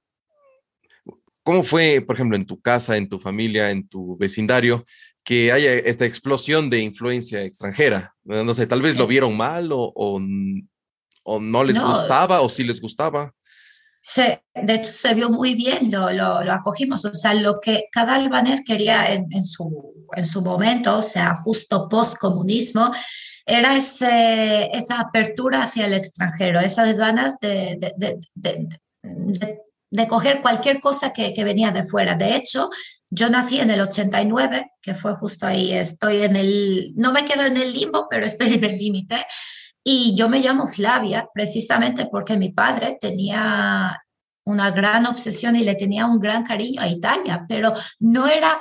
¿Cómo 1.51 1.65
fue, 1.65 2.01
por 2.01 2.15
ejemplo, 2.15 2.37
en 2.37 2.47
tu 2.47 2.61
casa, 2.61 2.97
en 2.97 3.09
tu 3.09 3.19
familia, 3.19 3.71
en 3.71 3.89
tu 3.89 4.17
vecindario? 4.17 4.87
que 5.25 5.51
haya 5.51 5.75
esta 5.75 6.07
explosión 6.07 6.71
de 6.71 6.79
influencia 6.79 7.43
extranjera. 7.43 8.15
No 8.23 8.55
sé, 8.55 8.69
tal 8.69 8.81
vez 8.83 8.97
lo 8.97 9.09
vieron 9.09 9.37
mal 9.37 9.73
o, 9.73 9.93
o, 9.95 11.41
no 11.41 11.65
les 11.65 11.79
gustaba 11.79 12.41
o 12.41 12.49
sí 12.49 12.63
les 12.63 12.81
gustaba. 12.81 13.35
Se, 14.01 14.45
de 14.55 14.75
hecho, 14.75 14.93
se 14.93 15.13
vio 15.13 15.29
muy 15.29 15.57
bien, 15.57 15.91
lo, 15.91 16.13
lo, 16.13 16.41
lo, 16.45 16.53
acogimos. 16.53 17.05
O 17.05 17.15
sea, 17.15 17.35
lo 17.35 17.59
que 17.61 17.87
cada 17.91 18.15
albanés 18.15 18.63
quería 18.65 19.13
en, 19.13 19.27
en, 19.33 19.45
su, 19.45 20.07
en 20.15 20.27
su 20.27 20.43
momento, 20.43 20.99
o 20.99 21.03
sea, 21.03 21.35
justo 21.35 21.89
post-comunismo, 21.89 22.93
era 23.45 23.77
ese, 23.77 24.71
esa 24.73 25.01
apertura 25.01 25.65
hacia 25.65 25.87
el 25.87 25.95
extranjero, 25.95 26.61
esas 26.61 26.97
ganas 26.97 27.41
de, 27.41 27.77
de, 27.79 27.93
de, 27.97 28.19
de 28.35 29.61
coger 30.09 30.41
cualquier 30.41 30.81
cosa 30.81 31.13
que, 31.13 31.35
que, 31.35 31.45
venía 31.45 31.71
de 31.73 31.87
fuera. 31.87 32.15
De 32.15 32.37
hecho, 32.37 32.71
yo 33.11 33.29
nací 33.29 33.61
en 33.61 33.71
el 33.71 33.81
89, 33.81 34.73
que 34.81 34.95
fue 34.95 35.15
justo 35.15 35.47
ahí, 35.47 35.73
estoy 35.73 36.23
en 36.23 36.37
el, 36.37 36.93
no 36.97 37.13
me 37.13 37.25
quedo 37.25 37.45
en 37.45 37.57
el 37.57 37.73
limbo, 37.73 38.07
pero 38.09 38.25
estoy 38.25 38.55
en 38.55 38.65
el 38.65 38.77
límite. 38.77 39.27
Y 39.83 40.15
yo 40.15 40.29
me 40.29 40.41
llamo 40.41 40.67
Flavia 40.67 41.29
precisamente 41.35 42.07
porque 42.07 42.37
mi 42.37 42.51
padre 42.51 42.99
tenía 43.01 44.01
una 44.45 44.71
gran 44.71 45.07
obsesión 45.07 45.57
y 45.57 45.65
le 45.65 45.75
tenía 45.75 46.07
un 46.07 46.21
gran 46.21 46.45
cariño 46.45 46.83
a 46.83 46.89
Italia, 46.89 47.45
pero 47.49 47.75
no 47.99 48.27
era, 48.27 48.59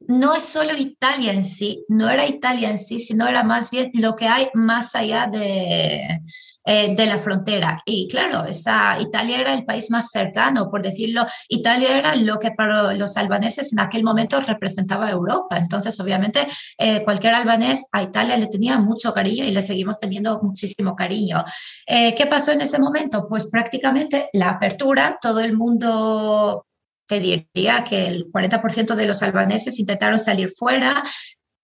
no 0.00 0.34
es 0.34 0.44
solo 0.44 0.76
Italia 0.76 1.32
en 1.32 1.44
sí, 1.44 1.84
no 1.88 2.10
era 2.10 2.26
Italia 2.26 2.70
en 2.70 2.78
sí, 2.78 2.98
sino 2.98 3.26
era 3.26 3.42
más 3.42 3.70
bien 3.70 3.90
lo 3.94 4.16
que 4.16 4.26
hay 4.26 4.48
más 4.54 4.94
allá 4.94 5.26
de, 5.26 6.20
eh, 6.68 6.96
de 6.96 7.06
la 7.06 7.18
frontera. 7.18 7.80
Y 7.86 8.08
claro, 8.08 8.44
esa, 8.44 9.00
Italia 9.00 9.40
era 9.40 9.54
el 9.54 9.64
país 9.64 9.88
más 9.88 10.10
cercano, 10.10 10.68
por 10.68 10.82
decirlo, 10.82 11.24
Italia 11.48 11.96
era 11.96 12.16
lo 12.16 12.40
que 12.40 12.50
para 12.50 12.92
los 12.94 13.16
albaneses 13.16 13.72
en 13.72 13.78
aquel 13.78 14.02
momento 14.02 14.40
representaba 14.40 15.08
Europa. 15.08 15.58
Entonces, 15.58 15.98
obviamente, 16.00 16.44
eh, 16.76 17.04
cualquier 17.04 17.34
albanés 17.34 17.86
a 17.92 18.02
Italia 18.02 18.36
le 18.36 18.48
tenía 18.48 18.78
mucho 18.78 19.14
cariño 19.14 19.44
y 19.44 19.52
le 19.52 19.62
seguimos 19.62 20.00
teniendo 20.00 20.40
muchísimo 20.42 20.96
cariño. 20.96 21.44
Eh, 21.86 22.16
¿Qué 22.16 22.26
pasó 22.26 22.50
en 22.50 22.62
ese 22.62 22.80
momento? 22.80 23.28
Pues 23.28 23.46
prácticamente 23.46 24.28
la 24.32 24.50
apertura, 24.50 25.18
todo 25.22 25.38
el 25.38 25.56
mundo 25.56 26.66
te 27.06 27.20
diría 27.20 27.84
que 27.84 28.08
el 28.08 28.30
40% 28.32 28.96
de 28.96 29.06
los 29.06 29.22
albaneses 29.22 29.78
intentaron 29.78 30.18
salir 30.18 30.50
fuera, 30.50 31.04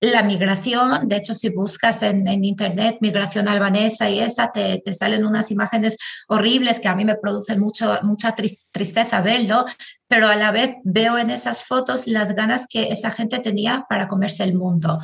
la 0.03 0.25
migración, 0.25 1.07
de 1.07 1.17
hecho, 1.17 1.33
si 1.33 1.49
buscas 1.49 2.03
en, 2.03 2.27
internet 2.45 2.97
migración 3.01 3.47
albanesa 3.47 4.11
y 4.11 4.19
esa, 4.19 4.51
te, 4.51 4.83
te, 4.85 4.93
salen 4.93 5.25
unas 5.25 5.53
imágenes 5.53 5.97
horribles 6.27 6.81
que 6.81 6.89
a 6.89 6.97
mí 6.97 7.05
me 7.05 7.15
producen 7.15 7.61
mucho, 7.61 8.01
mucha 8.03 8.35
tristeza 8.73 9.21
verlo, 9.21 9.65
pero 10.09 10.27
a 10.27 10.35
la 10.35 10.51
vez 10.51 10.75
veo 10.83 11.19
en 11.19 11.31
esas 11.31 11.65
fotos 11.65 12.09
las 12.09 12.35
ganas 12.35 12.67
que 12.69 12.89
esa 12.89 13.13
gente 13.13 13.39
tenía 13.39 13.87
para 13.89 14.09
comerse 14.09 14.43
el 14.43 14.55
mundo. 14.55 14.99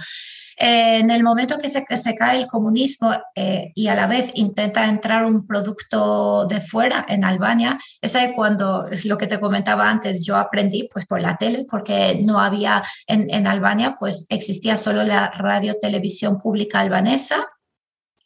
Eh, 0.58 0.98
en 0.98 1.10
el 1.10 1.22
momento 1.22 1.58
que 1.58 1.68
se, 1.68 1.84
se 1.96 2.14
cae 2.14 2.38
el 2.38 2.46
comunismo 2.46 3.14
eh, 3.34 3.70
y 3.74 3.88
a 3.88 3.94
la 3.94 4.06
vez 4.06 4.32
intenta 4.34 4.86
entrar 4.86 5.24
un 5.24 5.46
producto 5.46 6.46
de 6.46 6.60
fuera 6.60 7.06
en 7.08 7.24
Albania, 7.24 7.78
es 8.00 8.16
ahí 8.16 8.32
cuando, 8.34 8.86
es 8.86 9.04
lo 9.04 9.16
que 9.18 9.26
te 9.26 9.40
comentaba 9.40 9.88
antes, 9.88 10.24
yo 10.24 10.36
aprendí 10.36 10.88
pues 10.92 11.06
por 11.06 11.20
la 11.20 11.36
tele, 11.36 11.66
porque 11.70 12.20
no 12.24 12.40
había 12.40 12.82
en 13.06 13.46
Albania, 13.46 13.94
pues 13.98 14.26
existía 14.28 14.76
solo 14.76 15.04
la 15.04 15.30
radio 15.30 15.76
televisión 15.78 16.38
pública 16.38 16.80
albanesa 16.80 17.46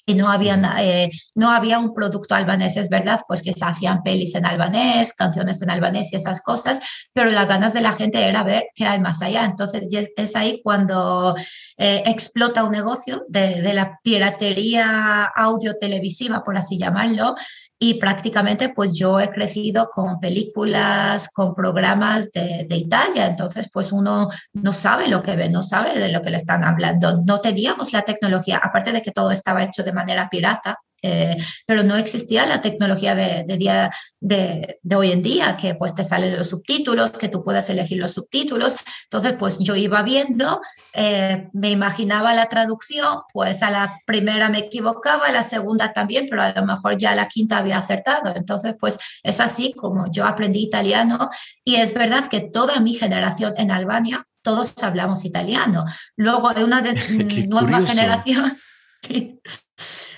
y 0.05 0.15
no 0.15 0.29
había, 0.29 0.61
eh, 0.81 1.11
no 1.35 1.51
había 1.51 1.79
un 1.79 1.95
producto 1.95 2.35
albanés, 2.35 2.77
es 2.77 2.89
verdad, 2.89 3.21
pues 3.29 3.43
que 3.43 3.53
se 3.53 3.65
hacían 3.65 4.03
pelis 4.03 4.35
en 4.35 4.47
albanés, 4.47 5.15
canciones 5.15 5.63
en 5.63 5.71
albanés 5.71 6.13
y 6.13 6.17
esas 6.17 6.41
cosas, 6.41 6.81
pero 7.13 7.31
las 7.31 7.47
ganas 7.47 7.73
de 7.73 7.83
la 7.83 7.93
gente 7.93 8.25
era 8.25 8.43
ver 8.43 8.65
qué 8.75 8.85
hay 8.85 8.99
más 9.01 9.23
allá. 9.23 9.45
Entonces 9.45 9.87
es 10.17 10.37
ahí 10.37 10.61
cuando 10.63 11.37
eh, 11.77 12.03
explota 12.07 12.65
un 12.65 12.73
negocio 12.73 13.25
de, 13.29 13.63
de 13.63 13.75
la 13.75 14.01
piratería 14.03 15.25
audio 15.25 15.75
televisiva, 15.79 16.43
por 16.43 16.57
así 16.57 16.79
llamarlo, 16.79 17.35
y 17.83 17.95
prácticamente 17.95 18.69
pues 18.69 18.93
yo 18.97 19.19
he 19.19 19.29
crecido 19.29 19.91
con 19.93 20.21
películas, 20.21 21.29
con 21.33 21.53
programas 21.53 22.31
de, 22.31 22.65
de, 22.69 22.77
Italia, 22.77 23.27
entonces 23.27 23.69
pues 23.73 23.91
uno 23.91 24.29
no 24.53 24.73
sabe 24.73 25.09
lo 25.09 25.21
que 25.21 25.35
ve, 25.35 25.49
no 25.49 25.65
sabe 25.65 25.99
de 25.99 26.09
lo 26.09 26.23
que 26.23 26.31
le 26.31 26.37
están 26.37 26.63
hablando. 26.63 27.13
No 27.27 27.41
teníamos 27.41 27.93
la 27.93 28.03
tecnología, 28.03 28.61
aparte 28.63 28.93
de 28.93 29.03
que 29.03 29.11
todo 29.11 29.33
estaba 29.33 29.65
hecho 29.65 29.83
de 29.83 29.91
manera 29.91 30.29
pirata, 30.31 30.79
eh, 31.03 31.37
pero 31.67 31.83
no 31.83 31.97
existía 31.97 32.47
la 32.47 32.61
tecnología 32.61 33.15
de, 33.15 33.45
de 33.45 33.57
día 33.57 33.91
de, 34.21 34.79
de, 34.83 34.97
hoy 34.97 35.11
en 35.11 35.21
día, 35.21 35.57
que 35.57 35.75
pues 35.75 35.95
te 35.95 36.05
salen 36.05 36.37
los 36.39 36.51
subtítulos, 36.51 37.11
que 37.11 37.29
tú 37.29 37.43
puedas 37.43 37.69
elegir 37.71 37.99
los 37.99 38.15
subtítulos. 38.15 38.77
Entonces, 39.05 39.35
pues 39.39 39.59
yo 39.59 39.75
iba 39.75 40.03
viendo, 40.03 40.61
eh, 40.95 41.49
me 41.53 41.71
imaginaba 41.71 42.33
la 42.35 42.49
traducción, 42.49 43.19
pues 43.33 43.63
a 43.63 43.71
la 43.71 44.01
primera 44.07 44.49
me 44.49 44.59
equivocaba, 44.59 45.27
a 45.27 45.33
la 45.33 45.43
segunda 45.43 45.93
también, 45.93 46.27
pero 46.31 46.43
a 46.43 46.53
lo 46.53 46.65
mejor 46.65 46.97
ya 46.97 47.11
a 47.11 47.17
la 47.17 47.27
quinta 47.27 47.59
había 47.59 47.79
acertado. 47.79 48.35
Entonces, 48.35 48.75
pues 48.79 48.99
es 49.23 49.41
así 49.41 49.73
como 49.73 50.11
yo 50.11 50.25
aprendí 50.25 50.61
italiano 50.61 51.31
y 51.65 51.77
es 51.77 51.95
verdad 51.95 52.27
que 52.27 52.41
toda 52.41 52.79
mi 52.81 52.95
generación 52.95 53.55
en 53.57 53.71
Albania, 53.73 54.27
todos 54.43 54.75
hablamos 54.83 55.25
italiano. 55.25 55.85
Luego 56.17 56.49
hay 56.49 56.63
una 56.63 56.81
de, 56.81 56.95
nueva 57.49 57.81
generación. 57.81 58.45
Sí. 59.05 59.41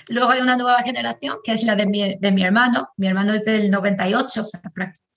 Luego 0.09 0.31
hay 0.31 0.41
una 0.41 0.57
nueva 0.57 0.81
generación 0.83 1.37
que 1.43 1.53
es 1.53 1.63
la 1.63 1.75
de 1.75 1.85
mi, 1.85 2.15
de 2.15 2.31
mi 2.31 2.43
hermano. 2.43 2.89
Mi 2.97 3.07
hermano 3.07 3.33
es 3.33 3.43
del 3.45 3.69
98, 3.71 4.43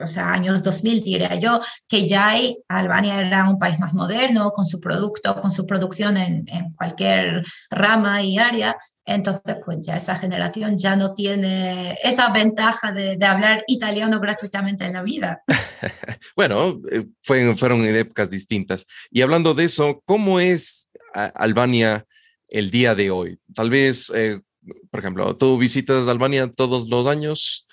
o 0.01 0.07
sea, 0.07 0.32
años 0.32 0.62
2000 0.62 1.03
diría 1.03 1.34
yo, 1.34 1.61
que 1.89 2.07
ya 2.07 2.28
hay, 2.28 2.62
Albania 2.68 3.20
era 3.20 3.49
un 3.49 3.59
país 3.59 3.78
más 3.80 3.95
moderno 3.95 4.51
con 4.53 4.64
su 4.64 4.80
producto, 4.80 5.41
con 5.41 5.51
su 5.51 5.66
producción 5.66 6.16
en, 6.16 6.47
cualquier 6.76 7.43
rama 7.70 8.22
y 8.22 8.39
área, 8.39 8.76
entonces, 9.05 9.57
pues 9.64 9.86
ya 9.86 9.97
esa 9.97 10.16
generación 10.16 10.76
ya 10.76 10.95
no 10.95 11.14
tiene 11.14 11.97
esa 12.03 12.30
ventaja 12.30 12.93
de, 12.93 13.18
hablar 13.24 13.64
italiano 13.66 14.20
gratuitamente 14.20 14.84
en 14.84 14.93
la 14.93 15.03
vida. 15.03 15.43
bueno, 16.36 16.78
eh, 16.93 17.07
fue, 17.22 17.57
fueron 17.57 17.86
en 17.86 17.97
épocas 17.97 18.28
distintas. 18.28 18.86
Y 19.11 19.22
hablando 19.22 19.55
de 19.55 19.64
eso, 19.64 20.03
¿cómo 20.05 20.41
es 20.41 20.91
Albania 21.14 22.05
el 22.51 22.70
día 22.70 22.95
de 22.95 23.11
hoy? 23.11 23.39
Tal 23.55 23.70
vez, 23.70 24.12
eh, 24.14 24.43
por 24.91 25.01
ejemplo, 25.01 25.37
¿tú 25.37 25.59
visitas 25.59 26.07
Albania 26.09 26.51
todos 26.55 26.89
los 26.89 27.07
años? 27.07 27.66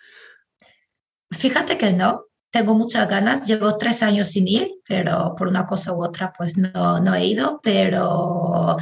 Fíjate 1.32 1.78
que 1.78 1.92
no, 1.92 2.26
tengo 2.52 2.74
muchas 2.76 3.08
ganas, 3.10 3.46
llevo 3.48 3.78
tres 3.78 4.02
años 4.04 4.30
sin 4.30 4.48
ir, 4.48 4.70
pero 4.88 5.34
por 5.38 5.48
una 5.48 5.66
cosa 5.66 5.94
u 5.94 6.04
otra 6.04 6.32
pues 6.38 6.58
no, 6.58 7.00
no 7.00 7.14
he 7.14 7.26
ido, 7.26 7.60
pero 7.62 8.78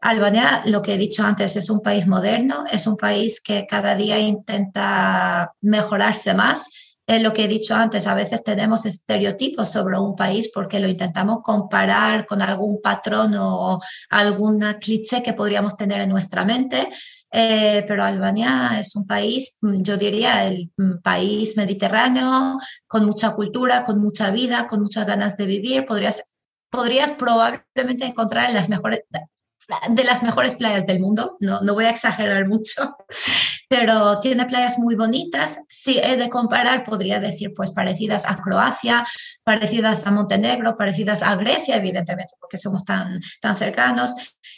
Albania, 0.00 0.62
lo 0.64 0.80
que 0.80 0.94
he 0.94 0.98
dicho 0.98 1.24
antes, 1.24 1.56
es 1.56 1.68
un 1.68 1.80
país 1.80 2.06
moderno, 2.06 2.64
es 2.70 2.86
un 2.86 2.96
país 2.96 3.40
que 3.42 3.66
cada 3.66 3.94
día 3.94 4.18
intenta 4.18 5.52
mejorarse 5.60 6.32
más. 6.32 6.70
Es 7.06 7.20
lo 7.20 7.32
que 7.32 7.44
he 7.44 7.48
dicho 7.48 7.74
antes, 7.74 8.06
a 8.06 8.14
veces 8.14 8.42
tenemos 8.42 8.86
estereotipos 8.86 9.68
sobre 9.68 9.98
un 9.98 10.14
país 10.14 10.50
porque 10.54 10.80
lo 10.80 10.88
intentamos 10.88 11.40
comparar 11.42 12.24
con 12.24 12.40
algún 12.40 12.80
patrón 12.80 13.34
o 13.36 13.80
algún 14.08 14.60
cliché 14.80 15.22
que 15.22 15.34
podríamos 15.34 15.76
tener 15.76 16.00
en 16.00 16.08
nuestra 16.08 16.44
mente. 16.44 16.88
Eh, 17.32 17.84
pero 17.86 18.04
Albania 18.04 18.78
es 18.80 18.96
un 18.96 19.06
país, 19.06 19.58
yo 19.62 19.96
diría, 19.96 20.46
el 20.46 20.70
país 21.02 21.56
mediterráneo, 21.56 22.58
con 22.86 23.06
mucha 23.06 23.32
cultura, 23.34 23.84
con 23.84 24.00
mucha 24.00 24.30
vida, 24.30 24.66
con 24.66 24.82
muchas 24.82 25.06
ganas 25.06 25.36
de 25.36 25.46
vivir. 25.46 25.86
Podrías, 25.86 26.34
podrías 26.70 27.12
probablemente 27.12 28.04
encontrar 28.04 28.48
en 28.50 28.56
las 28.56 28.68
mejores, 28.68 29.00
de 29.88 30.04
las 30.04 30.22
mejores 30.22 30.54
playas 30.54 30.86
del 30.86 31.00
mundo, 31.00 31.36
no, 31.40 31.60
no 31.60 31.74
voy 31.74 31.84
a 31.84 31.90
exagerar 31.90 32.46
mucho, 32.48 32.96
pero 33.68 34.18
tiene 34.20 34.46
playas 34.46 34.78
muy 34.78 34.94
bonitas. 34.94 35.60
Si 35.68 35.98
he 35.98 36.16
de 36.16 36.28
comparar, 36.28 36.84
podría 36.84 37.20
decir 37.20 37.52
pues 37.54 37.70
parecidas 37.72 38.26
a 38.26 38.40
Croacia, 38.40 39.06
parecidas 39.44 40.06
a 40.06 40.10
Montenegro, 40.10 40.76
parecidas 40.76 41.22
a 41.22 41.34
Grecia, 41.36 41.76
evidentemente, 41.76 42.34
porque 42.40 42.58
somos 42.58 42.84
tan, 42.84 43.20
tan 43.40 43.56
cercanos. 43.56 44.14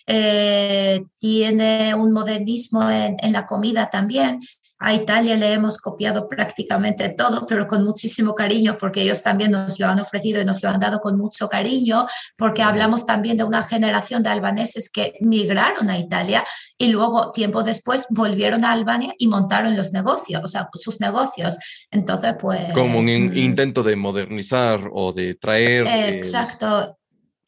Eh, 0.06 1.02
tiene 1.18 1.94
un 1.94 2.12
modernismo 2.12 2.90
en, 2.90 3.16
en 3.20 3.32
la 3.32 3.46
comida 3.46 3.88
también. 3.88 4.40
A 4.84 4.92
Italia 4.92 5.36
le 5.36 5.52
hemos 5.52 5.78
copiado 5.78 6.28
prácticamente 6.28 7.08
todo, 7.10 7.46
pero 7.46 7.68
con 7.68 7.84
muchísimo 7.84 8.34
cariño, 8.34 8.76
porque 8.78 9.02
ellos 9.02 9.22
también 9.22 9.52
nos 9.52 9.78
lo 9.78 9.86
han 9.86 10.00
ofrecido 10.00 10.40
y 10.40 10.44
nos 10.44 10.60
lo 10.60 10.70
han 10.70 10.80
dado 10.80 10.98
con 10.98 11.16
mucho 11.16 11.48
cariño, 11.48 12.06
porque 12.36 12.62
hablamos 12.62 13.06
también 13.06 13.36
de 13.36 13.44
una 13.44 13.62
generación 13.62 14.24
de 14.24 14.30
albaneses 14.30 14.90
que 14.90 15.14
migraron 15.20 15.88
a 15.88 15.98
Italia 15.98 16.42
y 16.76 16.88
luego, 16.88 17.30
tiempo 17.30 17.62
después, 17.62 18.06
volvieron 18.10 18.64
a 18.64 18.72
Albania 18.72 19.14
y 19.18 19.28
montaron 19.28 19.76
los 19.76 19.92
negocios, 19.92 20.42
o 20.42 20.48
sea, 20.48 20.68
sus 20.74 21.00
negocios. 21.00 21.58
Entonces, 21.90 22.34
pues... 22.40 22.72
Como 22.72 22.98
un 22.98 23.08
intento 23.08 23.84
de 23.84 23.94
modernizar 23.94 24.80
o 24.92 25.12
de 25.12 25.36
traer... 25.36 25.86
Exacto 25.86 26.98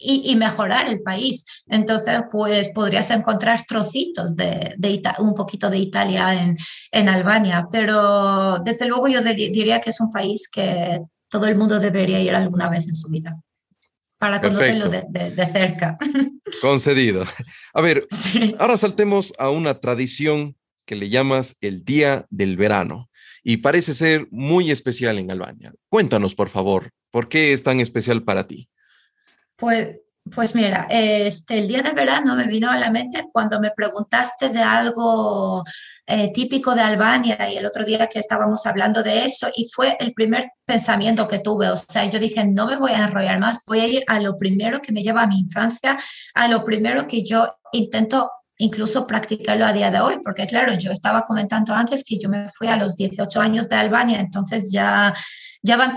y, 0.05 0.37
mejorar 0.37 0.89
el 0.89 1.03
país. 1.03 1.45
Entonces, 1.67 2.23
pues 2.31 2.69
podrías 2.69 3.11
encontrar 3.11 3.65
trocitos 3.67 4.37
de, 4.37 4.75
de 4.77 5.03
un 5.19 5.35
poquito 5.35 5.71
de 5.71 5.79
Italia 5.79 6.35
en, 6.35 6.57
en, 6.91 7.09
Albania, 7.09 7.67
pero 7.71 8.59
desde 8.59 8.87
luego 8.87 9.09
yo 9.09 9.23
diría 9.23 9.81
que 9.81 9.91
es 9.91 10.01
un 10.01 10.11
país 10.11 10.49
que 10.51 11.01
todo 11.29 11.47
el 11.47 11.57
mundo 11.57 11.79
debería 11.81 12.21
ir 12.21 12.35
alguna 12.35 12.69
vez 12.69 12.87
en 12.87 12.95
su 12.95 13.09
vida 13.09 13.37
para 14.19 14.41
conocerlo 14.41 14.89
de, 14.89 15.05
de, 15.11 15.47
cerca. 15.47 15.97
Concedido. 16.63 17.25
A 17.73 17.81
ver, 17.81 18.07
ahora 18.59 18.77
saltemos 18.77 19.33
a 19.39 19.51
una 19.51 19.81
tradición 19.81 20.57
que 20.87 20.97
le 20.97 21.09
llamas 21.09 21.57
el 21.61 21.85
Día 21.85 22.27
del 22.31 22.57
Verano 22.57 23.11
y 23.43 23.59
parece 23.59 23.93
ser 23.93 24.27
muy 24.31 24.71
especial 24.71 25.19
en 25.19 25.31
Albania. 25.31 25.75
Cuéntanos, 25.89 26.35
por 26.35 26.49
favor, 26.49 26.91
¿por 27.11 27.29
qué 27.29 27.53
es 27.53 27.63
tan 27.63 27.81
especial 27.81 28.23
para 28.23 28.47
ti? 28.47 28.69
Pues, 29.57 30.01
pues 30.35 30.55
mira, 30.55 30.87
este, 30.91 31.59
el 31.59 31.69
día 31.69 31.83
de 31.83 31.93
verano 31.93 32.35
me 32.35 32.47
vino 32.47 32.71
a 32.71 32.79
la 32.79 32.91
mente 32.91 33.29
cuando 33.33 33.61
me 33.61 33.71
preguntaste 33.71 34.49
de 34.49 34.63
algo 34.63 35.63
eh, 36.07 36.33
típico 36.33 36.75
de 36.75 36.81
Albania 36.81 37.51
y 37.51 37.57
el 37.57 37.67
otro 37.67 37.85
día 37.85 38.07
que 38.07 38.19
estábamos 38.19 38.67
hablando 38.67 39.03
de 39.03 39.25
eso 39.25 39.49
y 39.55 39.69
fue 39.73 39.97
el 40.01 40.13
primer 40.15 40.51
pensamiento 40.65 41.29
que 41.29 41.41
tuve. 41.41 41.69
O 41.69 41.77
sea, 41.77 42.05
yo 42.07 42.19
dije, 42.19 42.45
no 42.45 42.67
me 42.67 42.77
voy 42.77 42.93
a 42.93 43.05
enrollar 43.05 43.39
más, 43.39 43.61
voy 43.67 43.81
a 43.81 43.87
ir 43.87 44.05
a 44.07 44.19
lo 44.21 44.37
primero 44.37 44.81
que 44.81 44.93
me 44.93 45.03
lleva 45.03 45.23
a 45.23 45.27
mi 45.27 45.39
infancia, 45.39 45.99
a 46.35 46.49
lo 46.49 46.65
primero 46.65 47.07
que 47.07 47.23
yo 47.23 47.55
intento 47.73 48.31
incluso 48.59 49.07
practicarlo 49.07 49.67
a 49.67 49.73
día 49.73 49.91
de 49.91 50.01
hoy, 50.01 50.17
porque 50.23 50.47
claro, 50.47 50.75
yo 50.75 50.91
estaba 50.91 51.23
comentando 51.23 51.75
antes 51.75 52.05
que 52.05 52.19
yo 52.19 52.29
me 52.29 52.49
fui 52.49 52.69
a 52.69 52.77
los 52.77 52.97
18 52.97 53.41
años 53.41 53.69
de 53.69 53.77
Albania, 53.77 54.21
entonces 54.21 54.71
ya 54.71 55.15
ya 55.67 55.79
van 55.79 55.97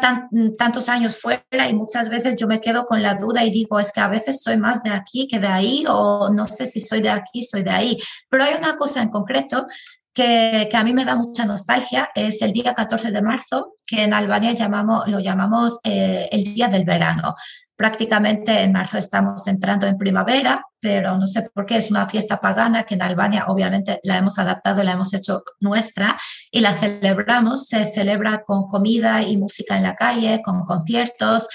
tantos 0.58 0.88
años 0.88 1.18
fuera 1.20 1.68
y 1.70 1.74
muchas 1.74 2.08
veces 2.08 2.38
yo 2.38 2.48
me 2.48 2.62
quedo 2.62 2.86
con 2.86 3.04
la 3.04 3.16
duda 3.16 3.44
y 3.44 3.52
digo, 3.52 3.82
es 3.82 3.92
que 3.92 4.00
a 4.00 4.08
veces 4.08 4.42
soy 4.42 4.56
más 4.56 4.82
de 4.82 4.92
aquí 4.92 5.28
que 5.28 5.40
de 5.40 5.48
ahí 5.48 5.84
o 5.90 6.30
no 6.30 6.46
sé 6.46 6.66
si 6.68 6.80
soy 6.80 7.02
de 7.02 7.10
aquí, 7.10 7.44
soy 7.44 7.64
de 7.64 7.72
ahí. 7.72 7.98
Pero 8.30 8.46
hay 8.46 8.54
una 8.54 8.78
cosa 8.78 9.02
en 9.02 9.10
concreto 9.10 9.68
que, 10.14 10.70
que, 10.72 10.78
a 10.78 10.86
mí 10.86 10.94
me 10.94 11.04
da 11.04 11.16
mucha 11.16 11.44
nostalgia, 11.44 12.10
es 12.16 12.42
el 12.42 12.54
día 12.54 12.74
14 12.74 13.12
de 13.12 13.22
marzo, 13.22 13.76
que 13.86 14.06
en 14.06 14.14
Albania 14.14 14.54
llamamos, 14.54 15.06
lo 15.10 15.20
llamamos 15.20 15.82
eh, 15.84 16.30
el 16.32 16.46
Día 16.46 16.70
del 16.70 16.86
Verano. 16.86 17.36
Prácticamente 17.78 18.64
en 18.64 18.72
marzo 18.72 18.98
estamos 18.98 19.48
entrando 19.48 19.86
en 19.86 20.00
primavera, 20.00 20.66
pero 20.80 21.16
no 21.16 21.28
sé 21.28 21.48
por 21.54 21.68
qué 21.68 21.78
es 21.78 21.92
una 21.92 22.10
fiesta 22.10 22.42
pagana 22.42 22.86
que 22.86 22.96
en 22.96 23.04
Albania 23.04 23.46
obviamente 23.50 24.00
la 24.02 24.18
hemos 24.18 24.40
adaptado, 24.40 24.82
la 24.84 24.94
hemos 24.94 25.14
hecho 25.14 25.44
nuestra 25.60 26.18
y 26.50 26.62
la 26.62 26.74
celebramos. 26.74 27.68
Se 27.68 27.86
celebra 27.86 28.44
con 28.44 28.68
comida 28.68 29.22
y 29.22 29.38
música 29.38 29.78
en 29.78 29.84
la 29.84 29.94
calle, 29.94 30.42
con 30.44 30.64
conciertos. 30.64 31.48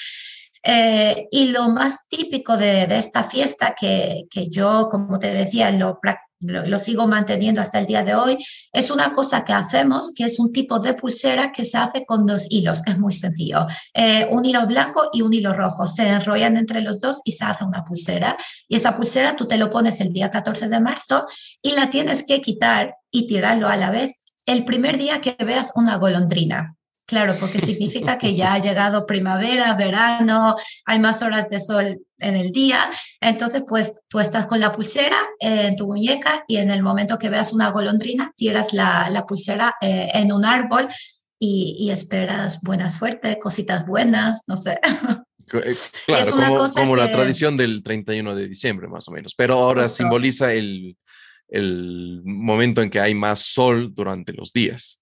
Eh, 0.63 1.27
y 1.33 1.49
lo 1.49 1.69
más 1.71 2.09
típico 2.09 2.57
de, 2.57 2.87
de 2.87 2.99
esta 2.99 3.25
fiesta, 3.25 3.75
que, 3.77 4.27
que, 4.31 4.49
yo, 4.49 4.89
como 4.89 5.19
te 5.19 5.35
decía, 5.35 5.73
lo, 6.43 6.79
sigo 6.79 7.07
manteniendo 7.07 7.61
hasta 7.61 7.79
el 7.79 7.87
día 7.87 8.03
de 8.03 8.15
hoy, 8.15 8.39
es 8.73 8.91
una 8.91 9.13
cosa 9.13 9.45
que 9.45 9.53
hacemos, 9.53 10.13
que 10.15 10.25
es 10.25 10.39
un 10.39 10.53
tipo 10.53 10.79
de 10.79 10.95
pulsera 10.95 11.53
que 11.53 11.65
se 11.65 11.79
hace 11.79 12.05
con 12.05 12.27
dos 12.27 12.47
hilos, 12.51 12.83
es 12.87 12.99
muy 12.99 13.13
sencillo. 13.13 13.67
Eh, 13.95 14.29
un 14.31 14.45
hilo 14.45 14.67
blanco 14.67 15.11
y 15.13 15.23
un 15.23 15.33
hilo 15.33 15.53
rojo, 15.53 15.87
se 15.87 16.09
enrollan 16.09 16.57
entre 16.57 16.81
los 16.81 17.01
dos 17.01 17.21
y 17.25 17.33
se 17.33 17.45
hace 17.45 17.65
una 17.65 17.85
pulsera. 17.85 18.37
Y 18.69 18.77
esa 18.77 18.97
pulsera 18.97 19.37
tú 19.37 19.47
te 19.47 19.57
lo 19.57 19.71
pones 19.71 20.01
el 20.01 20.13
día 20.13 20.31
14 20.31 20.69
de 20.69 20.81
marzo 20.81 21.27
y 21.61 21.73
la 21.73 21.91
tienes 21.91 22.25
que 22.27 22.41
quitar 22.41 22.97
y 23.11 23.27
tirarlo 23.27 23.69
a 23.69 23.77
la 23.77 23.91
vez 23.91 24.19
el 24.47 24.65
primer 24.65 24.99
día 24.99 25.21
que 25.21 25.37
veas 25.45 25.73
una 25.77 25.97
golondrina. 25.97 26.77
Claro, 27.13 27.37
porque 27.39 27.61
significa 27.61 28.17
que 28.17 28.35
ya 28.35 28.55
ha 28.55 28.59
llegado 28.59 29.05
primavera, 29.05 29.75
verano, 29.75 30.57
hay 30.87 30.99
más 30.99 31.21
horas 31.21 31.51
de 31.51 31.61
sol 31.61 32.01
en 32.19 32.37
el 32.37 32.53
día. 32.53 32.91
Entonces, 33.21 33.65
pues 33.69 34.01
tú 34.09 34.19
estás 34.19 34.47
con 34.47 34.61
la 34.61 34.73
pulsera 34.73 35.19
en 35.39 35.77
tu 35.77 35.87
muñeca 35.87 36.43
y 36.49 36.57
en 36.57 36.71
el 36.71 36.83
momento 36.83 37.19
que 37.19 37.29
veas 37.29 37.53
una 37.53 37.71
golondrina, 37.71 38.33
tiras 38.35 38.73
la, 38.73 39.11
la 39.11 39.27
pulsera 39.27 39.75
eh, 39.83 40.09
en 40.15 40.33
un 40.33 40.47
árbol 40.47 40.89
y, 41.39 41.91
esperas 41.91 42.63
buena 42.63 42.89
suerte, 42.89 43.39
cositas 43.39 43.85
buenas, 43.87 44.45
no 44.47 44.57
sé. 44.57 44.81
Eh, 45.53 45.75
claro, 46.07 46.31
como, 46.31 46.65
como 46.67 46.97
la 46.97 47.13
tradición 47.13 47.59
del 47.59 47.83
31 47.83 48.35
de 48.35 48.49
diciembre, 48.49 48.89
más 48.89 49.07
o 49.07 49.11
menos, 49.11 49.35
pero 49.35 49.59
ahora 49.59 49.87
simboliza 49.91 50.55
el, 50.55 50.97
el 51.49 52.23
momento 52.25 52.81
en 52.81 52.89
que 52.89 53.01
hay 53.01 53.15
más 53.15 53.41
sol 53.41 53.93
durante 53.93 54.33
los 54.33 54.55
días. 54.55 55.02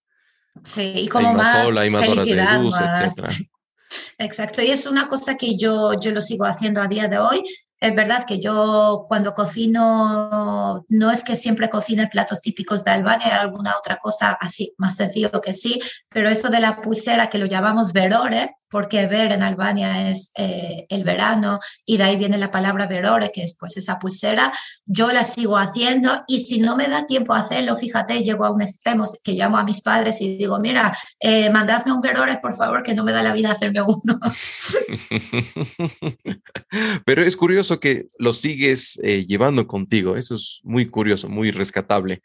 Sí, 0.63 0.93
y 0.97 1.09
como 1.09 1.33
más, 1.35 1.71
felicidad, 1.73 2.61
Exacto, 4.19 4.63
y 4.63 4.71
es 4.71 4.87
una 4.87 5.09
cosa 5.09 5.37
que 5.37 5.57
yo, 5.57 5.99
yo 6.01 6.13
lo 6.13 6.21
sigo 6.21 6.45
haciendo 6.45 6.81
a 6.81 6.87
día 6.87 7.09
de 7.09 7.19
hoy. 7.19 7.43
Es 7.81 7.95
verdad 7.95 8.27
que 8.27 8.39
yo 8.39 9.07
cuando 9.09 9.33
cocino, 9.33 10.85
no 10.89 11.11
es 11.11 11.25
que 11.25 11.35
siempre 11.35 11.71
cocine 11.71 12.09
platos 12.09 12.43
típicos 12.43 12.85
de 12.85 12.91
Albania, 12.91 13.41
alguna 13.41 13.77
otra 13.79 13.97
cosa 13.97 14.37
así, 14.39 14.75
más 14.77 14.97
sencillo 14.97 15.41
que 15.41 15.55
sí, 15.55 15.81
pero 16.11 16.29
eso 16.29 16.51
de 16.51 16.61
la 16.61 16.83
pulsera 16.83 17.31
que 17.31 17.39
lo 17.39 17.47
llamamos 17.47 17.95
verore, 17.95 18.55
porque 18.71 19.07
ver 19.07 19.33
en 19.33 19.43
Albania 19.43 20.11
es 20.11 20.33
eh, 20.37 20.87
el 20.89 21.05
verano 21.05 21.61
y 21.85 21.97
de 21.97 22.05
ahí 22.05 22.17
viene 22.17 22.39
la 22.39 22.51
palabra 22.51 22.87
verore, 22.87 23.31
que 23.33 23.43
es 23.43 23.57
pues 23.59 23.77
esa 23.77 23.99
pulsera, 23.99 24.53
yo 24.87 25.13
la 25.13 25.25
sigo 25.25 25.59
haciendo 25.59 26.23
y 26.29 26.41
si 26.41 26.61
no 26.61 26.77
me 26.77 26.89
da 26.89 27.05
tiempo 27.05 27.35
a 27.35 27.41
hacerlo, 27.41 27.77
fíjate, 27.77 28.23
llego 28.23 28.45
a 28.45 28.53
un 28.53 28.63
extremo 28.63 29.05
que 29.25 29.33
llamo 29.33 29.59
a 29.59 29.65
mis 29.65 29.81
padres 29.81 30.21
y 30.21 30.37
digo, 30.37 30.59
mira, 30.61 30.97
eh, 31.19 31.51
mandadme 31.51 31.93
un 31.93 32.01
verore, 32.01 32.39
por 32.39 32.55
favor, 32.55 32.83
que 32.83 32.95
no 32.95 33.05
me 33.05 33.13
da 33.13 33.23
la 33.23 33.33
vida 33.33 33.51
hacerme 33.51 33.83
uno. 33.83 34.21
Pero 37.05 37.23
es 37.23 37.37
curioso 37.37 37.81
que 37.81 38.07
lo 38.19 38.33
sigues 38.33 38.99
eh, 39.03 39.27
llevando 39.27 39.67
contigo, 39.67 40.17
eso 40.17 40.37
es 40.37 40.61
muy 40.63 40.87
curioso, 40.87 41.29
muy 41.29 41.51
rescatable 41.51 42.23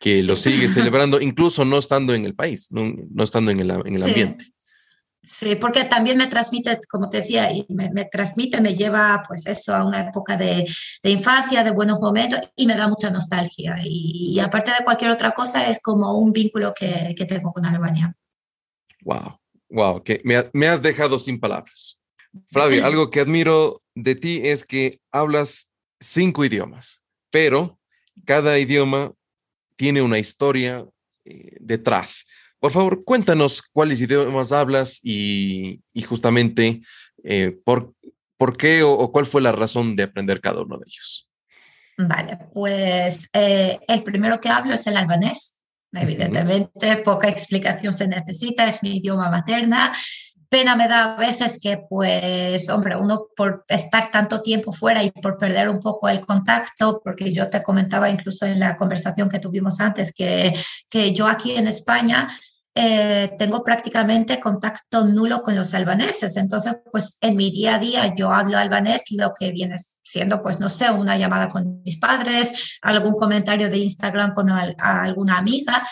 que 0.00 0.22
lo 0.22 0.36
sigues 0.36 0.74
celebrando, 0.74 1.20
incluso 1.20 1.64
no 1.64 1.78
estando 1.78 2.14
en 2.14 2.24
el 2.24 2.34
país, 2.34 2.72
no, 2.72 3.22
estando 3.22 3.50
en 3.50 3.60
el, 3.60 3.70
en 3.70 3.94
el 3.94 4.02
ambiente. 4.02 4.51
Sí, 5.24 5.54
porque 5.54 5.84
también 5.84 6.18
me 6.18 6.26
transmite, 6.26 6.78
como 6.90 7.08
te 7.08 7.18
decía, 7.18 7.50
y 7.52 7.64
me, 7.68 8.04
transmite, 8.06 8.60
me 8.60 8.74
lleva 8.74 9.22
pues 9.26 9.46
eso 9.46 9.74
a 9.74 9.84
una 9.84 10.00
época 10.08 10.36
de, 10.36 10.66
infancia, 11.04 11.62
de 11.62 11.70
buenos 11.70 12.00
momentos 12.00 12.40
y 12.56 12.66
me 12.66 12.76
da 12.76 12.88
mucha 12.88 13.08
nostalgia. 13.08 13.76
Y, 13.84 14.38
aparte 14.40 14.72
de 14.72 14.84
cualquier 14.84 15.12
otra 15.12 15.30
cosa, 15.30 15.68
es 15.68 15.80
como 15.80 16.18
un 16.18 16.32
vínculo 16.32 16.72
que, 16.76 17.14
que 17.16 17.24
tengo 17.24 17.52
con 17.52 17.64
Albania. 17.64 18.14
Wow, 19.02 19.38
wow, 19.70 20.02
que 20.02 20.20
me, 20.24 20.50
me 20.52 20.68
has 20.68 20.82
dejado 20.82 21.18
sin 21.18 21.38
palabras. 21.38 22.00
Flavio, 22.50 22.84
algo 22.86 23.10
que 23.10 23.20
admiro 23.20 23.82
de 23.94 24.16
ti 24.16 24.40
es 24.44 24.64
que 24.64 25.00
hablas 25.12 25.68
cinco 26.00 26.44
idiomas, 26.44 27.02
pero 27.30 27.78
cada 28.24 28.58
idioma 28.58 29.12
tiene 29.76 30.02
una 30.02 30.18
historia 30.18 30.86
eh, 31.24 31.56
detrás. 31.60 32.26
Por 32.62 32.70
favor, 32.70 33.04
cuéntanos 33.04 33.60
cuáles 33.60 34.00
idiomas 34.00 34.52
hablas 34.52 35.00
y, 35.02 35.82
justamente 36.06 36.80
eh, 37.24 37.58
por, 37.64 37.92
por, 38.36 38.56
qué 38.56 38.84
o, 38.84 39.10
cuál 39.10 39.26
fue 39.26 39.42
la 39.42 39.50
razón 39.50 39.96
de 39.96 40.04
aprender 40.04 40.40
cada 40.40 40.62
uno 40.62 40.78
de 40.78 40.84
ellos. 40.86 41.28
Vale, 41.98 42.38
pues 42.54 43.28
eh, 43.32 43.80
el 43.88 44.04
primero 44.04 44.40
que 44.40 44.48
hablo 44.48 44.74
es 44.74 44.86
el 44.86 44.96
albanés. 44.96 45.60
Evidentemente, 45.92 46.98
poca 46.98 47.28
explicación 47.28 47.92
se 47.92 48.06
necesita, 48.06 48.68
es 48.68 48.80
mi 48.84 48.98
idioma 48.98 49.28
materna. 49.28 49.92
Pena 50.48 50.76
me 50.76 50.86
da 50.86 51.14
a 51.14 51.16
veces 51.16 51.58
que, 51.60 51.78
pues, 51.90 52.68
hombre, 52.68 52.94
uno 52.94 53.26
por 53.36 53.64
estar 53.66 54.12
tanto 54.12 54.40
tiempo 54.40 54.72
fuera 54.72 55.02
y 55.02 55.10
por 55.10 55.36
perder 55.36 55.68
un 55.68 55.80
poco 55.80 56.08
el 56.08 56.20
contacto, 56.20 57.00
porque 57.02 57.32
yo 57.32 57.50
te 57.50 57.60
comentaba 57.60 58.08
incluso 58.08 58.46
en 58.46 58.60
la 58.60 58.76
conversación 58.76 59.28
que 59.28 59.40
tuvimos 59.40 59.80
antes, 59.80 60.14
que, 60.14 60.54
que 60.88 61.12
yo 61.12 61.26
aquí 61.26 61.56
en 61.56 61.66
España 61.66 62.28
eh, 62.74 63.32
tengo 63.38 63.62
prácticamente 63.62 64.40
contacto 64.40 65.04
nulo 65.04 65.42
con 65.42 65.54
los 65.54 65.74
albaneses. 65.74 66.36
Entonces, 66.36 66.76
pues 66.90 67.18
en 67.20 67.36
mi 67.36 67.50
día 67.50 67.74
a 67.74 67.78
día 67.78 68.14
yo 68.14 68.32
hablo 68.32 68.56
albanés, 68.56 69.04
lo 69.10 69.32
que 69.38 69.50
viene 69.52 69.76
siendo, 70.02 70.40
pues 70.40 70.58
no 70.58 70.68
sé, 70.68 70.90
una 70.90 71.16
llamada 71.18 71.48
con 71.48 71.82
mis 71.82 71.98
padres, 71.98 72.78
algún 72.80 73.12
comentario 73.12 73.68
de 73.68 73.78
Instagram 73.78 74.32
con 74.32 74.50
alguna 74.50 75.38
amiga, 75.38 75.86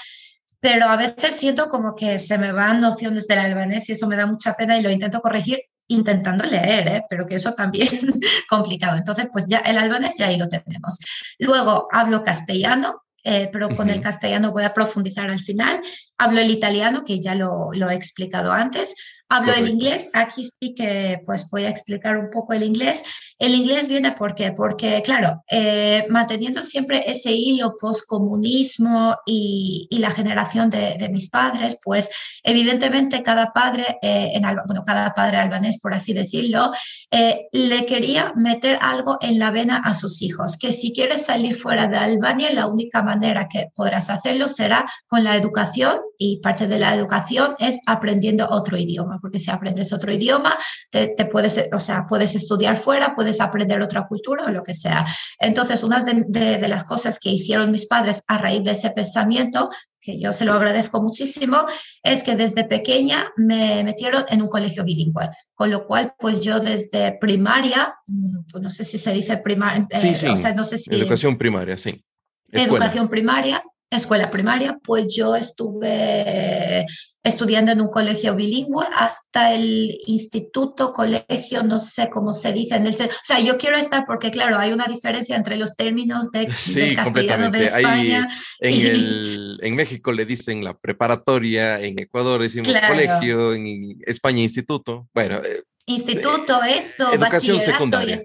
pero 0.60 0.86
a 0.86 0.96
veces 0.96 1.34
siento 1.36 1.68
como 1.68 1.94
que 1.94 2.18
se 2.18 2.38
me 2.38 2.52
van 2.52 2.80
nociones 2.80 3.26
del 3.26 3.38
albanés 3.40 3.88
y 3.88 3.92
eso 3.92 4.06
me 4.06 4.16
da 4.16 4.26
mucha 4.26 4.54
pena 4.54 4.78
y 4.78 4.82
lo 4.82 4.90
intento 4.90 5.20
corregir 5.20 5.60
intentando 5.88 6.44
leer, 6.44 6.88
¿eh? 6.88 7.04
pero 7.10 7.26
que 7.26 7.34
eso 7.34 7.52
también 7.54 7.88
complicado. 8.48 8.96
Entonces, 8.96 9.26
pues 9.32 9.46
ya 9.48 9.58
el 9.58 9.76
albanés 9.76 10.14
ya 10.16 10.26
ahí 10.26 10.38
lo 10.38 10.48
tenemos. 10.48 10.98
Luego 11.38 11.88
hablo 11.90 12.22
castellano, 12.22 13.02
eh, 13.24 13.48
pero 13.52 13.74
con 13.76 13.90
el 13.90 14.00
castellano 14.00 14.52
voy 14.52 14.64
a 14.64 14.74
profundizar 14.74 15.30
al 15.30 15.40
final. 15.40 15.80
Hablo 16.18 16.40
el 16.40 16.50
italiano, 16.50 17.04
que 17.04 17.20
ya 17.20 17.34
lo, 17.34 17.72
lo 17.72 17.90
he 17.90 17.94
explicado 17.94 18.52
antes. 18.52 18.96
Hablo 19.32 19.54
el 19.54 19.68
inglés, 19.68 20.10
aquí 20.12 20.42
sí 20.42 20.74
que 20.74 21.22
pues 21.24 21.48
voy 21.50 21.62
a 21.62 21.70
explicar 21.70 22.18
un 22.18 22.30
poco 22.30 22.52
el 22.52 22.64
inglés. 22.64 23.04
El 23.38 23.54
inglés 23.54 23.88
viene 23.88 24.10
¿por 24.12 24.34
qué? 24.34 24.50
porque, 24.50 25.00
claro, 25.02 25.44
eh, 25.48 26.04
manteniendo 26.10 26.64
siempre 26.64 27.08
ese 27.08 27.30
hilo 27.30 27.76
postcomunismo 27.80 29.16
y, 29.24 29.86
y 29.88 29.98
la 29.98 30.10
generación 30.10 30.68
de, 30.68 30.96
de, 30.98 31.08
mis 31.08 31.30
padres, 31.30 31.78
pues 31.82 32.10
evidentemente 32.42 33.22
cada 33.22 33.52
padre, 33.52 33.98
eh, 34.02 34.32
en, 34.34 34.42
bueno, 34.66 34.82
cada 34.84 35.14
padre 35.14 35.36
albanés, 35.36 35.78
por 35.78 35.94
así 35.94 36.12
decirlo, 36.12 36.72
eh, 37.12 37.46
le 37.52 37.86
quería 37.86 38.32
meter 38.34 38.78
algo 38.82 39.16
en 39.20 39.38
la 39.38 39.52
vena 39.52 39.76
a 39.76 39.94
sus 39.94 40.22
hijos, 40.22 40.56
que 40.56 40.72
si 40.72 40.92
quieres 40.92 41.24
salir 41.24 41.54
fuera 41.54 41.86
de 41.86 41.98
Albania, 41.98 42.52
la 42.52 42.66
única 42.66 43.00
manera 43.00 43.48
que 43.48 43.68
podrás 43.76 44.10
hacerlo 44.10 44.48
será 44.48 44.86
con 45.06 45.22
la 45.22 45.36
educación 45.36 45.98
y 46.18 46.40
parte 46.40 46.66
de 46.66 46.80
la 46.80 46.94
educación 46.96 47.54
es 47.60 47.80
aprendiendo 47.86 48.48
otro 48.50 48.76
idioma 48.76 49.19
porque 49.20 49.38
si 49.38 49.50
aprendes 49.50 49.92
otro 49.92 50.12
idioma, 50.12 50.56
te, 50.90 51.14
puedes, 51.30 51.68
o 51.72 51.78
sea, 51.78 52.06
puedes 52.08 52.34
estudiar 52.34 52.76
fuera, 52.76 53.14
puedes 53.14 53.40
aprender 53.40 53.80
otra 53.82 54.06
cultura 54.06 54.44
o 54.46 54.50
lo 54.50 54.62
que 54.62 54.74
sea. 54.74 55.06
Entonces, 55.38 55.82
una 55.82 56.00
de, 56.00 56.68
las 56.68 56.84
cosas 56.84 57.18
que 57.18 57.30
hicieron 57.30 57.70
mis 57.70 57.86
padres 57.86 58.22
a 58.28 58.38
raíz 58.38 58.64
de 58.64 58.72
ese 58.72 58.90
pensamiento 58.90 59.70
que 60.00 60.18
yo 60.18 60.32
se 60.32 60.46
lo 60.46 60.54
agradezco 60.54 61.02
muchísimo, 61.02 61.66
es 62.02 62.22
que 62.22 62.34
desde 62.34 62.64
pequeña 62.64 63.30
me 63.36 63.84
metieron 63.84 64.24
en 64.30 64.40
un 64.40 64.48
colegio 64.48 64.82
bilingüe, 64.82 65.28
con 65.54 65.70
lo 65.70 65.86
cual 65.86 66.14
pues 66.18 66.40
yo 66.40 66.58
desde 66.58 67.18
primaria, 67.20 67.94
mm, 68.06 68.38
pues 68.50 68.62
no 68.62 68.70
sé 68.70 68.84
si 68.84 68.96
se 68.96 69.12
dice 69.12 69.36
primaria, 69.36 69.86
sí, 70.00 70.08
eh, 70.08 70.16
sí. 70.16 70.26
o 70.26 70.36
sea, 70.36 70.54
no 70.54 70.64
sé 70.64 70.78
si... 70.78 70.94
Educación 70.94 71.36
primaria, 71.36 71.76
sí. 71.76 72.02
Educación 72.50 73.08
primaria, 73.08 73.62
escuela 73.90 74.30
primaria, 74.30 74.78
pues 74.84 75.14
yo 75.14 75.34
estuve 75.34 76.86
estudiando 77.22 77.72
en 77.72 77.80
un 77.80 77.88
colegio 77.88 78.34
bilingüe 78.34 78.86
hasta 78.96 79.52
el 79.52 79.98
instituto, 80.06 80.92
colegio, 80.92 81.62
no 81.64 81.78
sé 81.78 82.08
cómo 82.08 82.32
se 82.32 82.52
dice. 82.52 82.76
En 82.76 82.86
el, 82.86 82.94
o 82.94 83.08
sea, 83.24 83.40
yo 83.40 83.58
quiero 83.58 83.76
estar 83.76 84.04
porque, 84.06 84.30
claro, 84.30 84.58
hay 84.58 84.72
una 84.72 84.86
diferencia 84.86 85.36
entre 85.36 85.56
los 85.56 85.76
términos 85.76 86.30
de, 86.30 86.46
del 86.74 86.94
castellano 86.94 87.50
de 87.50 87.64
España. 87.64 88.28
en, 88.60 88.86
el, 88.86 89.58
en, 89.62 89.74
México 89.74 90.12
le 90.12 90.24
dicen 90.24 90.64
la 90.64 90.78
preparatoria, 90.78 91.80
en 91.80 91.98
Ecuador 91.98 92.40
decimos 92.40 92.68
colegio, 92.68 93.54
en 93.54 93.98
España 94.06 94.40
instituto. 94.40 95.08
Bueno. 95.12 95.42
Eh, 95.44 95.64
instituto, 95.86 96.62
eso, 96.62 97.12
educación 97.12 97.60
secundaria. 97.60 98.16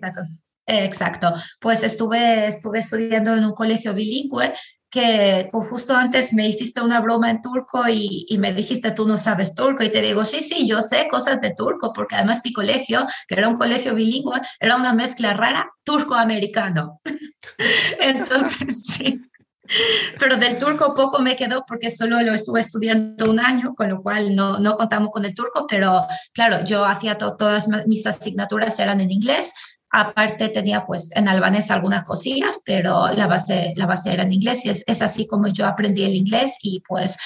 Exacto, 0.68 1.32
pues 1.60 1.84
estuve, 1.84 2.48
estuve 2.48 2.80
estudiando 2.80 3.36
en 3.36 3.46
un 3.46 3.52
colegio 3.52 3.94
bilingüe 3.94 4.52
que 4.90 5.50
pues, 5.52 5.68
justo 5.70 5.96
antes 5.96 6.34
me 6.34 6.48
hiciste 6.48 6.82
una 6.82 7.02
broma 7.02 7.30
en 7.30 7.42
turco 7.42 7.84
y, 7.90 8.26
me 8.40 8.54
dijiste 8.54 8.92
tú 8.92 9.08
no 9.08 9.18
sabes 9.18 9.56
turco 9.56 9.84
y 9.84 9.92
te 9.92 10.02
digo, 10.02 10.26
sí, 10.26 10.42
sí, 10.42 10.68
yo 10.68 10.82
sé 10.82 11.08
cosas 11.10 11.42
de 11.42 11.54
turco 11.56 11.92
porque 11.94 12.16
además 12.16 12.42
mi 12.44 12.54
colegio, 12.54 13.06
que 13.28 13.36
era 13.36 13.48
un 13.48 13.58
colegio 13.58 13.96
bilingüe, 13.96 14.40
era 14.60 14.76
una 14.76 14.94
mezcla 14.94 15.34
rara 15.34 15.70
turco-americano. 15.84 17.00
Entonces, 18.00 18.84
sí. 18.88 19.22
Pero 20.20 20.38
del 20.38 20.60
turco 20.60 20.94
poco 20.94 21.20
me 21.20 21.36
quedó 21.36 21.66
porque 21.68 21.90
solo 21.90 22.22
lo 22.22 22.34
estuve 22.34 22.60
estudiando 22.60 23.30
un 23.30 23.40
año, 23.40 23.74
con 23.74 23.90
lo 23.90 24.02
cual 24.02 24.36
no, 24.36 24.60
no 24.60 24.76
contamos 24.76 25.10
con 25.10 25.26
el 25.26 25.34
turco, 25.34 25.66
pero 25.68 26.06
claro, 26.34 26.64
yo 26.64 26.86
hacía 26.86 27.18
todas 27.18 27.68
mis 27.88 28.06
asignaturas 28.06 28.80
eran 28.80 29.02
en 29.02 29.10
inglés, 29.10 29.54
Aparte 29.98 30.50
tenía 30.50 30.86
pues 30.86 31.10
en 31.16 31.30
albanés 31.30 31.72
algunas 31.72 32.04
cosillas, 32.04 32.60
pero 32.66 33.08
la 33.14 33.28
base, 33.28 33.72
la 33.78 33.86
base 33.86 34.12
era 34.12 34.24
en 34.24 34.34
inglés 34.34 34.66
y 34.66 34.70
es, 34.70 34.84
es 34.88 35.02
así 35.02 35.26
como 35.26 35.48
yo 35.48 35.66
aprendí 35.66 36.04
el 36.04 36.16
inglés 36.16 36.58
y 36.62 36.82
pues 36.86 37.18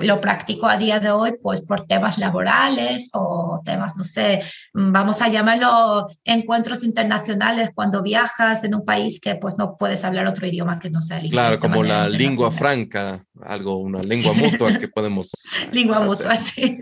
lo 0.00 0.20
practico 0.20 0.68
a 0.68 0.76
día 0.76 1.00
de 1.00 1.10
hoy 1.10 1.32
pues 1.42 1.60
por 1.62 1.82
temas 1.82 2.18
laborales 2.18 3.10
o 3.12 3.60
temas, 3.64 3.96
no 3.96 4.04
sé, 4.04 4.40
vamos 4.72 5.20
a 5.20 5.28
llamarlo 5.28 6.06
encuentros 6.24 6.84
internacionales 6.84 7.70
cuando 7.74 8.02
viajas 8.02 8.62
en 8.62 8.76
un 8.76 8.84
país 8.84 9.20
que 9.20 9.34
pues 9.34 9.58
no 9.58 9.76
puedes 9.76 10.04
hablar 10.04 10.28
otro 10.28 10.46
idioma 10.46 10.78
que 10.78 10.90
no 10.90 11.00
sea 11.00 11.18
el 11.18 11.26
inglés. 11.26 11.44
Claro, 11.44 11.58
como 11.58 11.82
la 11.82 12.08
lengua 12.08 12.52
franca, 12.52 13.24
algo, 13.42 13.78
una 13.78 14.00
lengua 14.00 14.32
mutua 14.32 14.78
que 14.78 14.86
podemos... 14.86 15.32
lengua 15.72 15.98
mutua, 15.98 16.36
sí. 16.36 16.78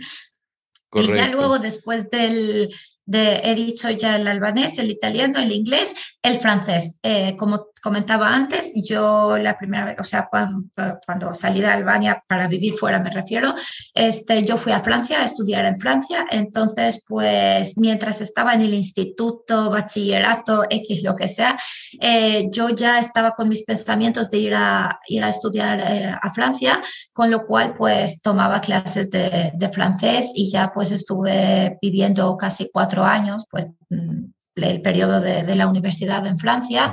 Correcto. 0.91 1.15
Y 1.15 1.17
ya 1.17 1.29
luego 1.29 1.59
después 1.59 2.11
del, 2.11 2.69
he 3.07 3.55
dicho 3.55 3.91
ya 3.91 4.17
el 4.17 4.29
albanés, 4.29 4.79
el 4.79 4.91
italiano, 4.91 5.39
el 5.41 5.53
inglés, 5.53 5.95
el 6.23 6.39
francés. 6.39 6.99
Eh, 7.03 7.37
como 7.37 7.67
comentaba 7.81 8.35
antes, 8.35 8.73
yo 8.75 9.39
la 9.39 9.57
primera 9.57 9.85
vez, 9.85 9.97
o 9.99 10.05
sea, 10.05 10.29
cuando, 10.31 10.69
cuando, 11.05 11.35
salí 11.35 11.61
de 11.61 11.69
Albania 11.69 12.23
para 12.27 12.47
vivir 12.49 12.75
fuera, 12.75 13.01
me 13.01 13.11
refiero, 13.11 13.55
este, 13.95 14.45
yo 14.45 14.57
fui 14.57 14.73
a 14.73 14.81
Francia 14.81 15.21
a 15.21 15.25
estudiar 15.25 15.65
en 15.65 15.79
Francia. 15.79 16.27
Entonces, 16.31 17.05
pues 17.07 17.77
mientras 17.79 18.21
estaba 18.21 18.55
en 18.55 18.63
el 18.63 18.75
instituto, 18.75 19.71
bachillerato, 19.71 20.65
X, 20.69 21.03
lo 21.03 21.17
que 21.17 21.29
sea, 21.29 21.59
eh, 22.01 22.49
yo 22.51 22.71
ya 22.71 22.99
estaba 22.99 23.33
con 23.33 23.49
mis 23.49 23.65
pensamientos 23.65 24.31
de 24.31 24.39
ir 24.39 24.55
a, 24.55 25.01
ir 25.09 25.25
a 25.25 25.29
estudiar 25.29 25.81
eh, 25.81 26.15
a 26.21 26.33
Francia, 26.33 26.83
con 27.13 27.31
lo 27.31 27.47
cual, 27.47 27.75
pues 27.77 28.23
tomaba 28.23 28.61
clases 28.61 29.11
de, 29.11 29.53
de 29.55 29.69
francés 29.71 30.33
y 30.35 30.51
ya 30.51 30.71
pues 30.73 30.91
estuve 30.91 31.79
viviendo 31.81 32.37
casi 32.37 32.71
cuatro 32.73 33.05
años, 33.05 33.45
pues 33.51 33.67
mm, 33.89 34.25
el 34.57 34.83
periodo 34.83 35.21
de, 35.21 35.55
la 35.55 35.67
universidad 35.67 36.27
en 36.27 36.37
Francia, 36.37 36.93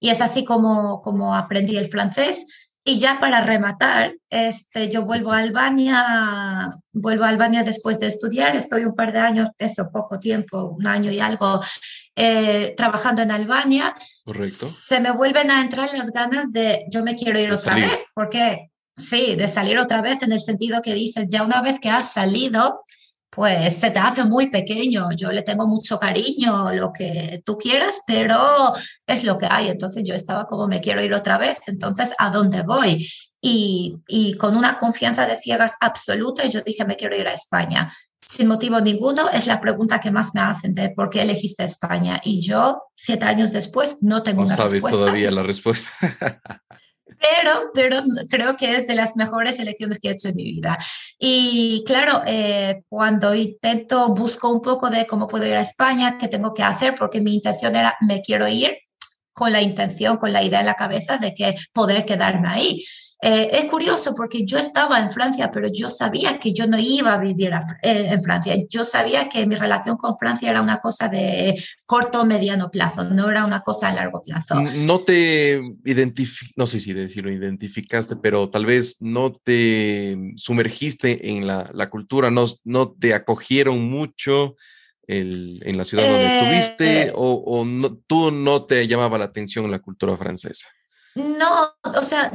y 0.00 0.10
es 0.10 0.20
así 0.20 0.44
como, 0.44 1.00
como 1.02 1.34
aprendí 1.34 1.76
el 1.76 1.88
francés. 1.88 2.46
Y 2.84 2.98
ya 2.98 3.20
para 3.20 3.42
rematar, 3.42 4.14
este, 4.30 4.88
yo 4.88 5.02
vuelvo 5.04 5.32
a 5.32 5.40
Albania, 5.40 6.70
vuelvo 6.92 7.24
a 7.24 7.28
Albania 7.28 7.62
después 7.62 8.00
de 8.00 8.06
estudiar, 8.06 8.56
estoy 8.56 8.86
un 8.86 8.94
par 8.94 9.12
de 9.12 9.18
años, 9.18 9.50
eso, 9.58 9.90
poco 9.92 10.18
tiempo, 10.18 10.64
un 10.64 10.86
año 10.86 11.12
y 11.12 11.20
algo, 11.20 11.60
eh, 12.16 12.72
trabajando 12.78 13.20
en 13.20 13.30
Albania. 13.30 13.94
Correcto. 14.24 14.66
Se 14.66 15.00
me 15.00 15.10
vuelven 15.10 15.50
a 15.50 15.60
entrar 15.60 15.90
las 15.92 16.12
ganas 16.12 16.50
de, 16.50 16.86
yo 16.90 17.04
me 17.04 17.14
quiero 17.14 17.38
ir 17.38 17.52
otra 17.52 17.74
vez, 17.74 18.04
porque 18.14 18.70
sí, 18.96 19.36
de 19.36 19.48
salir 19.48 19.78
otra 19.78 20.00
vez 20.00 20.22
en 20.22 20.32
el 20.32 20.40
sentido 20.40 20.80
que 20.80 20.94
dices, 20.94 21.26
ya 21.28 21.42
una 21.42 21.60
vez 21.60 21.80
que 21.80 21.90
has 21.90 22.12
salido, 22.14 22.84
pues 23.30 23.76
se 23.76 23.90
te 23.90 23.98
hace 23.98 24.24
muy 24.24 24.50
pequeño. 24.50 25.08
Yo 25.16 25.30
le 25.32 25.42
tengo 25.42 25.66
mucho 25.66 25.98
cariño, 25.98 26.72
lo 26.72 26.92
que 26.92 27.42
tú 27.44 27.56
quieras, 27.58 28.00
pero 28.06 28.72
es 29.06 29.24
lo 29.24 29.36
que 29.38 29.46
hay. 29.50 29.68
Entonces 29.68 30.02
yo 30.06 30.14
estaba 30.14 30.46
como, 30.46 30.66
me 30.66 30.80
quiero 30.80 31.02
ir 31.02 31.12
otra 31.14 31.38
vez, 31.38 31.60
entonces, 31.66 32.14
¿a 32.18 32.30
dónde 32.30 32.62
voy? 32.62 33.08
Y, 33.40 33.94
y 34.08 34.34
con 34.34 34.56
una 34.56 34.76
confianza 34.76 35.26
de 35.26 35.38
ciegas 35.38 35.76
absoluta, 35.80 36.46
yo 36.46 36.62
dije, 36.62 36.84
me 36.84 36.96
quiero 36.96 37.16
ir 37.16 37.28
a 37.28 37.32
España. 37.32 37.92
sin 38.20 38.48
motivo 38.48 38.80
ninguno, 38.80 39.30
es 39.30 39.46
la 39.46 39.60
pregunta 39.60 40.00
que 40.00 40.10
más 40.10 40.34
me 40.34 40.42
hacen 40.42 40.74
de 40.74 40.90
por 40.90 41.08
qué 41.08 41.22
elegiste 41.22 41.64
España. 41.64 42.20
Y 42.22 42.40
yo, 42.40 42.82
siete 42.94 43.24
años 43.26 43.52
después, 43.52 43.98
no 44.02 44.22
tengo 44.22 44.42
no 44.42 44.48
una 44.48 44.56
sabes 44.56 44.82
todavía 44.82 45.30
la 45.30 45.42
respuesta. 45.42 45.90
pero, 47.20 47.70
pero 47.74 48.02
creo 48.28 48.56
que 48.56 48.76
es 48.76 48.86
de 48.86 48.94
las 48.94 49.16
mejores 49.16 49.58
elecciones 49.58 49.98
que 49.98 50.08
he 50.08 50.12
hecho 50.12 50.28
en 50.28 50.36
mi 50.36 50.44
vida. 50.44 50.76
Y 51.18 51.82
claro, 51.86 52.22
eh, 52.26 52.82
cuando 52.88 53.34
intento, 53.34 54.08
busco 54.08 54.48
un 54.50 54.62
poco 54.62 54.90
de 54.90 55.06
cómo 55.06 55.26
puedo 55.26 55.46
ir 55.46 55.56
a 55.56 55.60
España, 55.60 56.18
qué 56.18 56.28
tengo 56.28 56.54
que 56.54 56.62
hacer, 56.62 56.94
porque 56.94 57.20
mi 57.20 57.34
intención 57.34 57.74
era, 57.74 57.96
me 58.00 58.22
quiero 58.22 58.46
ir 58.48 58.76
con 59.32 59.52
la 59.52 59.62
intención, 59.62 60.16
con 60.16 60.32
la 60.32 60.42
idea 60.42 60.60
en 60.60 60.66
la 60.66 60.74
cabeza 60.74 61.18
de 61.18 61.34
que 61.34 61.54
poder 61.72 62.04
quedarme 62.04 62.48
ahí. 62.48 62.84
Eh, 63.20 63.50
es 63.52 63.64
curioso 63.64 64.14
porque 64.14 64.44
yo 64.44 64.58
estaba 64.58 65.00
en 65.00 65.10
Francia, 65.10 65.50
pero 65.50 65.68
yo 65.72 65.88
sabía 65.88 66.38
que 66.38 66.52
yo 66.52 66.68
no 66.68 66.78
iba 66.78 67.14
a 67.14 67.18
vivir 67.18 67.50
eh, 67.82 68.08
en 68.10 68.22
Francia. 68.22 68.54
Yo 68.68 68.84
sabía 68.84 69.28
que 69.28 69.44
mi 69.44 69.56
relación 69.56 69.96
con 69.96 70.16
Francia 70.16 70.48
era 70.50 70.62
una 70.62 70.78
cosa 70.78 71.08
de 71.08 71.60
corto 71.84 72.20
o 72.20 72.24
mediano 72.24 72.70
plazo, 72.70 73.02
no 73.02 73.28
era 73.28 73.44
una 73.44 73.60
cosa 73.60 73.88
a 73.88 73.92
largo 73.92 74.22
plazo. 74.22 74.60
No 74.60 75.00
te 75.00 75.60
identificaste, 75.84 76.54
no 76.56 76.66
sé 76.66 76.78
si 76.78 76.92
decirlo 76.92 77.32
identificaste, 77.32 78.14
pero 78.16 78.50
tal 78.50 78.66
vez 78.66 78.98
no 79.00 79.32
te 79.32 80.16
sumergiste 80.36 81.30
en 81.30 81.46
la, 81.46 81.68
la 81.72 81.90
cultura, 81.90 82.30
no, 82.30 82.44
no 82.64 82.92
te 82.92 83.14
acogieron 83.14 83.90
mucho. 83.90 84.54
en 85.08 85.76
la 85.76 85.84
ciudad 85.84 86.04
donde 86.04 86.26
estuviste 86.26 87.02
eh, 87.08 87.12
o, 87.14 87.32
o 87.32 87.64
no, 87.64 87.96
tú 88.06 88.30
no 88.30 88.64
te 88.64 88.86
llamaba 88.86 89.18
la 89.18 89.24
atención 89.24 89.70
la 89.70 89.80
cultura 89.80 90.16
francesa? 90.16 90.68
No, 91.14 91.72
o 91.82 92.02
sea, 92.02 92.30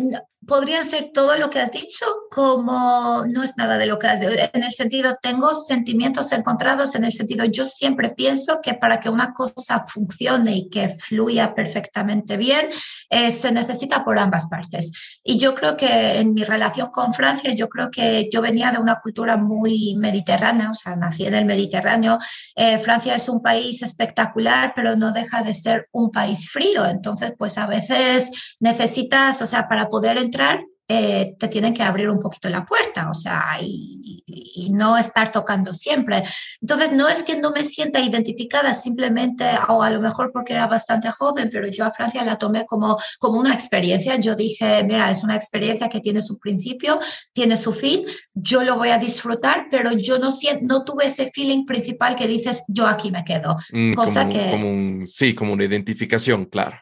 podría 0.48 0.84
ser 0.84 1.12
todo 1.14 1.38
lo 1.38 1.50
que 1.50 1.60
has 1.60 1.72
dicho 1.72 2.06
como 2.30 3.24
no 3.28 3.44
es 3.44 3.56
nada 3.58 3.78
de 3.78 3.86
lo 3.86 4.00
que 4.00 4.08
has 4.08 4.20
dicho. 4.20 4.32
En 4.54 4.64
el 4.64 4.72
sentido, 4.72 5.18
tengo 5.22 5.54
sentimientos 5.54 6.32
encontrados 6.32 6.96
en 6.96 7.06
el 7.06 7.12
sentido, 7.12 7.46
yo 7.46 7.66
siempre 7.66 8.10
pienso 8.10 8.60
que 8.62 8.74
para 8.74 9.00
que 9.00 9.10
una 9.10 9.34
cosa 9.34 9.84
funcione 9.86 10.56
y 10.56 10.70
que 10.70 10.90
fluya 10.90 11.54
perfectamente 11.54 12.38
bien, 12.38 12.68
eh, 13.10 13.32
se 13.32 13.52
necesita 13.52 14.04
por 14.04 14.18
ambas 14.18 14.48
partes. 14.48 14.92
Y 15.24 15.38
yo 15.38 15.54
creo 15.56 15.78
que 15.78 16.20
en 16.20 16.34
mi 16.34 16.44
relación 16.44 16.90
con 16.90 17.14
Francia, 17.14 17.54
yo 17.54 17.70
creo 17.70 17.92
que 17.92 18.30
yo 18.32 18.42
venía 18.42 18.72
de 18.72 18.80
una 18.80 19.00
cultura 19.00 19.38
muy 19.38 19.96
mediterránea, 19.98 20.72
o 20.72 20.74
sea, 20.74 20.96
nací 20.96 21.26
en 21.26 21.36
el 21.36 21.46
Mediterráneo. 21.46 22.20
Eh, 22.56 22.78
Francia 22.78 23.16
es 23.16 23.30
un 23.30 23.42
país 23.42 23.84
espectacular, 23.84 24.74
pero 24.76 24.96
no 24.96 25.12
deja 25.12 25.44
de 25.44 25.54
ser 25.54 25.88
un 25.92 26.10
país 26.10 26.50
frío. 26.50 26.86
Entonces, 26.86 27.34
pues 27.38 27.58
a 27.58 27.68
veces 27.68 28.32
necesitas, 28.60 29.42
o 29.42 29.48
sea, 29.48 29.68
para 29.68 29.90
poder 29.90 30.18
entrar, 30.34 30.66
eh, 30.90 31.36
te 31.40 31.48
tienen 31.48 31.74
que 31.74 31.82
abrir 31.82 32.10
un 32.10 32.20
poquito 32.20 32.50
la 32.50 32.66
puerta, 32.66 33.10
o 33.10 33.14
sea, 33.14 33.42
y, 33.62 34.02
no 34.72 34.98
estar 34.98 35.32
tocando 35.32 35.74
siempre. 35.74 36.24
Entonces, 36.60 36.94
no 36.94 37.08
es 37.08 37.22
que 37.22 37.38
no 37.38 37.52
me 37.52 37.64
sienta 37.64 38.00
identificada 38.00 38.74
simplemente, 38.74 39.46
o 39.68 39.84
a 39.84 39.90
lo 39.92 40.02
mejor 40.02 40.32
porque 40.32 40.54
era 40.54 40.66
bastante 40.66 41.12
joven, 41.12 41.50
pero 41.52 41.68
yo 41.68 41.86
a 41.86 41.94
Francia 41.94 42.26
la 42.26 42.38
tomé 42.38 42.66
como, 42.66 42.98
como 43.20 43.40
una 43.40 43.54
experiencia. 43.54 44.16
Yo 44.16 44.36
dije, 44.36 44.84
mira, 44.84 45.12
es 45.12 45.24
una 45.24 45.36
experiencia 45.36 45.90
que 45.90 46.00
tiene 46.00 46.22
su 46.22 46.40
principio, 46.40 47.00
tiene 47.34 47.56
su 47.56 47.72
fin, 47.72 48.04
yo 48.34 48.64
lo 48.64 48.78
voy 48.78 48.90
a 48.90 48.98
disfrutar, 48.98 49.68
pero 49.70 49.92
yo 49.92 50.18
no, 50.18 50.32
siento, 50.32 50.66
no 50.66 50.84
tuve 50.84 51.06
ese 51.06 51.30
feeling 51.30 51.66
principal 51.66 52.16
que 52.16 52.28
dices, 52.28 52.64
yo 52.68 52.88
aquí 52.88 53.12
me 53.12 53.24
quedo. 53.24 53.58
Mm, 53.72 53.94
cosa 53.94 54.28
que... 54.28 54.50
Como 54.50 55.06
sí, 55.06 55.36
como 55.36 55.54
una 55.54 55.66
identificación, 55.66 56.46
claro. 56.46 56.78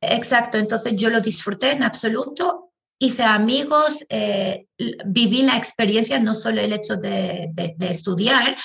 Exacto, 0.00 0.58
entonces 0.58 0.92
yo 0.96 1.08
lo 1.08 1.20
disfruté 1.20 1.72
en 1.72 1.82
absoluto, 1.82 2.73
hice 3.04 3.22
amigos, 3.22 4.04
eh, 4.08 4.66
viví 5.06 5.42
la 5.42 5.56
experiencia, 5.56 6.18
no 6.18 6.34
solo 6.34 6.60
el 6.60 6.72
hecho 6.72 6.96
de, 6.96 7.50
estudiar, 7.80 8.56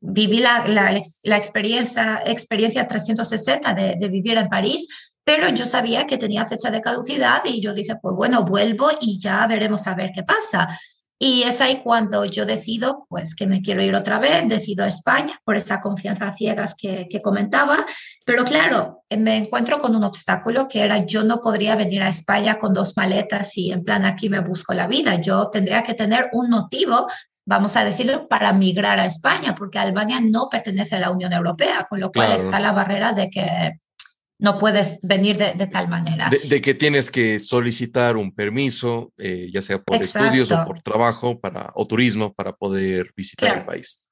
viví 0.00 0.38
la, 0.38 1.36
experiencia, 1.36 2.22
experiencia 2.24 2.86
360 2.86 3.74
de, 3.74 3.96
de 3.98 4.08
vivir 4.08 4.38
en 4.38 4.46
París, 4.46 4.88
pero 5.24 5.48
yo 5.50 5.66
sabía 5.66 6.06
que 6.06 6.18
tenía 6.18 6.46
fecha 6.46 6.70
de 6.70 6.80
caducidad 6.80 7.42
y 7.44 7.60
yo 7.60 7.74
dije, 7.74 7.94
pues 8.00 8.14
bueno, 8.14 8.44
vuelvo 8.44 8.90
y 9.00 9.20
ya 9.20 9.46
veremos 9.46 9.86
a 9.86 9.94
ver 9.94 10.10
qué 10.14 10.22
pasa. 10.22 10.68
Y 11.24 11.44
es 11.44 11.60
ahí 11.60 11.82
cuando 11.84 12.24
yo 12.24 12.44
decido, 12.46 13.06
pues, 13.08 13.36
que 13.36 13.46
me 13.46 13.62
quiero 13.62 13.80
ir 13.80 13.94
otra 13.94 14.18
vez, 14.18 14.48
decido 14.48 14.84
a 14.84 14.88
España 14.88 15.38
por 15.44 15.54
esa 15.56 15.80
confianza 15.80 16.32
ciegas 16.32 16.74
que, 16.74 17.06
que 17.08 17.22
comentaba. 17.22 17.86
Pero 18.26 18.44
claro, 18.44 19.04
me 19.16 19.36
encuentro 19.36 19.78
con 19.78 19.94
un 19.94 20.02
obstáculo 20.02 20.66
que 20.66 20.80
era 20.80 21.06
yo 21.06 21.22
no 21.22 21.40
podría 21.40 21.76
venir 21.76 22.02
a 22.02 22.08
España 22.08 22.58
con 22.58 22.72
dos 22.72 22.96
maletas 22.96 23.56
y 23.56 23.70
en 23.70 23.84
plan 23.84 24.04
aquí 24.04 24.28
me 24.28 24.40
busco 24.40 24.74
la 24.74 24.88
vida. 24.88 25.14
Yo 25.20 25.48
tendría 25.48 25.84
que 25.84 25.94
tener 25.94 26.28
un 26.32 26.50
motivo 26.50 27.06
vamos 27.44 27.76
a 27.76 27.84
decirlo, 27.84 28.28
para 28.28 28.52
migrar 28.52 29.00
a 29.00 29.06
España, 29.06 29.54
porque 29.56 29.78
Albania 29.78 30.20
no 30.20 30.48
pertenece 30.48 30.94
a 30.94 31.00
la 31.00 31.10
Unión 31.10 31.32
Europea, 31.32 31.86
con 31.88 32.00
lo 32.00 32.12
cual 32.12 32.30
está 32.30 32.60
la 32.60 32.70
barrera 32.70 33.12
de 33.12 33.30
que 33.30 33.80
no 34.42 34.58
puedes 34.58 34.98
venir 35.02 35.38
de, 35.38 35.68
tal 35.68 35.86
manera. 35.86 36.28
De, 36.28 36.60
que 36.60 36.74
tienes 36.74 37.12
que 37.12 37.38
solicitar 37.38 38.16
un 38.16 38.34
permiso, 38.34 39.12
eh, 39.16 39.48
ya 39.54 39.62
sea 39.62 39.80
por 39.80 40.02
estudios 40.02 40.50
o 40.50 40.64
por 40.64 40.82
trabajo 40.82 41.38
para, 41.38 41.70
o 41.76 41.86
turismo 41.86 42.34
para 42.34 42.52
poder 42.52 43.12
visitar 43.16 43.58
el 43.58 43.64
país. 43.64 44.04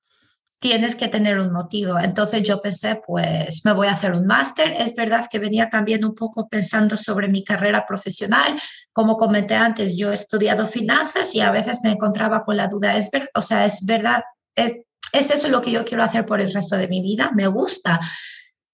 Tienes 0.61 0.95
que 0.95 1.09
tener 1.09 1.41
un 1.41 1.53
motivo. 1.53 1.99
Entonces 1.99 2.45
yo 2.45 2.61
pensé, 2.61 3.01
pues 3.05 3.63
me 3.65 3.73
voy 3.73 3.89
a 3.89 3.93
hacer 3.93 4.13
un 4.13 4.25
máster. 4.25 4.71
Es 4.79 4.95
verdad 4.95 5.27
que 5.29 5.41
venía 5.41 5.69
también 5.69 6.05
un 6.05 6.15
poco 6.15 6.49
pensando 6.49 6.97
sobre 6.97 7.27
mi 7.27 7.43
carrera 7.43 7.85
profesional. 7.85 8.55
Como 8.93 9.17
comenté 9.17 9.57
antes, 9.57 9.99
yo 9.99 10.13
he 10.13 10.15
estudiado 10.15 10.65
finanzas 10.69 11.35
y 11.35 11.41
a 11.41 11.51
veces 11.51 11.81
me 11.83 11.91
encontraba 11.91 12.45
con 12.45 12.57
la 12.57 12.69
duda, 12.69 12.97
es 12.97 13.11
ver, 13.11 13.29
o 13.35 13.41
sea, 13.41 13.65
es 13.65 13.85
verdad, 13.85 14.23
es, 14.55 14.77
es 15.13 15.33
eso 15.33 15.49
lo 15.49 15.61
que 15.61 15.73
yo 15.73 15.85
quiero 15.85 16.05
hacer 16.05 16.25
por 16.25 16.41
el 16.41 16.53
resto 16.53 16.77
de 16.77 16.87
mi 16.87 17.03
vida. 17.03 17.33
Me 17.35 17.49
gusta 17.49 17.99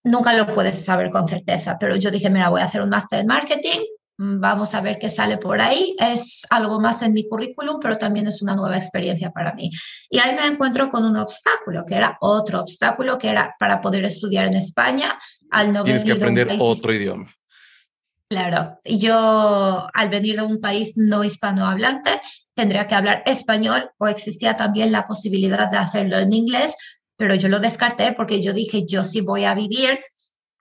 nunca 0.07 0.33
lo 0.33 0.47
puedes 0.55 0.85
saber 0.85 1.11
con 1.11 1.29
certeza, 1.29 1.77
pero 1.79 1.97
yo 1.97 2.11
dije, 2.11 2.31
mira, 2.31 2.49
voy 2.49 2.61
a 2.61 2.65
hacer 2.65 2.81
un 2.81 2.89
máster 2.89 3.21
en 3.21 3.27
marketing, 3.27 3.81
mm, 4.19 4.41
vamos 4.41 4.75
a 4.75 4.81
ver 4.81 4.99
qué 4.99 5.11
sale 5.11 5.37
por 5.37 5.61
ahí. 5.61 5.95
Es 5.99 6.47
algo 6.51 6.81
más 6.81 7.03
en 7.03 7.13
mi 7.13 7.29
currículum, 7.29 7.79
pero 7.81 7.99
también 7.99 8.27
es 8.27 8.41
una 8.41 8.55
nueva 8.55 8.77
experiencia 8.77 9.31
para 9.33 9.53
mí. 9.55 9.71
Y 10.09 10.19
ahí 10.19 10.35
me 10.35 10.47
encuentro 10.47 10.89
con 10.89 11.05
un 11.05 11.17
obstáculo, 11.17 11.85
que 11.85 11.97
era 11.97 12.17
otro 12.21 12.61
obstáculo, 12.61 13.19
que 13.19 13.29
era 13.29 13.55
para 13.59 13.81
poder 13.81 14.05
estudiar 14.05 14.47
en 14.47 14.55
España, 14.55 15.19
al 15.51 15.73
no 15.73 15.83
Tienes 15.83 16.05
que 16.05 16.13
aprender 16.13 16.49
otro 16.59 16.95
idioma. 16.95 17.33
Claro, 18.29 18.79
yo 18.85 19.87
al 19.93 20.09
venir 20.09 20.37
de 20.37 20.43
un 20.43 20.59
país 20.59 20.95
no 20.97 21.23
hispanohablante 21.23 22.11
tendría 22.57 22.89
que 22.89 22.95
hablar 22.95 23.23
español 23.27 23.91
o 23.99 24.09
existía 24.09 24.57
también 24.57 24.91
la 24.91 25.07
posibilidad 25.07 25.71
de 25.71 25.77
hacerlo 25.77 26.19
en 26.19 26.33
inglés, 26.33 26.75
pero 27.17 27.35
yo 27.35 27.49
lo 27.49 27.61
descarté 27.61 28.13
porque 28.13 28.43
yo 28.43 28.53
dije, 28.53 28.85
yo 28.87 29.05
sí 29.05 29.21
voy 29.21 29.45
a 29.45 29.55
vivir 29.55 30.01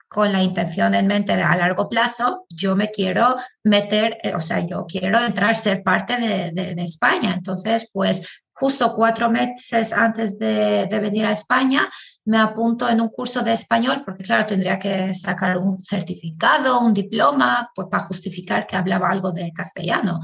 con 0.08 0.32
la 0.32 0.42
intención 0.42 0.94
en 0.94 1.06
mente 1.06 1.32
a 1.32 1.56
largo 1.56 1.88
plazo, 1.88 2.46
yo 2.48 2.76
me 2.76 2.90
quiero 2.90 3.36
meter, 3.64 4.18
eh, 4.22 4.34
o 4.34 4.40
sea, 4.40 4.60
yo 4.60 4.86
quiero 4.86 5.18
entrar, 5.20 5.56
ser 5.56 5.82
parte 5.82 6.16
de, 6.16 6.74
España. 6.82 7.34
Entonces, 7.34 7.90
pues 7.92 8.22
justo 8.52 8.94
cuatro 8.94 9.28
meses 9.30 9.92
antes 9.92 10.38
de, 10.38 10.86
de, 10.88 10.98
venir 11.00 11.26
a 11.26 11.32
España, 11.32 11.90
me 12.24 12.38
apunto 12.38 12.88
en 12.88 13.00
un 13.00 13.08
curso 13.08 13.42
de 13.42 13.52
español, 13.52 14.02
porque 14.04 14.24
claro, 14.24 14.46
tendría 14.46 14.78
que 14.78 15.12
sacar 15.12 15.58
un 15.58 15.78
certificado, 15.78 16.80
un 16.80 16.94
diploma, 16.94 17.70
pues 17.74 17.88
para 17.90 18.04
justificar 18.04 18.66
que 18.66 18.76
hablaba 18.76 19.10
algo 19.10 19.32
de 19.32 19.52
castellano. 19.52 20.20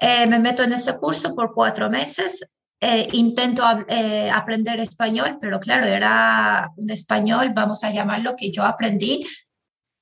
Eh, 0.00 0.26
me 0.28 0.38
meto 0.38 0.62
en 0.62 0.72
ese 0.72 0.96
curso 0.96 1.34
por 1.34 1.52
cuatro 1.52 1.90
meses, 1.90 2.48
eh, 2.80 3.08
intento 3.12 3.64
eh, 3.88 4.30
aprender 4.30 4.78
español, 4.78 5.38
pero 5.40 5.58
claro, 5.58 5.86
era 5.86 6.70
un 6.76 6.90
español, 6.90 7.52
vamos 7.54 7.82
a 7.82 7.90
llamarlo, 7.90 8.36
que 8.36 8.52
yo 8.52 8.64
aprendí, 8.64 9.26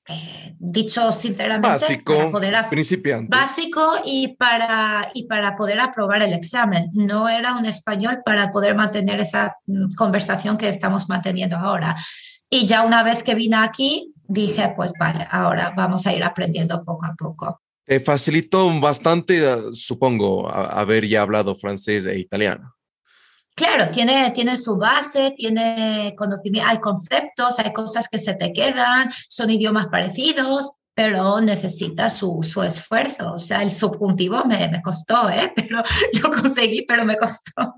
eh, 0.07 0.55
dicho 0.59 1.11
sinceramente, 1.11 1.67
básico, 1.67 2.31
para 2.31 2.69
principiante. 2.69 3.35
Básico 3.35 3.81
y 4.05 4.35
para, 4.35 5.09
y 5.13 5.25
para 5.25 5.55
poder 5.55 5.79
aprobar 5.79 6.21
el 6.21 6.33
examen. 6.33 6.89
No 6.93 7.27
era 7.27 7.55
un 7.55 7.65
español 7.65 8.19
para 8.23 8.51
poder 8.51 8.75
mantener 8.75 9.19
esa 9.19 9.55
mm, 9.65 9.95
conversación 9.97 10.55
que 10.55 10.67
estamos 10.67 11.09
manteniendo 11.09 11.57
ahora. 11.57 11.95
Y 12.49 12.67
ya 12.67 12.83
una 12.83 13.01
vez 13.03 13.23
que 13.23 13.35
vine 13.35 13.57
aquí, 13.57 14.13
dije, 14.27 14.71
pues 14.75 14.93
vale, 14.99 15.27
ahora 15.31 15.73
vamos 15.75 16.05
a 16.05 16.13
ir 16.13 16.23
aprendiendo 16.23 16.83
poco 16.83 17.05
a 17.05 17.15
poco. 17.15 17.59
Te 17.87 18.01
facilitó 18.01 18.69
bastante, 18.81 19.71
supongo, 19.71 20.51
haber 20.51 21.07
ya 21.07 21.21
hablado 21.21 21.55
francés 21.55 22.05
e 22.05 22.19
italiano. 22.19 22.75
Claro, 23.55 23.89
tiene, 23.89 24.29
tiene 24.31 24.57
su 24.57 24.75
base, 24.75 25.31
tiene 25.31 26.13
conocimiento, 26.17 26.69
hay 26.69 26.79
conceptos, 26.79 27.57
hay 27.59 27.71
cosas 27.71 28.09
que 28.09 28.19
se 28.19 28.33
te 28.35 28.51
quedan, 28.51 29.09
son 29.29 29.49
idiomas 29.49 29.87
parecidos, 29.87 30.73
pero 30.93 31.39
necesita 31.39 32.09
su, 32.09 32.43
su 32.43 32.61
esfuerzo. 32.61 33.31
O 33.35 33.39
sea, 33.39 33.63
el 33.63 33.71
subjuntivo 33.71 34.43
me, 34.43 34.67
me, 34.67 34.81
costó, 34.81 35.29
¿eh? 35.29 35.53
pero 35.55 35.81
yo 36.11 36.29
conseguí, 36.29 36.81
pero 36.85 37.05
me 37.05 37.15
costó. 37.15 37.73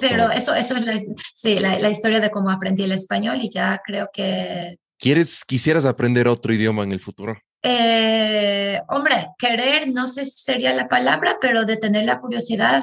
Pero 0.00 0.28
eso, 0.32 0.54
eso 0.56 0.74
es 0.74 0.84
la, 0.84 1.00
sí, 1.34 1.60
la, 1.60 1.78
la, 1.78 1.88
historia 1.88 2.18
de 2.18 2.32
cómo 2.32 2.50
aprendí 2.50 2.82
el 2.82 2.92
español 2.92 3.38
y 3.40 3.48
ya 3.48 3.80
creo 3.86 4.10
que... 4.12 4.76
¿Quieres, 4.98 5.44
quisieras 5.44 5.86
aprender 5.86 6.26
otro 6.26 6.52
idioma 6.52 6.82
en 6.82 6.90
el 6.90 7.00
futuro? 7.00 7.38
Eh, 7.62 8.80
hombre, 8.88 9.28
querer 9.38 9.88
no 9.88 10.06
sé 10.06 10.24
si 10.24 10.38
sería 10.38 10.74
la 10.74 10.88
palabra, 10.88 11.38
pero 11.40 11.64
de 11.64 11.76
tener 11.76 12.04
la 12.04 12.20
curiosidad, 12.20 12.82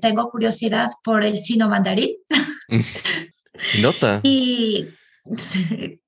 tengo 0.00 0.30
curiosidad 0.30 0.88
por 1.02 1.24
el 1.24 1.40
chino 1.40 1.68
mandarín. 1.68 2.16
Nota. 3.80 4.20
y 4.22 4.88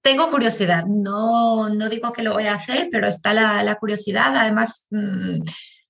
tengo 0.03 0.31
curiosidad, 0.31 0.85
no, 0.87 1.69
no 1.69 1.89
digo 1.89 2.13
que 2.13 2.23
lo 2.23 2.35
voy 2.35 2.47
a 2.47 2.55
hacer, 2.55 2.89
pero 2.91 3.09
está 3.09 3.33
la, 3.33 3.63
la 3.63 3.77
curiosidad. 3.77 4.37
Además, 4.37 4.87
mm, 4.91 5.41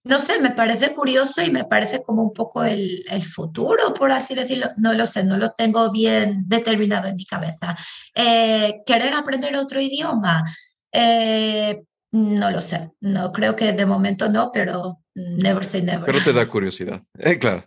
no 0.05 0.21
sé, 0.21 0.41
me 0.41 0.51
parece 0.51 0.95
curioso 0.95 1.43
y 1.43 1.51
me 1.51 1.65
parece 1.65 2.03
como 2.03 2.23
un 2.23 2.33
poco 2.33 2.63
el, 2.63 3.05
el, 3.11 3.23
futuro, 3.23 3.93
por 3.95 4.13
así 4.13 4.35
decirlo. 4.35 4.69
No 4.77 4.93
lo 4.93 5.07
sé, 5.07 5.25
no 5.25 5.37
lo 5.37 5.51
tengo 5.53 5.91
bien 5.91 6.45
determinado 6.47 7.09
en 7.09 7.17
mi 7.17 7.25
cabeza. 7.25 7.77
Eh, 8.15 8.83
¿Querer 8.87 9.15
aprender 9.15 9.57
otro 9.57 9.81
idioma? 9.81 10.45
Eh, 10.93 11.83
no 12.17 12.51
lo 12.51 12.61
sé, 12.61 12.93
no 13.01 13.33
creo 13.33 13.55
que 13.57 13.73
de 13.73 13.87
momento 13.87 14.29
no, 14.29 14.51
pero 14.53 15.01
never 15.15 15.65
say 15.65 15.83
never. 15.83 16.07
Pero 16.07 16.21
te 16.23 16.33
da 16.33 16.47
curiosidad, 16.47 17.03
eh, 17.19 17.39
claro. 17.39 17.65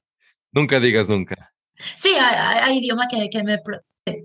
Nunca 0.52 0.80
digas 0.80 1.08
nunca. 1.08 1.54
Sí, 1.95 2.10
hay, 2.20 2.60
hay 2.62 2.78
idiomas 2.80 3.08
que, 3.10 3.30
que 3.30 3.43
me, 3.43 3.60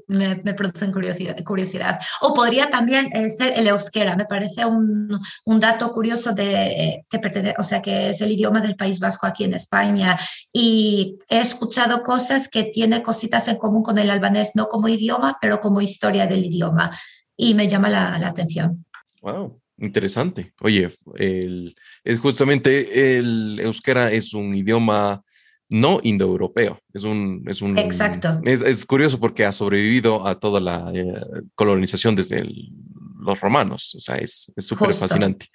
me, 0.08 0.36
me, 0.36 0.54
producen 0.54 0.92
curiosidad, 0.92 1.36
curiosidad. 1.44 2.00
O 2.20 2.32
podría 2.32 2.68
también 2.70 3.08
eh, 3.12 3.30
ser 3.30 3.52
el 3.56 3.68
euskera, 3.68 4.16
me 4.16 4.24
parece 4.24 4.64
un, 4.64 5.18
un 5.44 5.60
dato 5.60 5.92
curioso 5.92 6.32
de, 6.32 6.66
eh, 6.66 7.04
que 7.08 7.18
pertenece, 7.18 7.54
o 7.58 7.64
sea, 7.64 7.82
que 7.82 8.10
es 8.10 8.20
el 8.20 8.32
idioma 8.32 8.60
del 8.60 8.76
País 8.76 8.98
Vasco 8.98 9.26
aquí 9.26 9.44
en 9.44 9.54
España. 9.54 10.18
Y 10.52 11.18
he 11.28 11.40
escuchado 11.40 12.02
cosas 12.02 12.48
que 12.48 12.64
tiene 12.64 13.02
cositas 13.02 13.48
en 13.48 13.56
común 13.56 13.82
con 13.82 13.98
el 13.98 14.10
albanés, 14.10 14.52
no 14.54 14.66
como 14.66 14.88
idioma, 14.88 15.38
pero 15.40 15.60
como 15.60 15.80
historia 15.80 16.26
del 16.26 16.44
idioma. 16.44 16.96
Y 17.36 17.54
me 17.54 17.68
llama 17.68 17.88
la, 17.88 18.18
la 18.18 18.28
atención. 18.28 18.86
Wow, 19.20 19.60
interesante. 19.78 20.52
Oye, 20.60 20.90
el, 21.16 21.74
es 22.02 22.18
justamente 22.18 23.16
el 23.16 23.58
euskera 23.60 24.12
es 24.12 24.34
un 24.34 24.54
idioma 24.54 25.22
no 25.68 26.00
indoeuropeo. 26.02 26.78
Es 26.92 27.04
un, 27.04 27.44
es 27.46 27.62
un. 27.62 27.78
Exacto. 27.78 28.40
Es, 28.44 28.62
es 28.62 28.84
curioso 28.84 29.18
porque 29.18 29.44
ha 29.44 29.52
sobrevivido 29.52 30.26
a 30.26 30.38
toda 30.38 30.60
la 30.60 30.90
eh, 30.94 31.14
colonización 31.54 32.14
desde 32.14 32.36
el, 32.36 32.70
los 33.18 33.40
romanos. 33.40 33.94
O 33.94 34.00
sea, 34.00 34.16
es 34.16 34.52
súper 34.58 34.92
fascinante. 34.92 35.48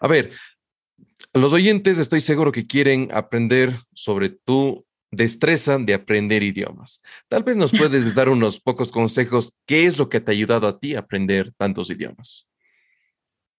A 0.00 0.06
ver, 0.06 0.32
los 1.34 1.52
oyentes 1.52 1.98
estoy 1.98 2.20
seguro 2.20 2.52
que 2.52 2.66
quieren 2.66 3.10
aprender 3.12 3.80
sobre 3.92 4.30
tu 4.30 4.86
destreza 5.10 5.78
de 5.78 5.94
aprender 5.94 6.42
idiomas. 6.42 7.02
Tal 7.28 7.42
vez 7.42 7.56
nos 7.56 7.72
puedes 7.72 8.14
dar 8.14 8.28
unos 8.28 8.60
pocos 8.60 8.90
consejos. 8.90 9.54
¿Qué 9.66 9.86
es 9.86 9.98
lo 9.98 10.08
que 10.08 10.20
te 10.20 10.30
ha 10.30 10.34
ayudado 10.34 10.66
a 10.66 10.78
ti 10.78 10.94
a 10.94 11.00
aprender 11.00 11.52
tantos 11.56 11.90
idiomas? 11.90 12.47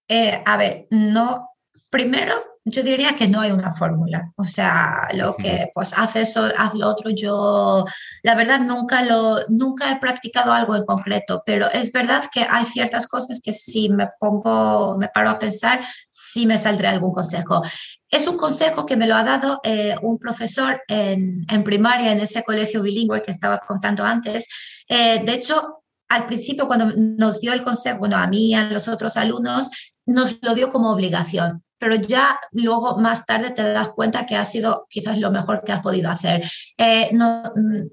Eh, 0.09 0.41
a 0.45 0.57
ver, 0.57 0.87
no, 0.89 1.51
primero 1.89 2.49
yo 2.65 2.83
diría 2.83 3.15
que 3.15 3.27
no 3.27 3.41
hay 3.41 3.51
una 3.51 3.71
fórmula. 3.71 4.31
O 4.35 4.43
sea, 4.43 5.07
lo 5.13 5.35
que 5.35 5.69
pues 5.73 5.93
hace 5.97 6.21
eso, 6.21 6.47
haz 6.57 6.73
lo 6.75 6.87
otro. 6.87 7.09
Yo, 7.09 7.85
la 8.23 8.35
verdad, 8.35 8.59
nunca, 8.59 9.03
lo, 9.03 9.39
nunca 9.47 9.91
he 9.91 9.99
practicado 9.99 10.51
algo 10.53 10.75
en 10.75 10.85
concreto, 10.85 11.41
pero 11.45 11.69
es 11.71 11.91
verdad 11.91 12.23
que 12.31 12.45
hay 12.49 12.65
ciertas 12.65 13.07
cosas 13.07 13.39
que 13.43 13.53
si 13.53 13.89
me 13.89 14.09
pongo, 14.19 14.97
me 14.97 15.09
paro 15.09 15.29
a 15.29 15.39
pensar, 15.39 15.79
sí 16.09 16.45
me 16.45 16.57
saldrá 16.57 16.89
algún 16.91 17.13
consejo. 17.13 17.61
Es 18.09 18.27
un 18.27 18.37
consejo 18.37 18.85
que 18.85 18.97
me 18.97 19.07
lo 19.07 19.15
ha 19.15 19.23
dado 19.23 19.59
eh, 19.63 19.95
un 20.01 20.17
profesor 20.17 20.81
en, 20.87 21.45
en, 21.49 21.63
primaria 21.63 22.11
en 22.11 22.19
ese 22.19 22.43
colegio 22.43 22.81
bilingüe 22.81 23.21
que 23.21 23.31
estaba 23.31 23.59
contando 23.59 24.03
antes. 24.03 24.47
Eh, 24.87 25.21
de 25.23 25.33
hecho, 25.33 25.83
al 26.09 26.25
principio 26.25 26.65
cuando 26.65 26.91
nos 26.95 27.39
dio 27.39 27.53
el 27.53 27.61
consejo, 27.61 27.99
bueno, 27.99 28.17
a 28.17 28.25
mí 28.25 28.49
y 28.49 28.53
a 28.55 28.63
los 28.63 28.87
otros 28.87 29.15
alumnos, 29.15 29.69
nos 30.09 30.39
lo 30.41 30.55
dio 30.55 30.69
como 30.69 30.91
obligación, 30.91 31.61
pero 31.77 31.95
ya 31.95 32.39
luego 32.51 32.97
más 32.97 33.25
tarde 33.25 33.51
te 33.51 33.61
das 33.61 33.89
cuenta 33.89 34.25
que 34.25 34.35
ha 34.35 34.43
sido 34.43 34.87
quizás 34.89 35.19
lo 35.19 35.31
mejor 35.31 35.63
que 35.63 35.71
has 35.71 35.81
podido 35.81 36.09
hacer. 36.09 36.43
Eh, 36.77 37.09
no, 37.13 37.43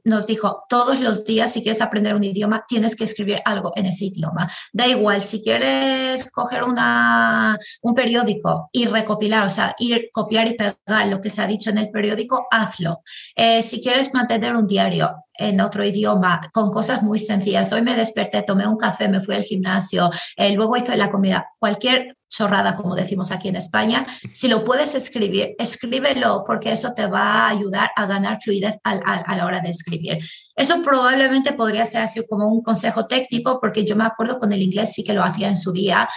nos 0.04 0.26
dijo, 0.26 0.64
todos 0.68 1.00
los 1.00 1.24
días 1.24 1.52
si 1.52 1.62
quieres 1.62 1.82
aprender 1.82 2.14
un 2.14 2.24
idioma, 2.24 2.64
tienes 2.66 2.96
que 2.96 3.04
escribir 3.04 3.40
algo 3.44 3.72
en 3.76 3.86
ese 3.86 4.06
idioma. 4.06 4.50
Da 4.72 4.86
igual, 4.86 5.20
si 5.20 5.42
quieres 5.42 6.30
coger 6.30 6.64
una, 6.64 7.58
un 7.82 7.94
periódico 7.94 8.70
y 8.72 8.86
recopilar, 8.86 9.46
o 9.46 9.50
sea, 9.50 9.74
ir, 9.78 10.08
copiar 10.10 10.48
y 10.48 10.54
pegar 10.54 11.06
lo 11.08 11.20
que 11.20 11.30
se 11.30 11.42
ha 11.42 11.46
dicho 11.46 11.68
en 11.68 11.78
el 11.78 11.90
periódico, 11.90 12.46
hazlo. 12.50 13.02
Eh, 13.34 13.62
si 13.62 13.82
quieres 13.82 14.14
mantener 14.14 14.56
un 14.56 14.66
diario, 14.66 15.26
en 15.38 15.60
otro 15.60 15.84
idioma 15.84 16.40
con 16.52 16.70
cosas 16.70 17.02
muy 17.02 17.18
sencillas. 17.18 17.72
Hoy 17.72 17.82
me 17.82 17.94
desperté, 17.94 18.42
tomé 18.42 18.66
un 18.66 18.76
café, 18.76 19.08
me 19.08 19.20
fui 19.20 19.34
al 19.34 19.42
gimnasio, 19.42 20.10
eh, 20.36 20.52
luego 20.52 20.76
hice 20.76 20.96
la 20.96 21.10
comida. 21.10 21.50
Cualquier 21.58 22.05
chorrada, 22.28 22.76
como 22.76 22.94
decimos 22.94 23.30
aquí 23.30 23.48
en 23.48 23.56
España, 23.56 24.06
si 24.30 24.48
lo 24.48 24.64
puedes 24.64 24.94
escribir, 24.94 25.54
escríbelo 25.58 26.42
porque 26.46 26.72
eso 26.72 26.92
te 26.94 27.06
va 27.06 27.46
a 27.46 27.48
ayudar 27.48 27.90
a 27.96 28.06
ganar 28.06 28.38
fluidez 28.42 28.76
a, 28.84 28.92
a, 28.92 29.14
a, 29.20 29.36
la 29.36 29.46
hora 29.46 29.60
de 29.60 29.70
escribir. 29.70 30.18
Eso 30.54 30.82
probablemente 30.82 31.52
podría 31.52 31.86
ser 31.86 32.02
así 32.02 32.26
como 32.28 32.48
un 32.48 32.62
consejo 32.62 33.06
técnico 33.06 33.58
porque 33.60 33.84
yo 33.84 33.96
me 33.96 34.04
acuerdo 34.04 34.38
con 34.38 34.52
el 34.52 34.62
inglés 34.62 34.92
sí 34.92 35.04
que 35.04 35.14
lo 35.14 35.22
hacía 35.22 35.48
en 35.48 35.56
su 35.56 35.72
día, 35.72 36.08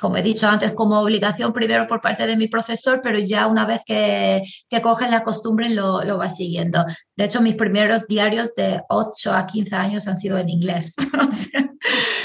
como 0.00 0.16
he 0.16 0.22
dicho 0.22 0.48
antes, 0.48 0.72
como 0.72 0.98
obligación 0.98 1.52
primero 1.52 1.86
por 1.86 2.00
parte 2.00 2.26
de 2.26 2.36
mi 2.36 2.48
profesor, 2.48 3.00
pero 3.02 3.18
ya 3.18 3.46
una 3.46 3.66
vez 3.66 3.82
que, 3.84 4.42
que 4.68 4.80
cogen 4.80 5.10
la 5.10 5.22
costumbre 5.22 5.68
lo, 5.68 6.02
lo, 6.02 6.16
va 6.16 6.30
siguiendo. 6.30 6.84
De 7.14 7.24
hecho, 7.24 7.42
mis 7.42 7.54
primeros 7.54 8.08
diarios 8.08 8.54
de 8.56 8.80
8 8.88 9.32
a 9.32 9.46
15 9.46 9.76
años 9.76 10.08
han 10.08 10.16
sido 10.16 10.38
en 10.38 10.48
inglés. 10.48 10.94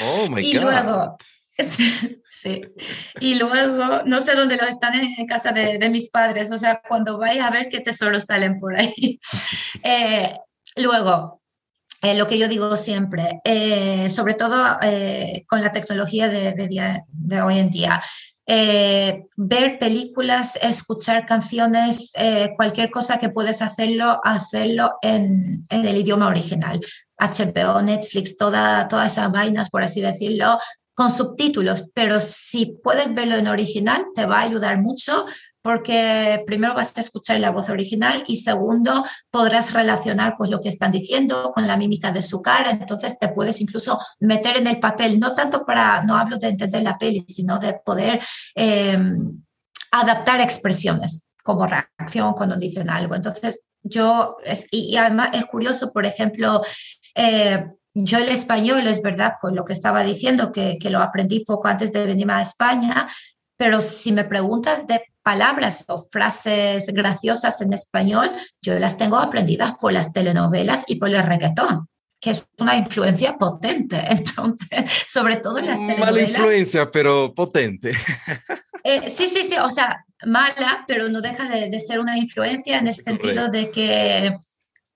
oh, 0.03 0.29
my 0.29 0.41
y 0.41 0.53
God. 0.53 0.61
luego, 0.61 1.17
sí, 2.25 2.61
y 3.21 3.35
luego, 3.35 4.03
no 4.05 4.19
sé 4.19 4.35
dónde 4.35 4.57
lo 4.57 4.67
están 4.67 4.93
en 4.95 5.25
casa 5.25 5.51
de, 5.51 5.89
mis 5.89 6.09
padres, 6.09 6.51
o 6.51 6.57
sea, 6.57 6.81
cuando 6.87 7.17
vaya 7.17 7.47
a 7.47 7.51
ver 7.51 7.69
qué 7.69 7.79
tesoros 7.79 8.25
salen 8.25 8.59
por 8.59 8.77
ahí. 8.77 9.19
eh, 9.83 10.37
luego, 10.75 11.41
eh, 12.01 12.15
lo 12.15 12.27
que 12.27 12.37
yo 12.37 12.49
digo 12.49 12.75
siempre, 12.75 13.39
eh, 13.45 14.09
sobre 14.09 14.33
todo 14.33 14.77
con 15.47 15.61
la 15.61 15.71
tecnología 15.71 16.27
de, 16.27 17.41
hoy 17.41 17.59
en 17.59 17.69
día. 17.69 18.01
Ver 18.47 19.79
películas, 19.79 20.59
escuchar 20.61 21.25
canciones, 21.25 22.11
cualquier 22.57 22.91
cosa 22.91 23.17
que 23.17 23.29
puedes 23.29 23.61
hacerlo, 23.61 24.19
hacerlo 24.23 24.95
en, 25.01 25.65
en, 25.69 25.85
el 25.85 25.97
idioma 25.97 26.27
original. 26.27 26.79
HBO, 27.17 27.81
Netflix, 27.81 28.37
toda, 28.37 28.87
todas 28.89 29.13
esas 29.13 29.31
vainas, 29.31 29.69
por 29.69 29.83
así 29.83 30.01
decirlo, 30.01 30.59
con 30.95 31.11
subtítulos, 31.11 31.89
pero 31.93 32.19
si 32.21 32.77
puedes 32.81 33.13
verlo 33.13 33.35
en 33.35 33.47
original, 33.47 34.05
te 34.15 34.25
va 34.25 34.39
a 34.39 34.43
ayudar 34.43 34.81
mucho 34.81 35.25
porque 35.61 36.43
primero 36.45 36.73
vas 36.73 36.95
a 36.97 37.01
escuchar 37.01 37.39
la 37.39 37.49
voz 37.51 37.69
original 37.69 38.23
y 38.27 38.37
segundo 38.37 39.03
podrás 39.29 39.73
relacionar 39.73 40.35
pues 40.37 40.49
lo 40.49 40.61
que 40.61 40.69
están 40.69 40.91
diciendo 40.91 41.51
con 41.53 41.67
la 41.67 41.75
mímica 41.75 42.11
de 42.11 42.21
su 42.21 42.41
cara, 42.41 42.71
entonces 42.71 43.17
te 43.19 43.29
puedes 43.29 43.59
incluso 43.61 43.99
meter 44.19 44.57
en 44.57 44.67
el 44.67 44.79
papel, 44.79 45.19
no 45.19 45.35
tanto 45.35 45.65
para, 45.65 46.03
no 46.03 46.15
hablo 46.15 46.37
de 46.37 46.49
entender 46.49 46.83
la 46.83 46.97
peli, 46.97 47.25
sino 47.27 47.59
de 47.59 47.73
poder 47.83 48.19
eh, 48.55 48.97
adaptar 49.91 50.39
expresiones 50.39 51.27
como 51.43 51.67
reacción 51.67 52.33
cuando 52.33 52.57
dicen 52.57 52.89
algo. 52.89 53.15
Entonces 53.15 53.61
yo, 53.81 54.37
y, 54.71 54.93
y, 54.93 54.97
además 54.97 55.29
es 55.33 55.45
curioso, 55.45 55.91
por 55.91 56.05
ejemplo, 56.05 56.61
eh, 57.15 57.65
yo 57.95 58.17
el 58.17 58.29
español 58.29 58.85
es 58.87 59.01
verdad, 59.01 59.35
pues 59.41 59.53
lo 59.55 59.63
que 59.63 59.73
estaba 59.73 60.03
diciendo, 60.03 60.51
que, 60.51 60.77
que, 60.79 60.89
lo 60.89 61.01
aprendí 61.01 61.39
poco 61.45 61.69
antes 61.69 61.91
de 61.93 62.05
venirme 62.05 62.33
a 62.33 62.41
España, 62.41 63.07
pero 63.57 63.81
si 63.81 64.11
me 64.11 64.25
preguntas 64.25 64.85
de 64.85 65.01
palabras 65.23 65.85
o 65.87 66.03
frases 66.11 66.87
graciosas 66.93 67.61
en 67.61 67.73
español, 67.73 68.29
yo 68.61 68.77
las 68.79 68.97
tengo 68.97 69.17
aprendidas 69.17 69.75
por 69.75 69.93
las 69.93 70.11
telenovelas 70.11 70.83
y 70.87 70.95
por 70.95 71.09
el 71.09 71.23
reggaetón 71.23 71.87
que 72.25 72.31
es 72.31 72.47
una 72.57 72.75
influencia 72.75 73.37
potente, 73.37 74.03
entonces, 74.09 74.89
sobre 75.07 75.35
todo 75.35 75.59
en 75.59 75.67
las 75.67 75.77
telenovelas. 75.77 76.11
Mala 76.11 76.21
influencia, 76.21 76.89
pero 76.89 77.31
potente. 77.35 77.91
Eh, 78.83 79.07
sí, 79.09 79.27
sí, 79.27 79.43
sí, 79.43 79.55
o 79.61 79.69
sea, 79.69 80.03
mala, 80.25 80.85
pero 80.87 81.07
no 81.07 81.21
deja 81.21 81.47
de, 81.47 81.69
de 81.69 81.79
ser 81.79 81.99
una 81.99 82.17
influencia 82.17 82.79
en 82.79 82.87
el 82.87 82.95
sentido 82.95 83.49
de 83.49 83.69
que 83.69 84.35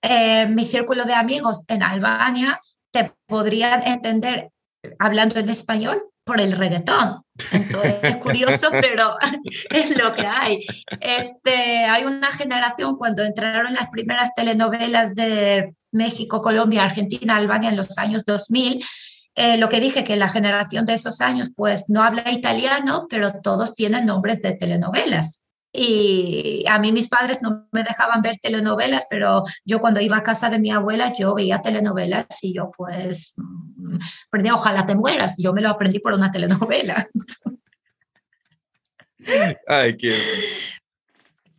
eh, 0.02 0.46
mi 0.48 0.64
círculo 0.64 1.04
de 1.04 1.14
amigos 1.14 1.64
en 1.68 1.82
Albania 1.82 2.60
te 2.92 3.12
podrían 3.26 3.86
entender 3.86 4.50
hablando 4.98 5.38
en 5.38 5.48
español 5.48 6.02
por 6.24 6.40
el 6.40 6.52
reggaetón. 6.52 7.22
Entonces 7.52 7.96
es 8.02 8.16
curioso, 8.16 8.68
pero 8.80 9.16
es 9.70 9.96
lo 9.96 10.14
que 10.14 10.26
hay. 10.26 10.64
Este, 11.00 11.84
hay 11.84 12.04
una 12.04 12.30
generación 12.30 12.96
cuando 12.96 13.24
entraron 13.24 13.74
las 13.74 13.88
primeras 13.88 14.34
telenovelas 14.34 15.14
de 15.14 15.74
México, 15.92 16.40
Colombia, 16.40 16.84
Argentina, 16.84 17.36
Albania 17.36 17.70
en 17.70 17.76
los 17.76 17.98
años 17.98 18.24
2000. 18.24 18.84
Eh, 19.36 19.56
lo 19.56 19.68
que 19.68 19.80
dije 19.80 20.04
que 20.04 20.16
la 20.16 20.28
generación 20.28 20.84
de 20.86 20.94
esos 20.94 21.20
años 21.20 21.50
pues 21.56 21.86
no 21.88 22.02
habla 22.02 22.30
italiano, 22.30 23.06
pero 23.08 23.40
todos 23.42 23.74
tienen 23.74 24.06
nombres 24.06 24.42
de 24.42 24.52
telenovelas. 24.52 25.44
Y 25.72 26.64
a 26.68 26.78
mí 26.80 26.90
mis 26.90 27.08
padres 27.08 27.42
no 27.42 27.68
me 27.70 27.84
dejaban 27.84 28.22
ver 28.22 28.36
telenovelas, 28.38 29.06
pero 29.08 29.44
yo 29.64 29.80
cuando 29.80 30.00
iba 30.00 30.16
a 30.16 30.22
casa 30.22 30.50
de 30.50 30.58
mi 30.58 30.70
abuela, 30.70 31.12
yo 31.16 31.34
veía 31.34 31.60
telenovelas 31.60 32.26
y 32.42 32.54
yo 32.54 32.70
pues 32.76 33.34
aprendí, 34.26 34.50
ojalá 34.50 34.84
te 34.84 34.96
mueras, 34.96 35.36
yo 35.38 35.52
me 35.52 35.60
lo 35.60 35.70
aprendí 35.70 36.00
por 36.00 36.12
una 36.14 36.30
telenovela. 36.30 37.06
Ay, 39.66 39.96
qué... 39.96 40.16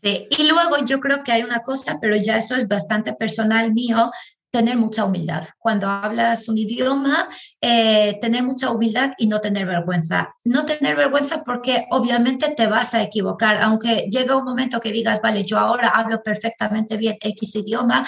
Sí, 0.03 0.27
y 0.31 0.47
luego 0.49 0.83
yo 0.83 0.99
creo 0.99 1.23
que 1.23 1.31
hay 1.31 1.43
una 1.43 1.59
cosa, 1.59 1.99
pero 2.01 2.15
ya 2.15 2.35
eso 2.35 2.55
es 2.55 2.67
bastante 2.67 3.13
personal 3.13 3.71
mío, 3.71 4.11
tener 4.51 4.75
mucha 4.75 5.05
humildad. 5.05 5.45
Cuando 5.57 5.89
hablas 5.89 6.47
un 6.49 6.57
idioma, 6.57 7.29
eh, 7.61 8.19
tener 8.19 8.43
mucha 8.43 8.69
humildad 8.69 9.13
y 9.17 9.27
no 9.27 9.39
tener 9.39 9.65
vergüenza. 9.65 10.35
No 10.43 10.65
tener 10.65 10.95
vergüenza 10.95 11.43
porque 11.43 11.85
obviamente 11.89 12.53
te 12.55 12.67
vas 12.67 12.93
a 12.93 13.01
equivocar, 13.01 13.61
aunque 13.61 14.07
llega 14.11 14.35
un 14.35 14.43
momento 14.43 14.79
que 14.79 14.91
digas, 14.91 15.21
vale, 15.21 15.43
yo 15.43 15.57
ahora 15.57 15.89
hablo 15.89 16.21
perfectamente 16.21 16.97
bien 16.97 17.17
X 17.21 17.55
idioma, 17.55 18.05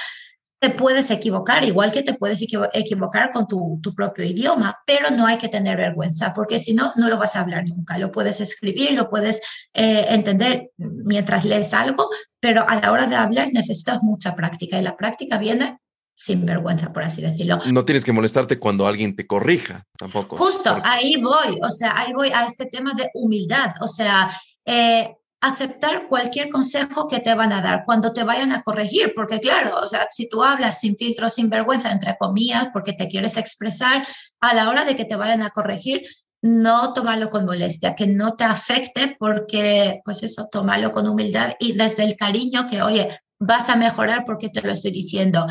te 0.60 0.70
puedes 0.70 1.12
equivocar, 1.12 1.66
igual 1.66 1.92
que 1.92 2.04
te 2.04 2.14
puedes 2.14 2.42
equivocar 2.42 3.32
con 3.32 3.48
tu, 3.48 3.82
propio 3.94 4.24
idioma, 4.24 4.78
pero 4.86 5.10
no 5.10 5.26
hay 5.26 5.38
que 5.38 5.50
tener 5.50 5.76
vergüenza, 5.76 6.32
porque 6.32 6.58
si 6.58 6.74
no, 6.74 6.94
no 6.96 7.10
lo 7.10 7.18
vas 7.18 7.36
a 7.36 7.42
hablar 7.42 7.68
nunca. 7.68 7.98
Lo 7.98 8.14
puedes 8.14 8.40
escribir, 8.40 8.94
lo 8.94 9.10
puedes 9.10 9.42
eh, 9.74 10.06
entender 10.08 10.72
mientras 10.78 11.44
lees 11.44 11.74
algo, 11.74 12.10
pero 12.40 12.66
a 12.66 12.80
la 12.80 12.94
hora 12.94 13.08
de 13.08 13.16
hablar 13.18 13.50
necesitas 13.52 14.02
mucha 14.04 14.38
práctica 14.38 14.80
y 14.80 14.84
la 14.84 14.96
práctica 14.96 15.38
viene 15.38 15.80
sin 16.16 16.46
vergüenza, 16.46 16.94
por 16.94 17.04
así 17.04 17.22
decirlo. 17.22 17.60
No 17.72 17.86
tienes 17.86 18.04
que 18.04 18.12
molestarte 18.12 18.60
cuando 18.60 18.88
alguien 18.88 19.16
te 19.16 19.28
corrija, 19.28 19.86
tampoco. 19.98 20.38
Justo, 20.38 20.80
ahí 20.84 21.22
voy, 21.22 21.60
o 21.62 21.70
sea, 21.70 21.98
ahí 21.98 22.14
voy 22.14 22.30
a 22.30 22.46
este 22.46 22.66
tema 22.66 22.94
de 22.96 23.10
humildad, 23.14 23.72
o 23.82 23.88
sea, 23.88 24.30
eh, 24.66 25.16
aceptar 25.42 26.08
cualquier 26.08 26.50
consejo 26.50 27.08
que 27.10 27.20
te 27.20 27.36
van 27.36 27.52
a 27.52 27.62
dar 27.62 27.84
cuando 27.86 28.14
te 28.14 28.24
vayan 28.24 28.54
a 28.54 28.64
corregir, 28.64 29.12
porque 29.14 29.40
claro, 29.40 29.78
o 29.82 29.88
sea, 29.88 30.08
si 30.10 30.30
tú 30.30 30.42
hablas 30.42 30.80
sin 30.80 30.96
filtro, 30.96 31.30
sin 31.30 31.50
vergüenza, 31.50 31.92
entre 31.92 32.16
comillas, 32.18 32.70
porque 32.72 32.94
te 32.94 33.10
quieres 33.10 33.36
expresar, 33.36 34.08
a 34.40 34.54
la 34.54 34.70
hora 34.70 34.86
de 34.86 34.96
que 34.96 35.04
te 35.04 35.18
vayan 35.18 35.42
a 35.42 35.50
corregir, 35.50 36.02
no 36.42 36.94
tomarlo 36.94 37.30
con 37.30 37.46
molestia, 37.46 37.96
que 37.96 38.08
no 38.08 38.36
te 38.36 38.46
afecte, 38.46 39.16
porque 39.20 40.02
pues 40.06 40.24
eso, 40.24 40.48
tomarlo 40.50 40.92
con 40.92 41.08
humildad 41.08 41.54
y 41.60 41.74
desde 41.74 42.04
el 42.04 42.16
cariño 42.16 42.68
que, 42.70 42.82
oye, 42.82 43.10
vas 43.40 43.70
a 43.70 43.76
mejorar 43.76 44.24
porque 44.26 44.50
te 44.50 44.62
lo 44.62 44.72
estoy 44.72 44.92
diciendo. 44.92 45.46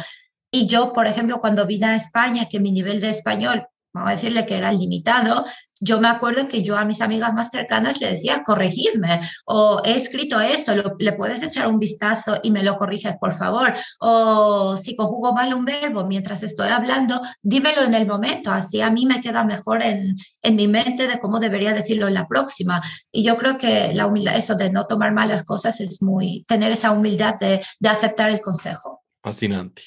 Y 0.52 0.66
yo, 0.66 0.92
por 0.92 1.06
ejemplo, 1.06 1.40
cuando 1.40 1.66
vine 1.66 1.86
a 1.86 1.96
España, 1.96 2.46
que 2.48 2.60
mi 2.60 2.70
nivel 2.70 3.00
de 3.00 3.08
español 3.08 3.66
vamos 3.92 4.08
a 4.08 4.12
decirle 4.12 4.46
que 4.46 4.54
era 4.54 4.72
limitado, 4.72 5.44
yo 5.80 6.00
me 6.00 6.08
acuerdo 6.08 6.48
que 6.48 6.62
yo 6.62 6.76
a 6.76 6.84
mis 6.84 7.00
amigas 7.00 7.34
más 7.34 7.50
cercanas 7.50 8.00
le 8.00 8.12
decía, 8.12 8.42
corregidme, 8.44 9.20
o 9.44 9.82
he 9.84 9.96
escrito 9.96 10.40
eso, 10.40 10.72
le 10.98 11.12
puedes 11.12 11.42
echar 11.42 11.66
un 11.66 11.78
vistazo 11.78 12.38
y 12.42 12.50
me 12.50 12.62
lo 12.62 12.78
corriges, 12.78 13.16
por 13.20 13.34
favor, 13.34 13.72
o 14.00 14.76
si 14.76 14.96
conjugo 14.96 15.34
mal 15.34 15.52
un 15.52 15.64
verbo 15.64 16.06
mientras 16.06 16.42
estoy 16.42 16.68
hablando, 16.68 17.20
dímelo 17.42 17.82
en 17.82 17.94
el 17.94 18.06
momento, 18.06 18.52
así 18.52 18.80
a 18.80 18.90
mí 18.90 19.06
me 19.06 19.20
queda 19.20 19.44
mejor 19.44 19.82
en, 19.82 20.16
en 20.42 20.56
mi 20.56 20.68
mente 20.68 21.08
de 21.08 21.18
cómo 21.18 21.40
debería 21.40 21.74
decirlo 21.74 22.08
en 22.08 22.14
la 22.14 22.28
próxima. 22.28 22.80
Y 23.10 23.24
yo 23.24 23.36
creo 23.36 23.58
que 23.58 23.92
la 23.92 24.06
humildad, 24.06 24.36
eso 24.36 24.54
de 24.54 24.70
no 24.70 24.86
tomar 24.86 25.12
malas 25.12 25.42
cosas 25.42 25.80
es 25.80 26.00
muy, 26.00 26.44
tener 26.46 26.70
esa 26.70 26.92
humildad 26.92 27.34
de, 27.38 27.62
de 27.80 27.88
aceptar 27.88 28.30
el 28.30 28.40
consejo. 28.40 29.02
Fascinante. 29.20 29.82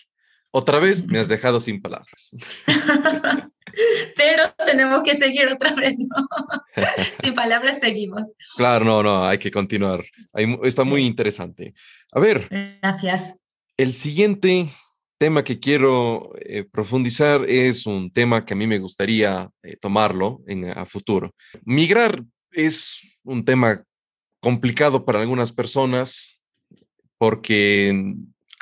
Otra 0.58 0.80
vez 0.80 1.06
me 1.06 1.20
has 1.20 1.28
dejado 1.28 1.60
sin 1.60 1.82
palabras. 1.82 2.34
Pero 4.16 4.44
tenemos 4.66 5.04
que 5.04 5.14
seguir 5.14 5.48
otra 5.48 5.74
vez, 5.74 5.98
¿no? 6.00 6.28
sin 7.22 7.34
palabras 7.34 7.82
seguimos. 7.82 8.32
Claro, 8.56 8.86
no, 8.86 9.04
no, 9.04 9.28
hay 9.28 9.38
que 9.38 9.52
continuar. 9.52 10.06
está 10.64 10.86
muy 10.86 11.06
interesante. 11.06 11.74
A 12.14 12.22
ver. 12.22 12.48
Gracias. 12.82 13.38
El 13.76 13.92
siguiente 13.92 14.70
tema 15.18 15.44
que 15.44 15.60
quiero 15.60 16.32
eh, 16.40 16.64
profundizar 16.64 17.44
es 17.50 17.86
un 17.86 18.10
tema 18.10 18.46
que 18.46 18.54
a 18.54 18.58
mí 18.58 18.66
me 18.66 18.80
gustaría 18.80 19.50
eh, 19.62 19.76
tomarlo 19.76 20.42
en, 20.48 20.70
a 20.70 20.86
futuro. 20.86 21.36
Migrar 21.66 22.24
es 22.52 23.20
un 23.26 23.44
tema 23.44 23.84
complicado 24.40 25.04
para 25.04 25.20
algunas 25.20 25.52
personas 25.52 26.40
porque 27.18 28.16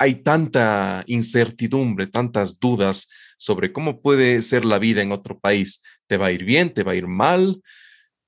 hay 0.04 0.16
tanta 0.16 1.02
incertidumbre, 1.06 2.06
tantas 2.06 2.60
dudas 2.60 3.08
sobre 3.38 3.72
cómo 3.72 4.02
puede 4.02 4.42
ser 4.42 4.66
la 4.66 4.78
vida 4.78 5.00
en 5.00 5.12
otro 5.12 5.38
país. 5.38 5.82
¿Te 6.06 6.18
va 6.18 6.26
a 6.26 6.32
ir 6.32 6.44
bien? 6.44 6.74
¿Te 6.74 6.82
va 6.82 6.92
a 6.92 6.94
ir 6.94 7.06
mal? 7.06 7.62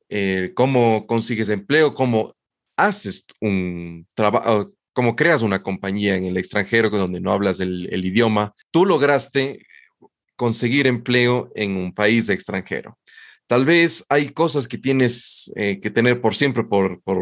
Eh, 0.09 0.53
¿Cómo 0.55 1.07
consigues 1.07 1.51
empleo? 1.51 1.93
¿Cómo 1.93 2.35
haces 2.79 3.27
un 3.43 4.07
trabajo? 4.15 4.73
¿Cómo 4.95 5.17
creas 5.17 5.43
una 5.43 5.63
compañía 5.63 6.17
en 6.17 6.25
el 6.25 6.39
extranjero 6.39 6.89
donde 6.89 7.21
no 7.21 7.31
hablas 7.31 7.61
el, 7.61 8.03
idioma? 8.03 8.55
Tú 8.71 8.87
lograste 8.87 9.67
conseguir 10.35 10.87
empleo 10.87 11.53
en 11.55 11.77
un 11.77 11.93
país 11.93 12.31
extranjero. 12.31 12.99
Tal 13.47 13.67
vez 13.67 14.03
hay 14.09 14.31
cosas 14.31 14.67
que 14.67 14.79
tienes 14.79 15.53
eh, 15.57 15.79
que 15.79 15.91
tener 15.91 16.23
por 16.23 16.35
siempre 16.35 16.65
por, 16.65 17.03
por, 17.03 17.19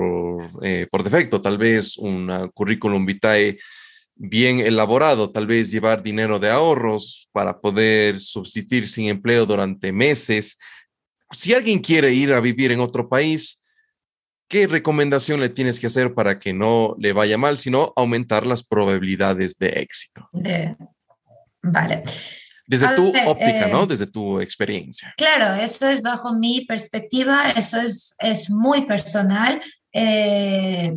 eh, 0.63 0.87
por 0.93 1.03
defecto. 1.03 1.41
Tal 1.41 1.59
vez 1.59 1.99
un 1.99 2.51
currículum 2.55 3.05
vitae 3.05 3.59
bien 4.17 4.61
elaborado, 4.61 5.31
tal 5.31 5.47
vez 5.47 5.71
llevar 5.71 6.03
dinero 6.03 6.39
de 6.39 6.51
ahorros 6.51 7.29
para 7.33 7.61
poder 7.61 8.19
subsistir 8.19 8.87
sin 8.87 9.09
empleo 9.09 9.47
durante 9.47 9.93
meses. 9.93 10.59
Si 11.33 11.53
alguien 11.53 11.81
quiere 11.81 12.13
ir 12.13 12.33
a 12.33 12.41
vivir 12.41 12.73
en 12.73 12.81
otro 12.81 13.09
país, 13.09 13.65
¿qué 14.49 14.67
recomendación 14.67 15.41
le 15.41 15.49
tienes 15.49 15.81
que 15.81 15.89
hacer 15.89 16.15
para 16.15 16.39
que 16.39 16.53
no 16.53 16.95
le 16.99 17.13
vaya 17.13 17.37
mal, 17.37 17.59
sino 17.59 17.93
aumentar 17.97 18.47
las 18.47 18.63
probabilidades 18.63 19.59
de 19.59 19.69
éxito? 19.69 20.29
Vale. 21.63 22.03
Desde 22.67 22.95
tu 22.97 23.09
óptica, 23.27 23.67
¿no? 23.67 23.85
Eh, 23.85 23.87
Desde 23.89 24.07
tu 24.07 24.41
experiencia. 24.41 25.13
Claro, 25.17 25.61
eso 25.61 25.87
es 25.87 26.01
bajo 26.01 26.33
mi 26.33 26.65
perspectiva, 26.65 27.51
eso 27.51 27.81
es, 27.81 28.15
es 28.21 28.49
muy 28.49 28.87
personal. 28.87 29.61
Eh, 29.97 30.93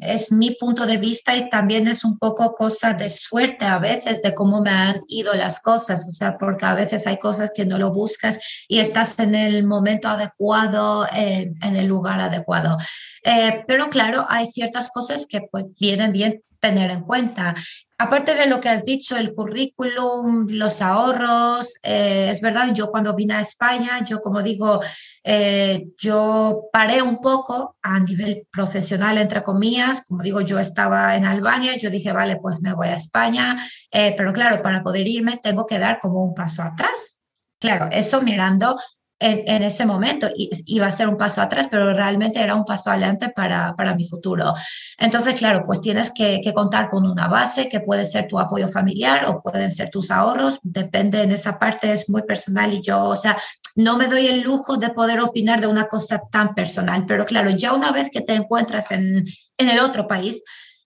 es 0.00 0.30
mi 0.30 0.52
punto 0.52 0.86
de 0.86 0.96
vista 0.96 1.36
y 1.36 1.50
también 1.50 1.88
es 1.88 2.04
un 2.04 2.18
poco 2.18 2.54
cosa 2.54 2.92
de 2.94 3.10
suerte 3.10 3.64
a 3.64 3.78
veces 3.78 4.22
de 4.22 4.32
cómo 4.32 4.60
me 4.60 4.70
han 4.70 5.00
ido 5.08 5.34
las 5.34 5.60
cosas, 5.60 6.06
o 6.08 6.12
sea, 6.12 6.38
porque 6.38 6.64
a 6.64 6.74
veces 6.74 7.06
hay 7.06 7.18
cosas 7.18 7.50
que 7.54 7.66
no 7.66 7.78
lo 7.78 7.90
buscas 7.90 8.40
y 8.68 8.78
estás 8.78 9.18
en 9.18 9.34
el 9.34 9.64
momento 9.64 10.08
adecuado, 10.08 11.06
en 11.12 11.76
el 11.76 11.86
lugar 11.86 12.20
adecuado. 12.20 12.78
Eh, 13.24 13.64
pero 13.66 13.88
claro, 13.90 14.26
hay 14.28 14.46
ciertas 14.46 14.88
cosas 14.88 15.26
que 15.28 15.40
pues 15.50 15.66
vienen 15.78 16.12
bien 16.12 16.42
tener 16.62 16.90
en 16.90 17.02
cuenta 17.02 17.54
Aparte 18.02 18.34
de 18.34 18.48
lo 18.48 18.60
que 18.60 18.68
has 18.68 18.84
dicho, 18.84 19.16
el 19.16 19.32
currículum, 19.32 20.48
los 20.48 20.82
ahorros, 20.82 21.76
eh, 21.84 22.26
es 22.30 22.40
verdad, 22.40 22.74
yo 22.74 22.90
cuando 22.90 23.14
vine 23.14 23.34
a 23.34 23.40
España, 23.40 24.02
yo 24.04 24.20
como 24.20 24.42
digo, 24.42 24.80
eh, 25.22 25.86
yo 25.96 26.64
paré 26.72 27.00
un 27.00 27.18
poco 27.18 27.76
a 27.80 28.00
nivel 28.00 28.48
profesional, 28.50 29.18
entre 29.18 29.44
comillas, 29.44 30.02
como 30.04 30.20
digo, 30.20 30.40
yo 30.40 30.58
estaba 30.58 31.14
en 31.14 31.26
Albania, 31.26 31.76
yo 31.76 31.90
dije, 31.90 32.10
vale, 32.10 32.38
pues 32.42 32.60
me 32.60 32.74
voy 32.74 32.88
a 32.88 32.96
España, 32.96 33.56
eh, 33.92 34.14
pero 34.16 34.32
claro, 34.32 34.64
para 34.64 34.82
poder 34.82 35.06
irme 35.06 35.38
tengo 35.40 35.64
que 35.64 35.78
dar 35.78 36.00
como 36.00 36.24
un 36.24 36.34
paso 36.34 36.64
atrás. 36.64 37.20
Claro, 37.60 37.88
eso 37.92 38.20
mirando 38.20 38.76
en, 39.22 39.62
ese 39.62 39.86
momento 39.86 40.28
iba 40.34 40.86
a 40.86 40.92
ser 40.92 41.08
un 41.08 41.16
paso 41.16 41.40
atrás, 41.40 41.68
pero 41.70 41.94
realmente 41.94 42.40
era 42.40 42.54
un 42.54 42.64
paso 42.64 42.90
adelante 42.90 43.28
para, 43.28 43.74
para 43.76 43.94
mi 43.94 44.06
futuro. 44.06 44.52
Entonces, 44.98 45.34
claro, 45.34 45.62
pues 45.64 45.80
tienes 45.80 46.12
que, 46.12 46.40
contar 46.54 46.90
con 46.90 47.08
una 47.08 47.28
base 47.28 47.68
que 47.68 47.80
puede 47.80 48.04
ser 48.04 48.28
tu 48.28 48.38
apoyo 48.38 48.68
familiar 48.68 49.26
o 49.28 49.40
pueden 49.40 49.70
ser 49.70 49.90
tus 49.90 50.10
ahorros, 50.10 50.58
depende 50.62 51.22
en 51.22 51.32
esa 51.32 51.58
parte, 51.58 51.92
es 51.92 52.10
muy 52.10 52.22
personal 52.22 52.72
y 52.74 52.82
yo, 52.82 53.04
o 53.04 53.16
sea, 53.16 53.36
no 53.74 53.96
me 53.96 54.06
doy 54.06 54.26
el 54.26 54.42
lujo 54.42 54.76
de 54.76 54.90
poder 54.90 55.20
opinar 55.20 55.60
de 55.60 55.66
una 55.66 55.86
cosa 55.86 56.20
tan 56.30 56.54
personal, 56.54 57.06
pero 57.06 57.24
claro, 57.24 57.50
ya 57.50 57.72
una 57.72 57.90
vez 57.90 58.10
que 58.10 58.20
te 58.20 58.34
encuentras 58.34 58.90
en, 58.90 59.24
en 59.56 59.68
el 59.68 59.80
otro 59.80 60.06
país, 60.06 60.42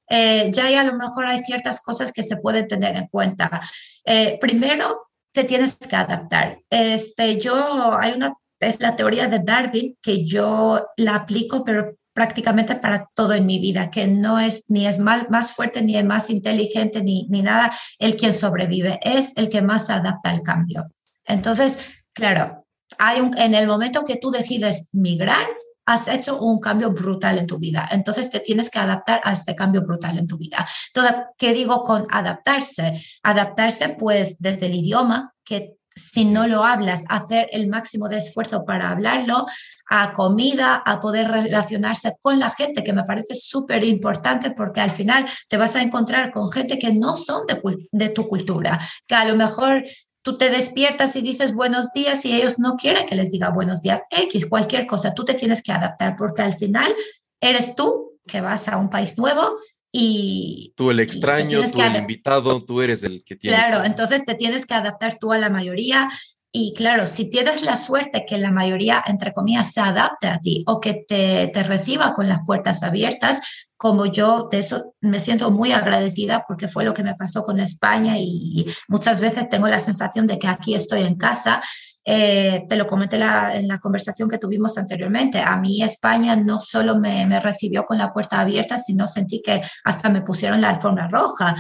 eh, 0.09 0.51
ya 0.53 0.81
a 0.81 0.85
lo 0.85 0.95
mejor 0.95 1.27
hay 1.27 1.41
ciertas 1.41 1.81
cosas 1.81 2.13
que 2.13 2.23
se 2.23 2.37
pueden 2.37 2.69
tener 2.69 2.97
en 2.97 3.07
cuenta. 3.09 3.61
Eh, 4.05 4.39
primero, 4.41 5.06
te 5.37 5.45
tienes 5.45 5.77
que 5.77 5.95
adaptar. 5.95 6.61
Este, 6.71 7.39
yo, 7.39 7.95
hay 7.99 8.15
una, 8.15 8.33
es 8.59 8.81
la 8.81 8.97
teoría 8.97 9.27
de 9.27 9.41
Darwin 9.41 9.95
que 10.01 10.25
yo 10.25 10.87
la 10.97 11.15
aplico, 11.15 11.63
pero 11.63 11.95
prácticamente 12.15 12.75
para 12.77 13.11
todo 13.15 13.35
en 13.35 13.45
mi 13.45 13.59
vida, 13.59 13.91
que 13.91 14.07
no 14.07 14.41
es 14.41 14.65
ni 14.71 14.87
es 14.87 14.99
mal, 14.99 15.27
más 15.29 15.53
fuerte, 15.53 15.83
ni 15.83 15.95
es 15.95 16.05
más 16.07 16.31
inteligente, 16.31 17.03
ni, 17.03 17.27
ni 17.29 17.43
nada 17.43 17.71
el 17.99 18.17
quien 18.17 18.33
sobrevive, 18.33 18.99
es 19.03 19.37
el 19.37 19.51
que 19.51 19.61
más 19.61 19.85
se 19.87 19.93
adapta 19.93 20.31
al 20.31 20.41
cambio. 20.41 20.87
Entonces, 21.27 21.81
claro, 22.15 22.67
hay 22.97 23.21
un, 23.21 23.37
en 23.37 23.55
el 23.55 23.67
momento 23.67 24.05
que 24.05 24.17
tú 24.17 24.31
decides 24.31 24.89
migrar, 24.95 25.47
has 25.87 26.09
hecho 26.09 26.41
un 26.41 26.61
cambio 26.61 26.91
brutal 26.91 27.39
en 27.39 27.47
tu 27.47 27.59
vida. 27.59 27.89
Entonces 27.91 28.29
te 28.29 28.41
tienes 28.41 28.69
que 28.71 28.79
adaptar 28.79 29.21
a 29.25 29.33
este 29.33 29.55
cambio 29.55 29.83
brutal 29.83 30.19
en 30.19 30.27
tu 30.27 30.37
vida. 30.37 30.67
Todo, 30.93 31.09
¿Qué 31.39 31.53
digo 31.53 31.85
con 31.85 32.07
adaptarse? 32.11 33.01
Adaptarse 33.23 33.91
pues 33.91 34.37
desde 34.39 34.67
el 34.67 34.75
idioma, 34.75 35.33
que 35.45 35.77
si 35.97 36.27
no 36.27 36.47
lo 36.47 36.63
hablas, 36.63 37.05
hacer 37.09 37.49
el 37.53 37.69
máximo 37.69 38.09
de 38.09 38.19
esfuerzo 38.19 38.67
para 38.67 38.91
hablarlo, 38.91 39.47
a 39.89 40.13
comida, 40.13 40.83
a 40.85 41.01
poder 41.01 41.29
relacionarse 41.29 42.17
con 42.21 42.39
la 42.39 42.51
gente, 42.51 42.85
que 42.85 42.93
me 42.93 43.05
parece 43.05 43.35
súper 43.35 43.83
importante 43.85 44.51
porque 44.51 44.83
al 44.83 44.91
final 44.91 45.25
te 45.49 45.57
vas 45.57 45.75
a 45.75 45.83
encontrar 45.83 46.33
con 46.33 46.53
gente 46.53 46.79
que 46.79 46.93
no 46.93 47.15
son 47.15 47.47
de, 47.47 47.63
de, 47.93 48.09
tu 48.11 48.29
cultura, 48.29 48.79
que 49.07 49.15
a 49.15 49.25
lo 49.25 49.37
mejor 49.37 49.83
tú 50.27 50.37
te 50.37 50.51
despiertas 50.51 51.15
y 51.15 51.23
dices 51.23 51.55
buenos 51.55 51.93
días 51.93 52.25
y 52.25 52.35
ellos 52.35 52.59
no 52.59 52.75
quieren 52.75 53.07
que 53.07 53.15
les 53.15 53.31
diga 53.31 53.51
buenos 53.51 53.81
días, 53.81 54.03
X, 54.11 54.47
cualquier 54.47 54.85
cosa, 54.85 55.15
tú 55.15 55.25
te 55.25 55.35
tienes 55.35 55.63
que 55.63 55.71
adaptar 55.71 56.17
porque 56.17 56.43
al 56.43 56.55
final 56.55 56.93
eres 57.41 57.77
tú 57.77 58.19
que 58.27 58.41
vas 58.41 58.67
a 58.67 58.77
un 58.77 58.91
país 58.91 59.17
nuevo 59.19 59.57
y... 59.93 60.75
Tú 60.77 60.91
el 60.91 60.99
extraño, 60.99 61.61
tú 61.71 61.81
el 61.81 61.95
invitado, 61.95 62.61
tú 62.61 62.83
eres 62.83 63.05
el 63.05 63.23
que 63.23 63.37
tiene... 63.37 63.57
Claro, 63.57 63.85
entonces 63.85 64.25
te 64.25 64.35
tienes 64.35 64.67
que 64.67 64.75
adaptar 64.75 65.17
tú 65.17 65.33
a 65.33 65.39
la 65.39 65.49
mayoría. 65.49 66.11
Y 66.59 66.73
claro, 66.73 67.07
si 67.07 67.29
tienes 67.29 67.61
la 67.61 67.77
suerte 67.77 68.25
que 68.27 68.39
la 68.39 68.51
mayoría, 68.51 69.05
entre 69.07 69.35
comillas, 69.35 69.75
se 69.75 69.83
adapte 69.83 70.27
a 70.27 70.39
ti 70.39 70.65
o 70.67 70.81
que 70.81 71.05
te, 71.07 71.49
te 71.49 71.63
reciba 71.63 72.15
con 72.15 72.31
las 72.31 72.39
puertas 72.47 72.83
abiertas, 72.83 73.43
como 73.77 74.07
yo 74.07 74.49
de 74.51 74.61
eso 74.61 74.95
me 75.03 75.21
siento 75.21 75.51
muy 75.51 75.73
agradecida 75.73 76.45
porque 76.49 76.67
fue 76.67 76.83
lo 76.83 76.95
que 76.95 77.03
me 77.03 77.15
pasó 77.15 77.43
con 77.43 77.61
España 77.61 78.15
y 78.17 78.65
muchas 78.89 79.21
veces 79.21 79.51
tengo 79.51 79.69
la 79.69 79.81
sensación 79.81 80.25
de 80.25 80.39
que 80.39 80.49
aquí 80.49 80.75
estoy 80.75 81.03
en 81.03 81.17
casa 81.17 81.61
eh, 82.09 82.65
te 82.69 82.77
lo 82.77 82.87
comenté 82.87 83.17
en 83.17 83.67
la 83.67 83.81
conversación 83.81 84.31
que 84.31 84.39
tuvimos 84.39 84.79
anteriormente. 84.79 85.41
A 85.41 85.57
mí 85.57 85.83
España 85.83 86.37
no 86.37 86.61
solo 86.61 86.97
me, 86.97 87.41
recibió 87.41 87.85
con 87.85 87.99
la 87.99 88.13
puerta 88.13 88.41
abierta, 88.41 88.79
sino 88.79 89.09
sentí 89.09 89.43
que 89.43 89.61
hasta 89.83 90.09
me 90.09 90.23
pusieron 90.23 90.61
la 90.61 90.71
alfombra 90.71 91.09
roja. 91.09 91.57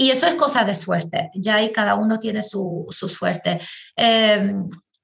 Y 0.00 0.10
eso 0.10 0.26
es 0.26 0.34
cosa 0.34 0.64
de 0.64 0.76
suerte. 0.76 1.30
Ya 1.34 1.56
ahí 1.56 1.72
cada 1.72 1.96
uno 1.96 2.20
tiene 2.20 2.42
su, 2.42 2.86
suerte. 2.90 3.60
Eh, 3.96 4.54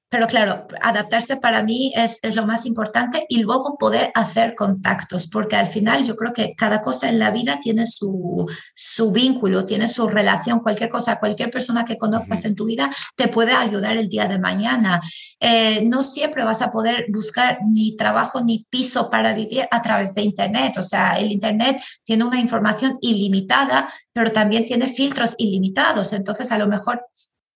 pero 0.09 0.27
claro, 0.27 0.67
adaptarse 0.81 1.37
para 1.37 1.63
mí 1.63 1.91
es, 1.95 2.19
es, 2.21 2.35
lo 2.35 2.45
más 2.45 2.65
importante 2.65 3.25
y 3.27 3.39
luego 3.39 3.75
poder 3.77 4.11
hacer 4.13 4.53
contactos, 4.55 5.27
porque 5.27 5.55
al 5.55 5.67
final 5.67 6.05
yo 6.05 6.15
creo 6.15 6.31
que 6.31 6.53
cada 6.55 6.81
cosa 6.81 7.09
en 7.09 7.17
la 7.17 7.31
vida 7.31 7.57
tiene 7.61 7.87
su, 7.87 8.45
su 8.75 9.11
vínculo, 9.11 9.65
tiene 9.65 9.87
su 9.87 10.07
relación, 10.07 10.59
cualquier 10.59 10.89
cosa, 10.89 11.19
cualquier 11.19 11.49
persona 11.49 11.85
que 11.85 11.97
conozcas 11.97 12.45
en 12.45 12.55
tu 12.55 12.65
vida 12.65 12.89
te 13.15 13.27
puede 13.27 13.53
ayudar 13.53 13.97
el 13.97 14.07
día 14.07 14.27
de 14.27 14.37
mañana. 14.37 15.01
Eh, 15.39 15.83
no 15.85 16.03
siempre 16.03 16.43
vas 16.43 16.61
a 16.61 16.71
poder 16.71 17.05
buscar 17.09 17.57
ni 17.65 17.97
trabajo 17.97 18.41
ni 18.41 18.65
piso 18.69 19.09
para 19.09 19.33
vivir 19.33 19.67
a 19.71 19.81
través 19.81 20.13
de 20.13 20.21
Internet, 20.21 20.77
o 20.77 20.83
sea, 20.83 21.17
el 21.17 21.31
Internet 21.31 21.81
tiene 22.03 22.23
una 22.23 22.39
información 22.39 22.97
ilimitada, 23.01 23.91
pero 24.13 24.31
también 24.31 24.65
tiene 24.65 24.87
filtros 24.87 25.35
ilimitados, 25.37 26.13
entonces 26.13 26.51
a 26.51 26.57
lo 26.57 26.67
mejor 26.67 27.01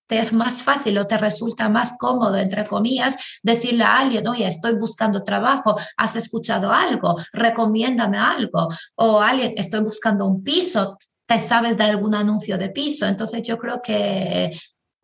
te 0.09 0.17
es 0.17 0.33
más 0.33 0.63
fácil 0.63 0.97
o 0.97 1.05
te 1.05 1.17
resulta 1.17 1.69
más 1.69 1.95
cómodo, 1.99 2.35
entre 2.35 2.65
comillas, 2.65 3.15
decirle 3.43 3.83
a 3.83 3.99
alguien, 3.99 4.27
oye, 4.27 4.47
estoy 4.47 4.73
buscando 4.73 5.23
trabajo, 5.23 5.77
has 5.97 6.15
escuchado 6.15 6.71
algo, 6.71 7.15
recomiéndame 7.31 8.17
algo, 8.17 8.69
o 8.95 9.21
alguien, 9.21 9.53
estoy 9.55 9.81
buscando 9.81 10.25
un 10.25 10.43
piso, 10.43 10.97
te 11.27 11.39
sabes 11.39 11.77
de 11.77 11.83
algún 11.83 12.15
anuncio 12.15 12.57
de 12.57 12.69
piso. 12.69 13.05
Entonces 13.05 13.43
yo 13.43 13.59
creo 13.59 13.83
que 13.83 14.51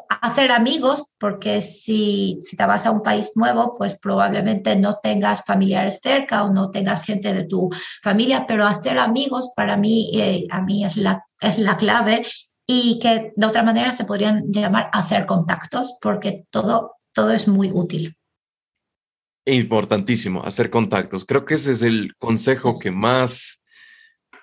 hacer 0.10 0.52
amigos, 0.52 1.14
porque 1.20 1.62
si, 1.62 2.40
si 2.42 2.58
te 2.58 2.66
vas 2.66 2.88
a 2.88 2.92
un 2.92 3.04
país 3.04 3.34
nuevo, 3.36 3.76
pues 3.78 4.00
probablemente 4.00 4.76
no 4.76 4.98
tengas 5.04 5.44
familiares 5.44 6.00
cerca 6.02 6.44
o 6.44 6.52
no 6.52 6.72
tengas 6.72 7.04
gente 7.04 7.32
de 7.32 7.44
tu 7.44 7.70
familia, 8.02 8.46
pero 8.48 8.66
hacer 8.66 8.98
amigos 8.98 9.52
para 9.56 9.78
mí, 9.78 10.10
eh, 10.20 10.48
a 10.50 10.62
mí 10.62 10.84
es 10.84 10.98
la, 10.98 11.24
es 11.42 11.60
la 11.60 11.78
clave 11.78 12.24
y 12.68 13.00
que 13.00 13.34
de 13.36 13.46
otra 13.46 13.64
manera 13.64 13.92
se 13.92 14.06
podrían 14.06 14.52
llamar 14.52 14.90
hacer 14.94 15.26
contactos, 15.26 15.98
porque 16.02 16.46
todo, 16.50 16.96
todo 17.14 17.32
es 17.32 17.48
muy 17.48 17.70
útil. 17.72 18.16
Importantísimo, 19.46 20.44
hacer 20.44 20.70
contactos. 20.72 21.26
Creo 21.26 21.46
que 21.46 21.54
ese 21.54 21.72
es 21.72 21.84
el 21.84 22.16
consejo 22.18 22.80
que 22.80 22.90
más, 22.90 23.64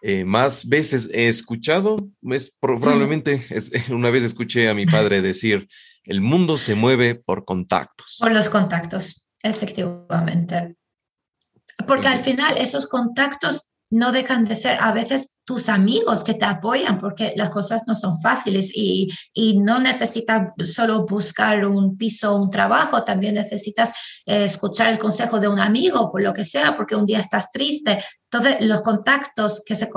eh, 0.01 0.25
más 0.25 0.69
veces 0.69 1.09
he 1.13 1.29
escuchado. 1.29 1.97
Es, 2.23 2.55
probablemente 2.61 3.45
una 3.91 4.11
vez 4.11 4.23
escuché 4.23 4.69
a 4.69 4.75
mi 4.75 4.87
padre 4.87 5.21
decir, 5.21 5.69
el 6.05 6.21
mundo 6.21 6.57
se 6.57 6.77
mueve 6.77 7.17
por 7.17 7.45
contactos. 7.45 8.19
Por 8.21 8.33
los 8.33 8.49
contactos, 8.49 9.27
efectivamente. 9.43 10.77
Porque 11.87 12.07
al 12.09 12.21
final 12.21 12.57
esos 12.59 12.87
contactos 12.87 13.69
no 13.91 14.13
dejan 14.13 14.45
de 14.45 14.55
ser 14.55 14.79
a 14.81 14.93
veces 14.93 15.32
tus 15.45 15.69
amigos 15.69 16.23
que 16.23 16.35
te 16.35 16.45
apoyan 16.45 16.99
porque 16.99 17.33
las 17.37 17.51
cosas 17.51 17.83
no 17.87 17.95
son 17.95 18.21
fáciles 18.21 18.71
y, 18.75 19.09
no 19.63 19.79
necesitas 19.79 20.53
solo 20.65 21.05
buscar 21.05 21.67
un 21.67 21.97
piso 21.97 22.35
o 22.35 22.43
un 22.43 22.51
trabajo, 22.51 23.05
también 23.05 23.35
necesitas 23.35 23.93
eh, 24.27 24.45
escuchar 24.45 24.89
el 24.89 24.99
consejo 24.99 25.39
de 25.39 25.49
un 25.49 25.61
amigo, 25.61 26.11
por 26.11 26.23
lo 26.23 26.33
que 26.33 26.45
sea, 26.45 26.75
porque 26.75 26.97
un 26.97 27.07
día 27.07 27.19
estás 27.19 27.51
triste. 27.51 28.03
Entonces, 28.31 28.57
los 28.61 28.81
contactos 28.81 29.63
que 29.65 29.77
se, 29.77 29.91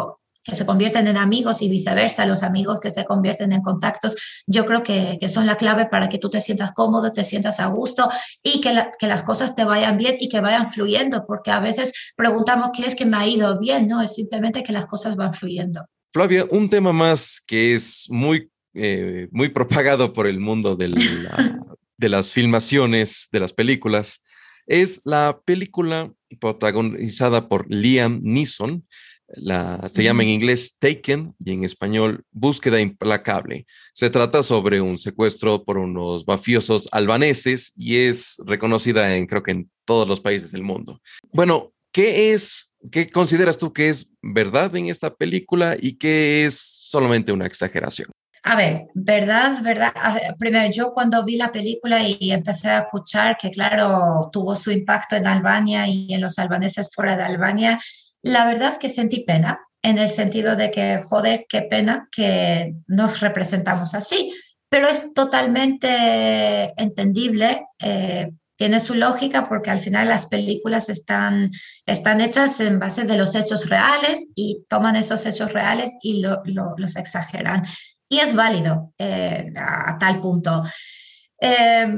que 0.45 0.55
se 0.55 0.65
convierten 0.65 1.07
en 1.07 1.17
amigos 1.17 1.63
y 1.63 1.69
viceversa, 1.69 2.25
los 2.27 2.43
amigos 2.43 2.79
que 2.79 2.91
se 2.91 3.03
convierten 3.03 3.51
en 3.51 3.61
contactos, 3.61 4.15
yo 4.45 4.65
creo 4.65 4.83
que, 4.83 5.17
que 5.19 5.27
son 5.27 5.47
la 5.47 5.57
clave 5.57 5.87
para 5.87 6.07
que 6.07 6.19
tú 6.19 6.29
te 6.29 6.39
sientas 6.39 6.71
cómodo, 6.71 7.11
te 7.11 7.25
sientas 7.25 7.59
a 7.59 7.65
gusto 7.65 8.07
y 8.43 8.61
que, 8.61 8.71
que, 8.99 9.07
las 9.07 9.23
cosas 9.23 9.55
te 9.55 9.65
vayan 9.65 9.97
bien 9.97 10.15
y 10.19 10.29
que 10.29 10.39
vayan 10.41 10.71
fluyendo, 10.71 11.25
porque 11.25 11.49
a 11.49 11.59
veces 11.59 12.13
preguntamos 12.15 12.69
qué 12.77 12.85
es 12.85 12.95
que 12.95 13.05
me 13.05 13.17
ha 13.17 13.27
ido 13.27 13.59
bien, 13.59 13.87
¿no? 13.87 14.01
Es 14.01 14.13
simplemente 14.13 14.61
que 14.61 14.71
las 14.71 14.85
cosas 14.85 15.15
van 15.15 15.33
fluyendo. 15.33 15.83
Flavia, 16.13 16.45
un 16.51 16.69
tema 16.69 16.93
más 16.93 17.41
que 17.45 17.73
es 17.73 18.05
muy, 18.09 18.49
eh, 18.75 19.27
muy 19.31 19.49
propagado 19.49 20.13
por 20.13 20.27
el 20.27 20.39
mundo 20.39 20.75
de, 20.75 20.89
de 21.97 22.09
las 22.09 22.29
filmaciones, 22.29 23.29
de 23.31 23.39
las 23.39 23.51
películas, 23.51 24.21
es 24.67 25.01
la 25.05 25.39
película 25.43 26.11
protagonizada 26.39 27.49
por 27.49 27.65
Liam 27.69 28.19
Neeson, 28.23 28.85
se 29.89 30.03
llama 30.03 30.23
en 30.23 30.29
inglés 30.29 30.77
Taken 30.77 31.35
y 31.43 31.53
en 31.53 31.63
español 31.63 32.23
Búsqueda 32.31 32.79
Implacable. 32.79 33.65
Se 33.93 34.09
trata 34.09 34.43
sobre 34.43 34.81
un 34.81 34.97
secuestro 34.97 35.63
por 35.63 35.77
unos 35.77 36.25
mafiosos 36.27 36.87
albaneses 36.91 37.73
y 37.75 37.97
es 37.97 38.37
reconocida 38.45 39.15
en 39.15 39.25
creo 39.25 39.43
que 39.43 39.51
en 39.51 39.71
todos 39.85 40.07
los 40.07 40.19
países 40.19 40.51
del 40.51 40.63
mundo. 40.63 41.01
Bueno, 41.33 41.73
¿qué 41.91 42.33
es, 42.33 42.73
qué 42.91 43.09
consideras 43.09 43.57
tú 43.57 43.73
que 43.73 43.89
es 43.89 44.11
verdad 44.21 44.75
en 44.75 44.87
esta 44.87 45.13
película 45.13 45.77
y 45.79 45.97
qué 45.97 46.45
es 46.45 46.59
solamente 46.59 47.31
una 47.31 47.45
exageración? 47.45 48.09
A 48.47 48.55
ver, 48.55 48.85
verdad, 48.93 49.59
verdad. 49.63 49.91
primero, 50.37 50.71
yo 50.71 50.93
cuando 50.93 51.25
vi 51.25 51.35
la 51.35 51.51
película 51.51 52.07
y 52.07 52.31
empecé 52.31 52.69
a 52.69 52.81
escuchar 52.81 53.37
que, 53.37 53.49
claro, 53.49 54.29
tuvo 54.31 54.55
su 54.55 54.69
impacto 54.69 55.15
en 55.15 55.25
Albania 55.25 55.87
y 55.87 56.13
en 56.13 56.21
los 56.21 56.37
albaneses 56.37 56.89
fuera 56.93 57.17
de 57.17 57.23
Albania, 57.23 57.79
la 58.25 58.43
verdad 58.43 58.77
que 58.77 58.89
sentí 58.89 59.19
pena, 59.19 59.59
en 59.83 59.99
el 59.99 60.09
sentido 60.09 60.55
de 60.55 60.71
que, 60.71 60.99
joder, 61.03 61.45
qué 61.47 61.61
pena 61.61 62.09
que 62.11 62.73
nos 62.87 63.19
representamos 63.19 63.93
así, 63.93 64.33
pero 64.67 64.87
es 64.87 65.13
totalmente 65.13 66.73
entendible. 66.75 67.67
Eh, 67.79 68.31
tiene 68.57 68.79
su 68.79 68.95
lógica 68.95 69.47
porque 69.47 69.69
al 69.69 69.79
final 69.79 70.09
las 70.09 70.25
películas 70.25 70.89
están, 70.89 71.51
están 71.85 72.19
hechas 72.19 72.59
en 72.61 72.79
base 72.79 73.03
de 73.03 73.15
los 73.15 73.35
hechos 73.35 73.69
reales 73.69 74.29
y 74.33 74.65
toman 74.69 74.95
esos 74.95 75.23
hechos 75.27 75.53
reales 75.53 75.93
y 76.01 76.23
los 76.23 76.95
exageran. 76.95 77.61
Y 78.09 78.21
es 78.21 78.33
válido 78.33 78.91
eh, 78.97 79.53
a, 79.55 79.99
tal 79.99 80.19
punto. 80.19 80.63
Eh, 81.39 81.93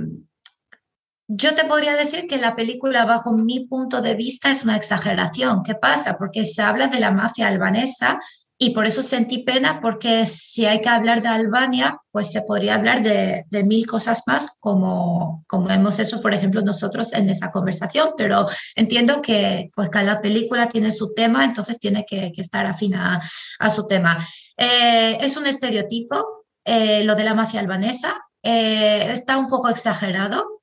yo 1.28 1.56
te 1.56 1.66
podría 1.66 1.96
decir 1.96 2.26
que 2.28 2.38
la 2.38 2.56
película, 2.56 3.06
bajo 3.06 3.34
mi 3.34 3.66
punto 3.68 4.02
de 4.02 4.16
vista, 4.16 4.50
es 4.50 4.64
una 4.64 4.78
exageración. 4.78 5.62
¿Qué 5.64 5.76
pasa? 5.76 6.18
Porque 6.18 6.46
se 6.46 6.62
habla 6.62 6.88
de 6.88 7.00
la 7.00 7.12
mafia 7.12 7.48
albanesa 7.48 8.20
y 8.60 8.72
por 8.72 8.88
eso 8.88 9.04
sentí 9.04 9.40
pena, 9.44 9.82
porque 9.82 10.26
si 10.26 10.66
hay 10.66 10.82
que 10.82 10.90
hablar 10.90 11.22
de 11.22 11.28
Albania, 11.28 12.00
pues 12.12 12.32
se 12.32 12.42
podría 12.42 12.74
hablar 12.74 13.04
de, 13.04 13.46
mil 13.66 13.86
cosas 13.86 14.24
más, 14.26 14.58
como, 14.60 15.44
como 15.48 15.70
hemos 15.70 16.00
hecho, 16.00 16.22
por 16.22 16.34
ejemplo, 16.34 16.62
nosotros 16.62 17.14
en 17.14 17.30
esa 17.30 17.52
conversación, 17.52 18.12
pero 18.18 18.48
entiendo 18.76 19.22
que 19.22 19.70
pues 19.76 19.90
cada 19.90 20.22
película 20.22 20.70
tiene 20.70 20.92
su 20.92 21.14
tema, 21.14 21.46
entonces 21.46 21.78
tiene 21.78 22.04
que, 22.04 22.32
estar 22.36 22.66
afín 22.66 22.96
a, 22.96 23.22
su 23.70 23.86
tema. 23.86 24.26
Eh, 24.58 25.18
es 25.22 25.38
un 25.38 25.46
estereotipo, 25.46 26.46
eh, 26.66 27.04
lo 27.04 27.16
de 27.16 27.26
la 27.26 27.36
mafia 27.36 27.60
albanesa, 27.60 28.18
eh, 28.42 29.12
está 29.12 29.38
un 29.38 29.50
poco 29.50 29.70
exagerado, 29.70 30.57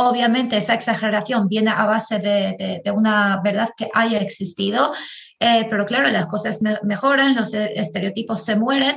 Obviamente 0.00 0.56
esa 0.56 0.74
exageración 0.74 1.48
viene 1.48 1.70
a 1.70 1.84
base 1.84 2.20
de, 2.20 2.82
una 2.92 3.40
verdad 3.42 3.70
que 3.76 3.88
haya 3.92 4.20
existido, 4.20 4.92
eh, 5.40 5.66
pero 5.68 5.86
claro, 5.86 6.08
las 6.08 6.26
cosas 6.26 6.60
mejoran, 6.84 7.34
los 7.34 7.52
e-, 7.52 7.72
estereotipos 7.74 8.44
se 8.44 8.54
mueren. 8.54 8.96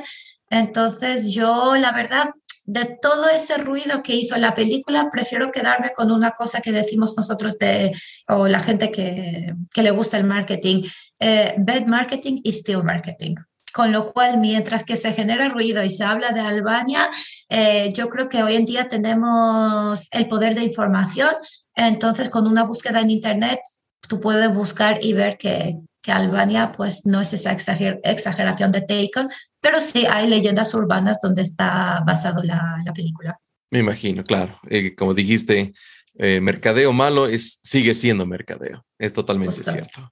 Entonces 0.52 1.34
yo, 1.34 1.76
la 1.76 1.92
verdad, 1.92 2.26
de 2.66 3.00
todo 3.02 3.30
ese 3.30 3.58
ruido 3.58 4.04
que 4.04 4.14
hizo 4.14 4.38
la 4.38 4.54
película, 4.54 5.10
prefiero 5.12 5.52
quedarme 5.52 5.92
con 5.96 6.12
una 6.12 6.32
cosa 6.32 6.62
que 6.62 6.72
decimos 6.72 7.18
nosotros 7.18 7.58
de, 7.58 7.92
o 8.28 8.48
la 8.48 8.60
gente 8.60 8.92
que, 8.92 9.56
le 9.74 9.92
gusta 9.92 10.18
el 10.18 10.26
marketing, 10.26 10.84
eh, 11.20 11.56
bad 11.58 11.88
marketing 11.88 12.42
y 12.44 12.52
still 12.52 12.84
marketing. 12.84 13.38
Con 13.74 13.92
lo 13.92 14.12
cual, 14.12 14.38
mientras 14.38 14.84
que 14.84 14.96
se 14.96 15.14
genera 15.14 15.50
ruido 15.50 15.84
y 15.84 15.90
se 15.90 16.04
habla 16.04 16.32
de 16.32 16.42
Albania, 16.42 17.10
eh, 17.50 17.90
yo 17.94 18.10
creo 18.10 18.30
que 18.30 18.44
hoy 18.44 18.56
en 18.56 18.66
día 18.66 18.88
tenemos 18.88 20.08
el 20.12 20.28
poder 20.28 20.56
de 20.56 20.64
información. 20.64 21.30
Entonces, 21.76 22.30
con 22.30 22.48
una 22.48 22.64
búsqueda 22.64 23.02
en 23.02 23.10
Internet, 23.10 23.60
tú 24.08 24.20
puedes 24.20 24.54
buscar 24.54 25.04
y 25.04 25.14
ver 25.14 25.38
que, 25.38 25.78
que 26.02 26.12
Albania 26.12 26.72
pues 26.72 27.06
no 27.06 27.22
es 27.22 27.34
esa 27.34 27.52
exageración 27.54 28.72
de 28.72 28.82
Taken, 28.82 29.30
pero 29.62 29.80
sí 29.80 30.06
hay 30.06 30.28
leyendas 30.28 30.74
urbanas 30.74 31.20
donde 31.22 31.44
está 31.44 32.02
basado 32.06 32.44
la, 32.44 32.78
la 32.84 32.94
película. 32.94 33.40
Me 33.70 33.80
imagino, 33.80 34.24
claro. 34.24 34.60
Eh, 34.70 34.96
como 34.96 35.14
dijiste, 35.14 35.74
eh, 36.16 36.42
mercadeo 36.42 36.92
malo 36.92 37.28
es, 37.28 37.60
sigue 37.64 37.94
siendo 37.94 38.26
mercadeo. 38.26 38.86
Es 39.00 39.14
totalmente 39.14 39.64
cierto. 39.64 40.12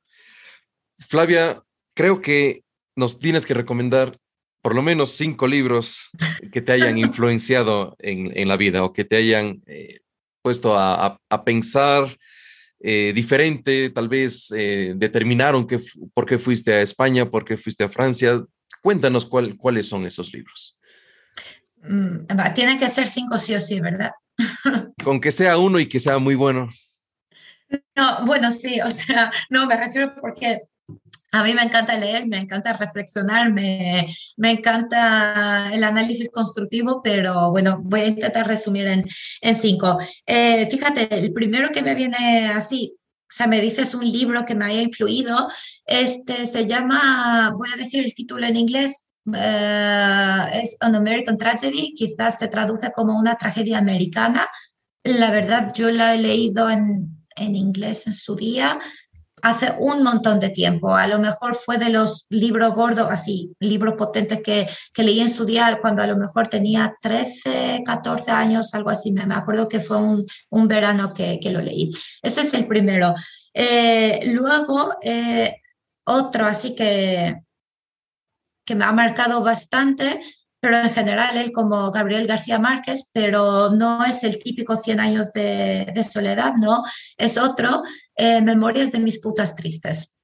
Flavia, 1.07 1.61
creo 1.93 2.21
que 2.21 2.63
nos 2.99 3.17
tienes 3.17 3.45
que 3.45 3.53
recomendar 3.53 4.17
por 4.61 4.75
lo 4.75 4.81
menos 4.81 5.11
cinco 5.11 5.47
libros 5.47 6.09
que 6.51 6.61
te 6.61 6.73
hayan 6.73 6.97
influenciado 7.07 7.95
en, 7.99 8.47
la 8.47 8.57
vida 8.57 8.83
o 8.83 8.93
que 8.93 9.05
te 9.05 9.15
hayan 9.15 9.63
eh, 9.65 10.01
puesto 10.41 10.77
a, 10.77 11.19
pensar 11.45 12.17
eh, 12.81 13.11
diferente, 13.15 13.89
tal 13.89 14.07
vez 14.07 14.53
eh, 14.55 14.93
determinaron 14.95 15.65
que, 15.65 15.79
por 16.13 16.25
qué 16.25 16.37
fuiste 16.37 16.73
a 16.73 16.81
España, 16.81 17.29
por 17.29 17.45
qué 17.45 17.57
fuiste 17.57 17.83
a 17.83 17.89
Francia. 17.89 18.43
Cuéntanos 18.81 19.25
cuáles 19.25 19.87
son 19.87 20.05
esos 20.05 20.33
libros. 20.33 20.77
Mm, 21.81 22.27
tiene 22.53 22.77
que 22.77 22.89
ser 22.89 23.07
cinco 23.07 23.37
sí 23.37 23.55
o 23.55 23.61
sí, 23.61 23.79
¿verdad? 23.79 24.11
Con 25.03 25.19
que 25.19 25.31
sea 25.31 25.57
uno 25.57 25.79
y 25.79 25.87
que 25.87 25.99
sea 25.99 26.17
muy 26.17 26.35
bueno. 26.35 26.69
No, 27.95 28.25
bueno, 28.25 28.51
sí, 28.51 28.81
o 28.81 28.89
sea, 28.89 29.31
no, 29.49 29.67
me 29.67 29.77
refiero 29.77 30.13
porque 30.19 30.61
a 31.31 31.43
mí 31.43 31.53
me 31.53 31.61
encanta 31.61 31.97
leer, 31.97 32.25
me 32.27 32.37
encanta 32.37 32.73
reflexionar, 32.73 33.51
me, 33.53 34.07
me, 34.37 34.51
encanta 34.51 35.69
el 35.71 35.83
análisis 35.83 36.29
constructivo, 36.31 37.01
pero 37.03 37.51
bueno, 37.51 37.79
voy 37.83 38.01
a 38.01 38.07
intentar 38.07 38.47
resumir 38.47 38.87
en, 38.87 39.03
en 39.41 39.55
cinco. 39.55 39.99
Eh, 40.25 40.67
fíjate, 40.69 41.07
el 41.19 41.31
primero 41.33 41.69
que 41.69 41.83
me 41.83 41.93
viene 41.93 42.47
así, 42.47 42.95
o 42.95 43.31
sea, 43.31 43.45
me 43.45 43.61
dices 43.61 43.93
un 43.93 44.09
libro 44.09 44.45
que 44.45 44.55
me 44.55 44.65
haya 44.65 44.81
influido, 44.81 45.47
este 45.85 46.47
se 46.47 46.65
llama, 46.65 47.53
voy 47.55 47.69
a 47.73 47.77
decir 47.77 48.03
el 48.03 48.13
título 48.15 48.47
en 48.47 48.55
inglés, 48.55 49.11
eh, 49.35 50.45
es 50.53 50.77
An 50.79 50.95
American 50.95 51.37
Tragedy, 51.37 51.93
quizás 51.95 52.39
se 52.39 52.47
traduce 52.47 52.91
como 52.91 53.19
una 53.19 53.35
tragedia 53.35 53.77
americana. 53.77 54.47
La 55.03 55.29
verdad, 55.29 55.73
yo 55.75 55.91
la 55.91 56.15
he 56.15 56.17
leído 56.17 56.69
en, 56.71 57.25
en 57.35 57.55
inglés 57.55 58.07
en 58.07 58.13
su 58.13 58.35
día 58.35 58.79
hace 59.41 59.75
un 59.79 60.03
montón 60.03 60.39
de 60.39 60.49
tiempo. 60.49 60.95
A 60.95 61.07
lo 61.07 61.19
mejor 61.19 61.55
fue 61.55 61.77
de 61.77 61.89
los 61.89 62.25
libros 62.29 62.73
gordos, 62.73 63.07
así, 63.09 63.53
libros 63.59 63.95
potentes 63.97 64.41
que, 64.41 64.67
que 64.93 65.03
leí 65.03 65.19
en 65.19 65.29
su 65.29 65.45
día 65.45 65.79
cuando 65.81 66.01
a 66.01 66.07
lo 66.07 66.17
mejor 66.17 66.47
tenía 66.47 66.95
13, 67.01 67.83
14 67.85 68.31
años, 68.31 68.73
algo 68.73 68.89
así. 68.89 69.11
Me, 69.11 69.23
acuerdo 69.33 69.67
que 69.67 69.79
fue 69.79 69.97
un, 69.97 70.25
un 70.49 70.67
verano 70.67 71.13
que, 71.13 71.39
que, 71.39 71.51
lo 71.51 71.61
leí. 71.61 71.89
Ese 72.21 72.41
es 72.41 72.53
el 72.53 72.67
primero. 72.67 73.13
Eh, 73.53 74.21
luego, 74.25 74.95
eh, 75.01 75.61
otro 76.05 76.45
así 76.45 76.75
que, 76.75 77.35
que 78.65 78.75
me 78.75 78.85
ha 78.85 78.91
marcado 78.91 79.41
bastante 79.41 80.21
pero 80.61 80.77
en 80.77 80.89
general 80.91 81.37
él 81.37 81.51
como 81.51 81.91
Gabriel 81.91 82.27
García 82.27 82.59
Márquez, 82.59 83.09
pero 83.13 83.69
no 83.69 84.03
es 84.03 84.23
el 84.23 84.39
típico 84.39 84.75
100 84.75 84.99
años 84.99 85.31
de 85.31 86.05
soledad, 86.09 86.53
no, 86.57 86.83
es 87.17 87.37
otro, 87.37 87.83
eh, 88.19 88.41
Memorias 88.41 88.91
de 88.91 88.99
mis 88.99 89.19
putas 89.19 89.55
tristes. 89.55 90.15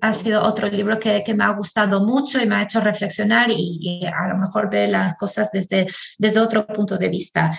Ha 0.00 0.12
sido 0.12 0.44
otro 0.44 0.68
libro 0.68 1.00
que, 1.00 1.24
que, 1.24 1.34
me 1.34 1.42
ha 1.42 1.50
gustado 1.50 2.04
mucho 2.04 2.40
y 2.40 2.46
me 2.46 2.54
ha 2.54 2.62
hecho 2.62 2.80
reflexionar 2.80 3.48
y, 3.50 4.06
a 4.06 4.28
lo 4.28 4.38
mejor 4.38 4.70
ver 4.70 4.90
las 4.90 5.16
cosas 5.16 5.50
desde, 5.50 5.88
desde 6.18 6.40
otro 6.40 6.66
punto 6.66 6.96
de 6.96 7.08
vista. 7.08 7.58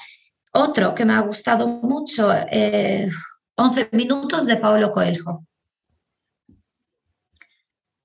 Otro 0.54 0.96
que 0.96 1.04
me 1.04 1.14
ha 1.14 1.20
gustado 1.20 1.68
mucho, 1.68 2.32
eh, 2.50 3.10
11 3.56 3.90
minutos 3.92 4.46
de 4.46 4.56
Paulo 4.56 4.92
Coelho. 4.92 5.46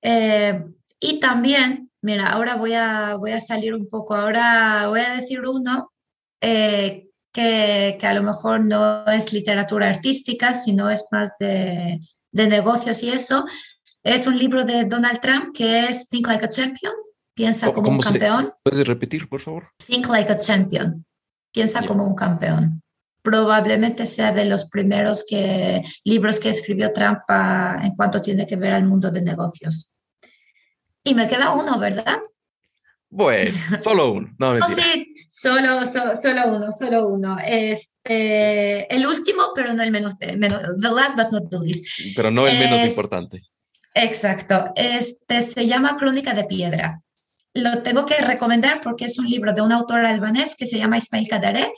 Eh, 0.03 0.65
y 0.99 1.21
también 1.21 1.89
Mira, 2.01 2.29
ahora 2.29 2.55
voy 2.55 2.75
a, 2.75 3.17
voy 3.17 3.33
a 3.33 3.41
salir 3.41 3.75
un 3.75 3.89
poco, 3.89 4.15
ahora 4.15 4.87
voy 4.87 5.01
a 5.01 5.17
decir 5.17 5.41
uno 5.45 5.93
eh, 6.41 7.08
que, 7.39 7.97
que, 8.01 8.07
a 8.07 8.15
lo 8.15 8.25
mejor 8.25 8.65
no 8.65 9.07
es 9.07 9.33
literatura 9.33 9.89
artística, 9.89 10.55
sino 10.55 10.91
es 10.91 11.05
más 11.13 11.31
de, 11.39 12.01
de 12.33 12.47
negocios 12.49 13.03
y 13.05 13.11
eso. 13.11 13.47
Es 14.03 14.27
un 14.27 14.37
libro 14.37 14.65
de 14.65 14.85
Donald 14.85 15.21
Trump 15.21 15.55
que 15.55 15.85
es 15.85 16.09
Think 16.09 16.27
Like 16.27 16.47
a 16.47 16.49
Champion, 16.49 16.95
piensa 17.35 17.73
como 17.73 17.91
un 17.91 18.01
campeón. 18.01 18.53
¿Puedes 18.65 18.87
repetir, 18.89 19.29
por 19.29 19.41
favor? 19.41 19.69
Think 19.87 20.09
Like 20.09 20.33
a 20.33 20.37
Champion, 20.37 21.05
piensa 21.53 21.83
como 21.83 22.05
un 22.05 22.17
campeón. 22.17 22.83
Probablemente 23.23 24.05
sea 24.07 24.33
de 24.33 24.45
los 24.45 24.69
primeros 24.69 25.25
que, 25.25 25.83
libros 26.03 26.41
que 26.41 26.49
escribió 26.49 26.93
Trump 26.93 27.21
en 27.29 27.95
cuanto 27.95 28.21
tiene 28.21 28.47
que 28.47 28.57
ver 28.57 28.73
al 28.73 28.85
mundo 28.85 29.13
de 29.13 29.23
negocios. 29.23 29.93
Y 31.05 31.15
me 31.15 31.29
queda 31.29 31.53
uno, 31.53 31.79
¿verdad? 31.79 32.19
Bueno, 33.11 33.51
solo 33.81 34.13
uno. 34.13 34.35
No, 34.39 34.51
oh, 34.53 34.69
sí, 34.69 35.15
solo, 35.31 35.85
solo 35.87 36.57
uno, 36.57 36.73
solo 36.73 37.09
uno. 37.09 37.37
Este, 37.45 38.95
el 38.95 39.07
último, 39.07 39.53
pero 39.55 39.73
no 39.73 39.83
el 39.83 39.91
menos, 39.91 40.15
menos, 40.37 40.63
the 40.81 40.91
last 40.91 41.17
but 41.17 41.31
not 41.31 41.51
the 41.51 41.59
least. 41.59 41.85
Pero 42.15 42.31
no 42.31 42.47
el 42.47 42.59
menos 42.59 42.89
importante. 42.89 43.43
Exacto. 43.95 44.73
Este 44.77 45.43
se 45.43 45.67
llama 45.67 45.97
Crónica 45.97 46.35
de 46.35 46.45
Piedra. 46.45 47.03
Lo 47.55 47.83
tengo 47.83 48.07
que 48.07 48.19
recomendar 48.19 48.81
porque 48.81 49.07
es 49.07 49.19
un 49.19 49.29
libro 49.29 49.53
de 49.53 49.63
un 49.63 49.73
autor 49.73 50.05
albanés 50.05 50.55
que 50.57 50.67
se 50.67 50.79
llama 50.79 50.99
Ismail 50.99 51.29
Kadare. 51.29 51.73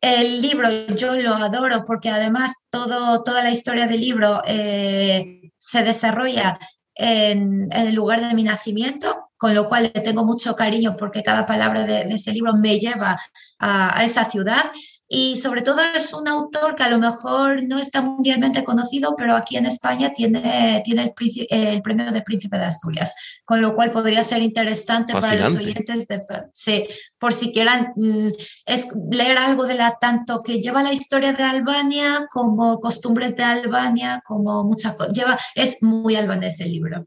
El 0.00 0.40
libro 0.40 0.70
yo 0.94 1.14
lo 1.16 1.34
adoro 1.34 1.84
porque 1.84 2.08
además 2.08 2.54
todo, 2.70 3.22
toda 3.24 3.42
la 3.42 3.50
historia 3.50 3.86
del 3.86 4.00
libro 4.00 4.42
eh, 4.46 5.50
se 5.58 5.82
desarrolla 5.82 6.58
en, 6.94 7.68
el 7.72 7.94
lugar 7.94 8.20
de 8.20 8.34
mi 8.34 8.44
nacimiento, 8.44 9.27
con 9.38 9.54
lo 9.54 9.68
cual 9.68 9.92
le 9.94 10.00
tengo 10.00 10.24
mucho 10.24 10.54
cariño 10.54 10.96
porque 10.98 11.22
cada 11.22 11.46
palabra 11.46 11.84
de, 11.84 12.02
ese 12.10 12.32
libro 12.32 12.52
me 12.54 12.78
lleva 12.78 13.18
a, 13.58 14.04
esa 14.04 14.28
ciudad. 14.28 14.70
Y 15.10 15.38
sobre 15.38 15.62
todo 15.62 15.80
es 15.96 16.12
un 16.12 16.28
autor 16.28 16.74
que 16.74 16.82
a 16.82 16.90
lo 16.90 16.98
mejor 16.98 17.62
no 17.62 17.78
está 17.78 18.02
mundialmente 18.02 18.62
conocido, 18.62 19.14
pero 19.16 19.34
aquí 19.34 19.56
en 19.56 19.64
España 19.64 20.10
tiene, 20.10 20.82
tiene 20.84 21.14
el, 21.18 21.46
el 21.48 21.80
premio 21.80 22.12
de 22.12 22.20
Príncipe 22.20 22.58
de 22.58 22.66
Asturias, 22.66 23.14
con 23.46 23.62
lo 23.62 23.74
cual 23.74 23.90
podría 23.90 24.22
ser 24.22 24.42
interesante 24.42 25.14
para 25.14 25.34
los 25.36 25.56
oyentes, 25.56 26.08
de, 26.08 26.22
sí, 26.52 26.86
por 27.18 27.32
si 27.32 27.52
quieran 27.54 27.92
mm, 27.96 28.28
es 28.66 28.88
leer 29.10 29.38
algo 29.38 29.64
de 29.64 29.76
la 29.76 29.96
tanto 29.98 30.42
que 30.42 30.60
lleva 30.60 30.82
la 30.82 30.92
historia 30.92 31.32
de 31.32 31.42
Albania 31.42 32.26
como 32.30 32.78
costumbres 32.78 33.34
de 33.34 33.44
Albania, 33.44 34.22
como 34.26 34.62
mucha 34.64 34.94
lleva 35.10 35.38
es 35.54 35.82
muy 35.82 36.16
albanés 36.16 36.60
el 36.60 36.70
libro, 36.70 37.06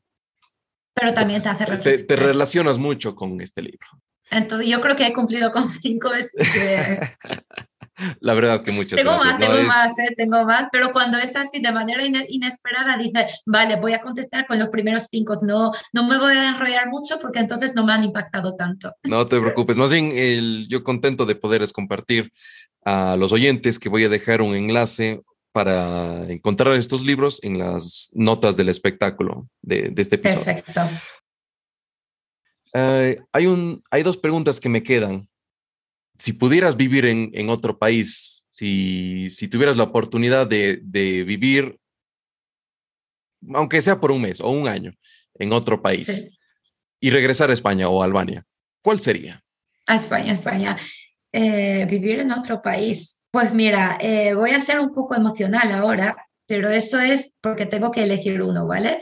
pero 0.94 1.14
también 1.14 1.42
te 1.42 1.50
hace 1.50 1.66
te, 1.66 2.04
te 2.04 2.16
relacionas 2.16 2.78
mucho 2.78 3.16
con 3.16 3.40
este 3.42 3.62
libro. 3.62 3.88
Entonces 4.32 4.68
yo 4.68 4.80
creo 4.80 4.96
que 4.96 5.06
he 5.06 5.14
cumplido 5.14 5.52
con 5.52 5.68
cinco. 5.70 6.10
La 8.20 8.34
verdad 8.34 8.64
que 8.64 8.72
muchas 8.72 8.98
tengo 8.98 9.12
Más, 9.12 9.38
tengo 9.38 9.62
más, 9.62 10.00
¿eh? 10.00 10.14
tengo 10.18 10.44
más, 10.44 10.68
pero 10.72 10.92
cuando 10.92 11.20
es 11.20 11.36
así 11.36 11.60
de 11.60 11.72
manera 11.72 12.02
inesperada, 12.30 12.98
dice, 12.98 13.28
vale, 13.46 13.76
voy 13.76 13.94
a 13.94 14.02
contestar 14.02 14.48
con 14.48 14.58
los 14.58 14.70
primeros 14.70 15.08
cinco, 15.12 15.38
no, 15.44 15.72
no 15.94 16.08
me 16.08 16.18
voy 16.18 16.34
a 16.34 16.50
enrollar 16.50 16.88
mucho 16.88 17.20
porque 17.20 17.40
entonces 17.40 17.76
no 17.76 17.86
me 17.86 17.94
han 17.94 18.04
impactado 18.04 18.56
tanto. 18.56 18.96
No 19.08 19.28
te 19.28 19.40
preocupes, 19.40 19.78
más 19.78 19.92
bien 19.92 20.12
el, 20.16 20.68
yo 20.68 20.84
contento 20.84 21.26
de 21.26 21.36
poderles 21.36 21.74
compartir 21.74 22.32
a 22.86 23.16
los 23.18 23.32
oyentes 23.32 23.78
que 23.78 23.90
voy 23.90 24.06
a 24.06 24.10
dejar 24.10 24.42
un 24.42 24.56
enlace 24.56 25.22
para 25.52 26.32
encontrar 26.32 26.76
estos 26.76 27.04
libros 27.04 27.44
en 27.44 27.60
las 27.60 28.10
notas 28.14 28.56
del 28.56 28.70
espectáculo 28.70 29.50
de, 29.62 29.90
de 29.90 30.02
este 30.02 30.16
episodio. 30.16 30.46
Perfecto. 30.46 30.82
Eh, 32.74 33.20
hay, 33.32 33.46
un, 33.48 33.84
hay 33.92 34.04
dos 34.04 34.18
preguntas 34.18 34.60
que 34.60 34.70
me 34.70 34.84
quedan 34.84 35.28
si 36.22 36.34
pudieras 36.34 36.78
vivir 36.78 37.08
en, 37.08 37.50
otro 37.50 37.80
país, 37.80 38.46
si, 38.52 39.28
tuvieras 39.50 39.76
la 39.76 39.86
oportunidad 39.86 40.46
de, 40.46 41.24
vivir, 41.26 41.80
aunque 43.56 43.82
sea 43.82 44.00
por 44.00 44.12
un 44.12 44.22
mes 44.22 44.40
o 44.40 44.52
un 44.52 44.68
año, 44.68 44.94
en 45.34 45.52
otro 45.52 45.82
país 45.82 46.30
y 47.00 47.10
regresar 47.10 47.50
a 47.50 47.54
España 47.54 47.90
o 47.90 48.04
Albania, 48.04 48.46
¿cuál 48.84 49.00
sería? 49.00 49.44
A 49.88 49.96
España, 49.96 50.34
España. 50.34 50.78
Eh, 51.32 51.88
vivir 51.90 52.20
en 52.20 52.32
otro 52.32 52.62
país. 52.62 53.21
Pues 53.32 53.54
mira, 53.54 53.98
eh, 54.02 54.34
voy 54.34 54.52
a 54.52 54.60
ser 54.60 54.80
un 54.80 54.94
poco 54.94 55.16
emocional 55.16 55.72
ahora, 55.72 56.28
pero 56.46 56.70
eso 56.70 57.00
es 57.00 57.34
porque 57.40 57.66
tengo 57.66 57.90
que 57.90 58.04
elegir 58.04 58.42
uno, 58.42 58.68
¿vale? 58.68 59.00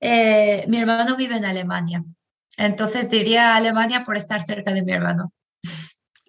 Eh, 0.00 0.64
mi 0.68 0.78
hermano 0.78 1.14
vive 1.14 1.36
en 1.36 1.44
Alemania, 1.44 2.02
entonces 2.56 3.10
diría 3.10 3.54
Alemania 3.54 4.02
por 4.02 4.16
estar 4.16 4.42
cerca 4.46 4.72
de 4.72 4.82
mi 4.82 4.92
hermano. 4.92 5.30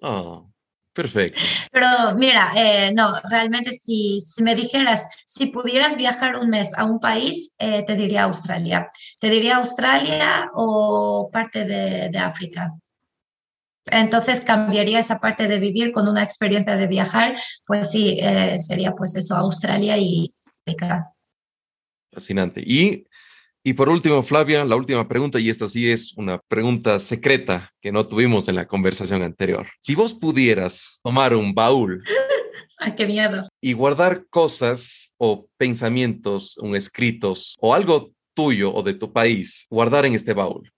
Oh, 0.01 0.51
perfecto. 0.91 1.39
Pero 1.71 1.87
mira, 2.17 2.51
eh, 2.53 2.91
no, 2.93 3.13
realmente 3.29 3.71
si, 3.71 4.19
si, 4.19 4.43
me 4.43 4.53
dijeras, 4.53 5.07
si 5.25 5.47
pudieras 5.47 5.95
viajar 5.95 6.35
un 6.35 6.49
mes 6.49 6.77
a 6.77 6.83
un 6.83 6.99
país, 6.99 7.55
te 7.57 7.95
diría 7.95 8.23
Australia. 8.23 8.89
Te 9.19 9.29
diría 9.29 9.57
Australia 9.57 10.49
o 10.53 11.29
parte 11.31 11.63
de, 11.63 12.09
de 12.09 12.19
África. 12.19 12.73
Entonces 13.91 14.41
cambiaría 14.41 14.99
esa 14.99 15.19
parte 15.19 15.47
de 15.47 15.59
vivir 15.59 15.91
con 15.91 16.07
una 16.07 16.23
experiencia 16.23 16.75
de 16.75 16.87
viajar, 16.87 17.35
pues 17.65 17.91
sí, 17.91 18.17
eh, 18.21 18.59
sería 18.59 18.91
pues 18.91 19.15
eso, 19.15 19.35
Australia 19.35 19.97
y 19.97 20.33
África. 20.65 21.13
Fascinante. 22.11 22.61
Y 22.65 23.05
y 23.63 23.73
por 23.73 23.89
último, 23.89 24.23
Flavia, 24.23 24.63
la 24.63 24.77
última 24.77 25.09
pregunta, 25.09 25.41
y 25.41 25.49
esta 25.49 25.67
sí 25.67 25.91
es 25.91 26.13
una 26.15 26.39
pregunta 26.47 26.99
secreta 26.99 27.73
que 27.81 27.91
no 27.91 28.07
tuvimos 28.07 28.47
en 28.47 28.55
la 28.55 28.65
conversación 28.65 29.23
anterior. 29.23 29.67
Si 29.81 29.93
vos 29.93 30.13
pudieras 30.13 31.01
tomar 31.03 31.35
un 31.35 31.53
baúl 31.53 32.01
Ay, 32.77 32.93
qué 32.95 33.07
miedo. 33.07 33.49
Y 33.59 33.73
guardar 33.73 34.27
cosas 34.29 35.13
o 35.17 35.49
pensamientos, 35.57 36.57
un 36.59 36.75
escritos 36.75 37.55
o 37.59 37.73
algo 37.73 38.13
tuyo 38.35 38.73
o 38.73 38.83
de 38.83 38.93
tu 38.93 39.11
país, 39.11 39.65
guardar 39.69 40.05
en 40.05 40.13
este 40.13 40.33
baúl, 40.33 40.71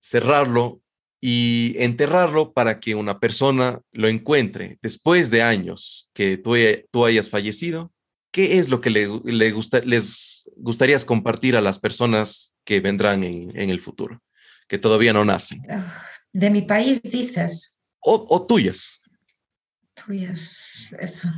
cerrarlo 0.00 0.80
y 1.24 1.76
enterrarlo 1.78 2.52
para 2.52 2.80
que 2.80 2.96
una 2.96 3.20
persona 3.20 3.80
lo 3.92 4.08
encuentre 4.08 4.78
después 4.82 5.30
de 5.30 5.40
años 5.40 6.10
que 6.12 6.36
tú, 6.36 6.56
tú 6.90 7.06
hayas 7.06 7.30
fallecido? 7.30 7.92
¿Qué 8.32 8.58
es 8.58 8.68
lo 8.68 8.80
que 8.80 8.90
le, 8.90 9.08
les 9.84 10.50
gustaría 10.56 10.98
compartir 11.00 11.56
a 11.56 11.60
las 11.60 11.78
personas 11.78 12.56
que 12.64 12.80
vendrán 12.80 13.22
en, 13.22 13.70
el 13.70 13.80
futuro, 13.80 14.20
que 14.66 14.78
todavía 14.78 15.12
no 15.12 15.24
nacen? 15.24 15.62
De 16.32 16.50
mi 16.50 16.62
país 16.62 17.00
dices. 17.02 17.80
O, 18.00 18.44
tuyas. 18.44 19.00
Tuyas, 19.94 20.88
eso. 20.98 21.28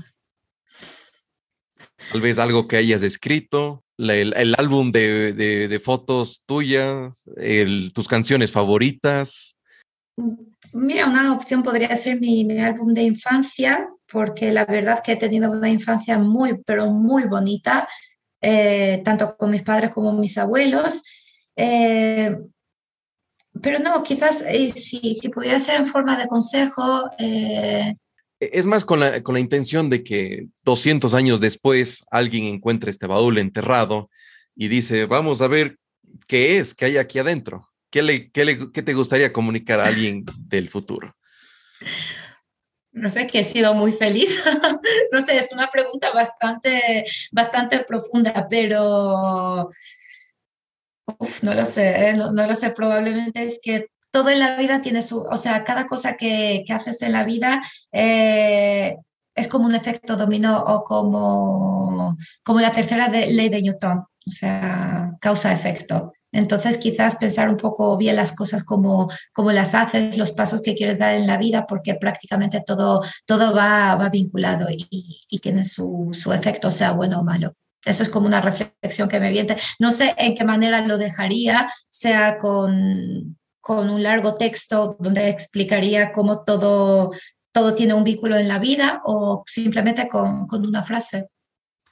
Tal 2.10 2.22
vez 2.22 2.38
algo 2.38 2.68
que 2.68 2.78
hayas 2.78 3.02
escrito, 3.02 3.84
el, 3.98 4.54
álbum 4.56 4.90
de, 4.92 5.80
fotos 5.84 6.42
tuyas, 6.46 7.28
tus 7.92 8.08
canciones 8.08 8.50
favoritas. 8.50 9.53
Mira, 10.72 11.06
una 11.06 11.32
opción 11.32 11.62
podría 11.62 11.94
ser 11.96 12.20
mi, 12.20 12.58
álbum 12.60 12.94
de 12.94 13.02
infancia, 13.02 13.88
porque 14.06 14.52
la 14.52 14.64
verdad 14.64 15.02
que 15.02 15.12
he 15.12 15.16
tenido 15.16 15.50
una 15.50 15.70
infancia 15.70 16.18
muy, 16.18 16.62
pero 16.64 16.90
muy 16.90 17.24
bonita, 17.24 17.88
eh, 18.40 19.00
tanto 19.04 19.36
con 19.36 19.50
mis 19.50 19.62
padres 19.62 19.90
como 19.90 20.12
mis 20.12 20.38
abuelos. 20.38 21.02
Eh, 21.56 22.36
pero 23.60 23.78
no, 23.78 24.02
quizás 24.02 24.42
eh, 24.42 24.70
si, 24.70 25.14
si, 25.14 25.28
pudiera 25.28 25.58
ser 25.58 25.76
en 25.76 25.86
forma 25.86 26.16
de 26.16 26.28
consejo. 26.28 27.10
E, 27.18 27.94
es 28.40 28.66
más 28.66 28.84
con 28.84 29.00
la, 29.00 29.22
con 29.22 29.34
la 29.34 29.40
intención 29.40 29.88
de 29.88 30.02
que 30.02 30.48
200 30.64 31.14
años 31.14 31.40
después 31.40 32.04
alguien 32.10 32.44
encuentre 32.44 32.90
este 32.90 33.06
baúl 33.06 33.38
enterrado 33.38 34.10
y 34.56 34.68
dice, 34.68 35.06
vamos 35.06 35.40
a 35.40 35.48
ver 35.48 35.78
qué 36.26 36.58
es, 36.58 36.74
qué 36.74 36.86
hay 36.86 36.96
aquí 36.96 37.18
adentro. 37.18 37.68
¿Qué, 37.94 38.02
le, 38.02 38.32
qué, 38.32 38.82
te 38.82 38.92
gustaría 38.92 39.32
comunicar 39.32 39.78
a 39.78 39.86
alguien 39.86 40.24
del 40.48 40.68
futuro? 40.68 41.14
No 42.90 43.08
sé, 43.08 43.28
que 43.28 43.38
he 43.38 43.44
sido 43.44 43.72
muy 43.72 43.92
feliz. 43.92 44.42
no 45.12 45.20
sé, 45.20 45.38
es 45.38 45.52
una 45.52 45.70
pregunta 45.70 46.10
bastante, 46.10 47.04
bastante 47.30 47.84
profunda, 47.84 48.48
pero 48.50 49.70
no 51.42 51.54
lo 51.54 51.64
sé, 51.64 52.08
¿eh? 52.08 52.14
no, 52.14 52.32
lo 52.32 52.56
sé. 52.56 52.70
Probablemente 52.70 53.44
es 53.44 53.60
que 53.62 53.86
todo 54.10 54.28
en 54.30 54.40
la 54.40 54.56
vida 54.56 54.82
tiene 54.82 55.00
su, 55.00 55.20
o 55.20 55.36
sea, 55.36 55.62
cada 55.62 55.86
cosa 55.86 56.16
que, 56.16 56.64
haces 56.70 57.00
en 57.02 57.12
la 57.12 57.22
vida 57.22 57.62
eh, 57.92 58.96
es 59.36 59.46
como 59.46 59.66
un 59.66 59.76
efecto 59.76 60.16
dominó 60.16 60.64
o 60.64 60.82
como, 60.82 62.16
como 62.42 62.58
la 62.58 62.72
tercera 62.72 63.06
ley 63.06 63.48
de 63.48 63.62
Newton, 63.62 63.98
o 63.98 64.30
sea, 64.32 65.12
causa-efecto. 65.20 66.12
Entonces, 66.34 66.78
quizás 66.78 67.14
pensar 67.14 67.48
un 67.48 67.56
poco 67.56 67.96
bien 67.96 68.16
las 68.16 68.32
cosas 68.32 68.64
como, 68.64 69.08
como 69.32 69.52
las 69.52 69.74
haces, 69.74 70.18
los 70.18 70.32
pasos 70.32 70.62
que 70.62 70.74
quieres 70.74 70.98
dar 70.98 71.14
en 71.14 71.28
la 71.28 71.38
vida, 71.38 71.64
porque 71.66 71.94
prácticamente 71.94 72.60
todo, 72.60 73.02
todo 73.24 73.54
va, 73.54 73.94
va 73.94 74.08
vinculado 74.08 74.66
y, 74.68 75.38
tiene 75.40 75.64
su, 75.64 76.10
su, 76.12 76.32
efecto, 76.32 76.70
sea 76.70 76.92
bueno 76.92 77.20
o 77.20 77.24
malo. 77.24 77.54
Eso 77.84 78.02
es 78.02 78.08
como 78.08 78.26
una 78.26 78.40
reflexión 78.40 79.08
que 79.08 79.20
me 79.20 79.30
viene. 79.30 79.56
No 79.78 79.90
sé 79.90 80.14
en 80.18 80.34
qué 80.34 80.44
manera 80.44 80.80
lo 80.80 80.98
dejaría, 80.98 81.70
sea 81.88 82.38
con, 82.38 83.38
con 83.60 83.88
un 83.88 84.02
largo 84.02 84.34
texto 84.34 84.96
donde 84.98 85.28
explicaría 85.28 86.10
cómo 86.10 86.42
todo, 86.42 87.12
todo 87.52 87.74
tiene 87.74 87.94
un 87.94 88.02
vínculo 88.02 88.36
en 88.36 88.48
la 88.48 88.58
vida 88.58 89.02
o 89.04 89.44
simplemente 89.46 90.08
con, 90.08 90.48
con 90.48 90.66
una 90.66 90.82
frase. 90.82 91.28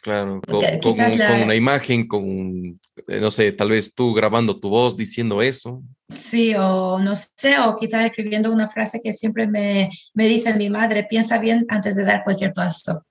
Claro, 0.03 0.43
con, 0.49 1.43
una 1.43 1.55
imagen, 1.55 2.09
con, 2.09 2.81
eh, 3.07 3.21
no 3.21 3.31
sé, 3.31 3.53
tal 3.53 3.71
vez 3.71 3.95
tú 3.95 4.13
grabando 4.13 4.59
tu 4.59 4.69
voz 4.69 4.97
diciendo 4.97 5.41
eso. 5.41 5.81
Sí, 6.09 6.53
o 6.57 6.99
no 6.99 7.15
sé, 7.15 7.61
o 7.61 7.77
quizás 7.77 8.07
escribiendo 8.07 8.51
una 8.51 8.67
frase 8.67 8.99
que 9.01 9.13
siempre 9.13 9.47
me, 9.47 9.91
me 10.15 10.27
dice 10.27 10.55
mi 10.55 10.69
madre, 10.69 11.07
piensa 11.09 11.39
bien 11.39 11.65
antes 11.69 11.95
de 11.95 12.05
dar 12.05 12.25
cualquier 12.25 12.53
paso. 12.53 13.07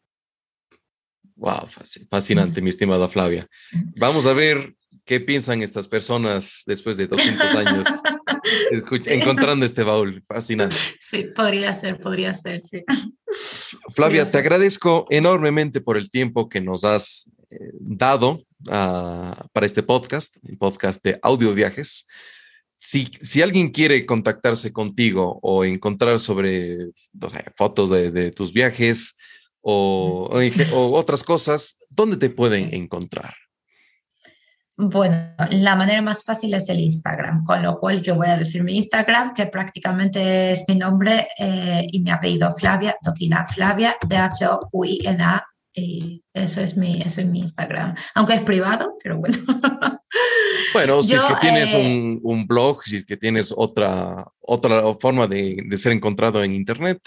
Wow, 1.38 1.70
fascinante, 2.10 2.62
mi 2.62 2.70
estimada 2.70 3.08
Flavia. 3.08 3.48
Vamos 3.96 4.26
a 4.26 4.34
ver 4.34 4.76
qué 5.12 5.20
piensan 5.20 5.62
estas 5.62 5.90
personas 5.90 6.64
después 6.66 6.96
de 6.96 7.06
200 7.06 7.54
años 7.54 7.86
encontrando 9.08 9.66
este 9.66 9.84
baúl. 9.84 10.24
Fascinante. 10.26 10.78
Sí, 11.02 11.26
podría 11.36 11.74
ser, 11.74 12.00
podría 12.00 12.34
ser, 12.34 12.62
sí. 12.62 12.82
Flavia, 13.90 14.24
te 14.24 14.38
agradezco 14.38 15.08
enormemente 15.10 15.82
por 15.82 15.98
el 15.98 16.10
tiempo 16.10 16.48
que 16.48 16.62
nos 16.62 16.86
has 16.86 17.30
eh, 17.50 17.58
dado 17.74 18.46
ah, 18.70 19.46
para 19.52 19.66
este 19.66 19.84
podcast, 19.84 20.38
el 20.48 20.58
podcast 20.58 21.04
de 21.04 21.20
audio 21.22 21.54
viajes. 21.54 22.08
Si, 22.80 23.12
si 23.22 23.42
alguien 23.42 23.72
quiere 23.72 24.06
contactarse 24.06 24.72
contigo 24.72 25.40
o 25.42 25.66
encontrar 25.66 26.20
sobre 26.20 26.92
fotos 27.58 27.90
de, 27.90 28.32
tus 28.32 28.54
viajes 28.54 29.18
o, 29.60 30.30
o 30.74 30.98
otras 30.98 31.22
cosas, 31.26 31.78
¿dónde 31.90 32.16
te 32.16 32.30
pueden 32.30 32.74
encontrar? 32.74 33.34
Bueno, 34.84 35.36
la 35.52 35.76
manera 35.76 36.02
más 36.02 36.26
fácil 36.26 36.56
es 36.56 36.68
el 36.68 36.80
Instagram, 36.80 37.44
con 37.44 37.62
lo 37.62 37.80
cual 37.80 38.02
yo 38.02 38.16
voy 38.16 38.30
a 38.30 38.38
decir 38.38 38.64
mi 38.64 38.78
Instagram, 38.78 39.32
que 39.36 39.46
prácticamente 39.46 40.54
es 40.54 40.66
mi 40.68 40.76
nombre 40.76 41.28
eh, 41.38 41.86
y 41.92 42.00
mi 42.00 42.10
apellido 42.10 42.52
Flavia, 42.52 42.96
Doquina 43.00 43.46
Flavia, 43.46 43.96
D-H-O-U-I-N-A, 44.08 45.46
y 45.76 46.24
eso 46.34 46.62
es, 46.62 46.78
mi, 46.78 47.00
eso 47.00 47.22
es 47.22 47.28
mi 47.28 47.42
Instagram, 47.42 47.94
aunque 48.16 48.34
es 48.34 48.42
privado, 48.42 48.98
pero 49.02 49.18
bueno. 49.18 49.38
Bueno, 50.74 51.02
si 51.04 51.16
es 51.16 51.24
que 51.24 51.36
tienes 51.42 51.74
eh, 51.74 52.20
un, 52.24 52.48
blog, 52.48 52.82
si 52.84 52.98
es 52.98 53.06
que 53.06 53.18
tienes 53.18 53.54
otra, 53.56 54.26
otra 54.40 54.82
forma 55.00 55.28
de, 55.28 55.58
de 55.68 55.78
ser 55.78 55.92
encontrado 55.92 56.42
en 56.44 56.54
Internet. 56.54 57.02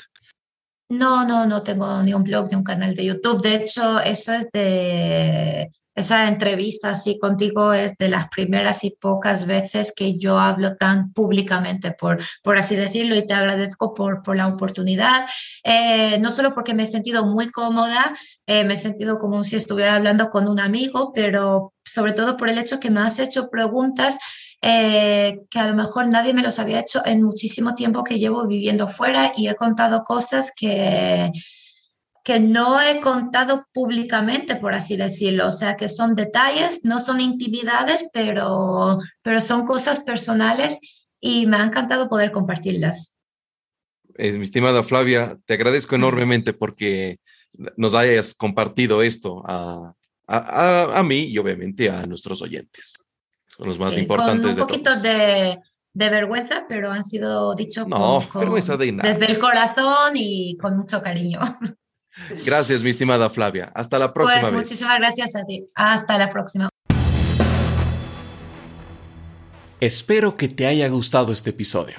No, 0.91 1.27
no, 1.27 1.47
no 1.47 1.63
tengo 1.63 2.03
ni 2.03 2.13
un 2.13 2.25
blog 2.25 2.51
ni 2.51 2.57
un 2.57 2.65
canal 2.65 2.95
de 2.95 3.07
YouTube. 3.07 3.41
De 3.41 3.55
hecho, 3.55 4.01
eso 4.01 4.35
es 4.35 4.51
de 4.53 5.71
esa 5.95 6.29
entrevista 6.29 6.91
así 6.91 7.19
contigo 7.19 7.73
es 7.73 7.97
de 7.97 8.09
las 8.09 8.29
primeras 8.29 8.85
y 8.85 8.91
pocas 8.91 9.47
veces 9.47 9.93
que 9.95 10.19
yo 10.19 10.39
hablo 10.39 10.77
tan 10.77 11.13
públicamente, 11.13 11.93
por, 11.93 12.19
por 12.43 12.59
así 12.59 12.75
decirlo, 12.75 13.15
y 13.17 13.27
te 13.27 13.35
agradezco 13.35 13.95
por, 13.95 14.23
por 14.23 14.37
la 14.37 14.49
oportunidad, 14.49 15.27
eh, 15.63 16.19
no 16.19 16.31
solo 16.31 16.53
porque 16.53 16.75
me 16.75 16.83
he 16.83 16.87
sentido 16.87 17.25
muy 17.25 17.51
cómoda, 17.51 18.15
eh, 18.47 18.65
me 18.65 18.75
he 18.75 18.77
sentido 18.77 19.19
como 19.19 19.45
si 19.45 19.57
estuviera 19.57 19.95
hablando 19.95 20.31
con 20.31 20.49
un 20.49 20.61
amigo, 20.61 21.13
pero 21.15 21.73
sobre 21.85 22.13
todo 22.13 22.37
por 22.37 22.49
el 22.49 22.59
hecho 22.59 22.81
que 22.81 22.91
me 22.91 23.01
has 23.01 23.19
hecho 23.19 23.49
preguntas 23.49 24.19
eh, 24.63 25.43
que 25.51 25.59
a 25.59 25.67
lo 25.67 25.75
mejor 25.75 26.07
nadie 26.07 26.33
me 26.33 26.43
los 26.43 26.59
había 26.59 26.81
hecho 26.81 27.03
en 27.05 27.23
muchísimo 27.23 27.75
tiempo 27.75 28.03
que 28.03 28.19
llevo 28.19 28.47
viviendo 28.47 28.89
fuera 28.89 29.33
y 29.37 29.49
he 29.49 29.55
contado 29.57 30.05
cosas 30.05 30.53
que 30.57 31.31
que 32.25 32.41
no 32.41 32.81
he 32.81 33.01
contado 33.01 33.69
públicamente, 33.73 34.57
por 34.57 34.75
así 34.75 34.97
decirlo. 34.97 35.47
O 35.47 35.51
sea, 35.51 35.77
que 35.77 35.89
son 35.89 36.17
detalles, 36.17 36.81
no 36.83 36.99
son 36.99 37.21
intimidades, 37.21 38.09
pero, 38.15 38.99
pero 39.23 39.41
son 39.43 39.67
cosas 39.67 40.01
personales 40.01 40.81
y 41.21 41.47
me 41.47 41.59
ha 41.59 41.65
encantado 41.65 42.09
poder 42.09 42.33
compartirlas. 42.33 43.19
mi 44.17 44.41
estimada 44.41 44.83
Flavia, 44.83 45.39
te 45.45 45.55
agradezco 45.55 45.97
enormemente 45.97 46.55
porque 46.55 47.19
nos 47.77 47.95
hayas 47.95 48.33
compartido 48.33 49.03
esto 49.03 49.43
a, 49.47 49.95
a, 50.27 50.99
a, 50.99 51.03
mí 51.03 51.25
y 51.27 51.37
obviamente 51.37 51.91
a 51.91 52.07
nuestros 52.07 52.41
oyentes. 52.41 52.99
Son 53.49 53.67
los 53.67 53.79
más 53.79 53.97
importantes. 53.99 54.53
Con 54.57 54.63
un 54.63 54.67
poquito 54.67 54.99
de, 54.99 55.59
de, 55.93 56.11
vergüenza, 56.11 56.65
pero 56.71 56.91
han 56.91 57.05
sido 57.05 57.55
dichos 57.55 57.87
no, 57.87 58.27
de 58.79 58.93
nada. 58.93 59.09
desde 59.09 59.31
el 59.31 59.39
corazón 59.39 60.13
y 60.15 60.57
con 60.57 60.75
mucho 60.75 61.03
cariño. 61.03 61.41
Gracias, 62.45 62.83
mi 62.83 62.91
estimada 62.91 63.29
Flavia. 63.31 63.73
Hasta 63.75 63.99
la 63.99 64.13
próxima 64.13 64.41
pues, 64.41 64.53
Muchísimas 64.53 64.99
gracias 64.99 65.37
a 65.37 65.45
ti. 65.45 65.69
Hasta 65.75 66.19
la 66.19 66.31
próxima. 66.31 66.69
Espero 69.81 70.35
que 70.37 70.49
te 70.49 70.67
haya 70.67 70.89
gustado 70.89 71.33
este 71.33 71.51
episodio. 71.51 71.97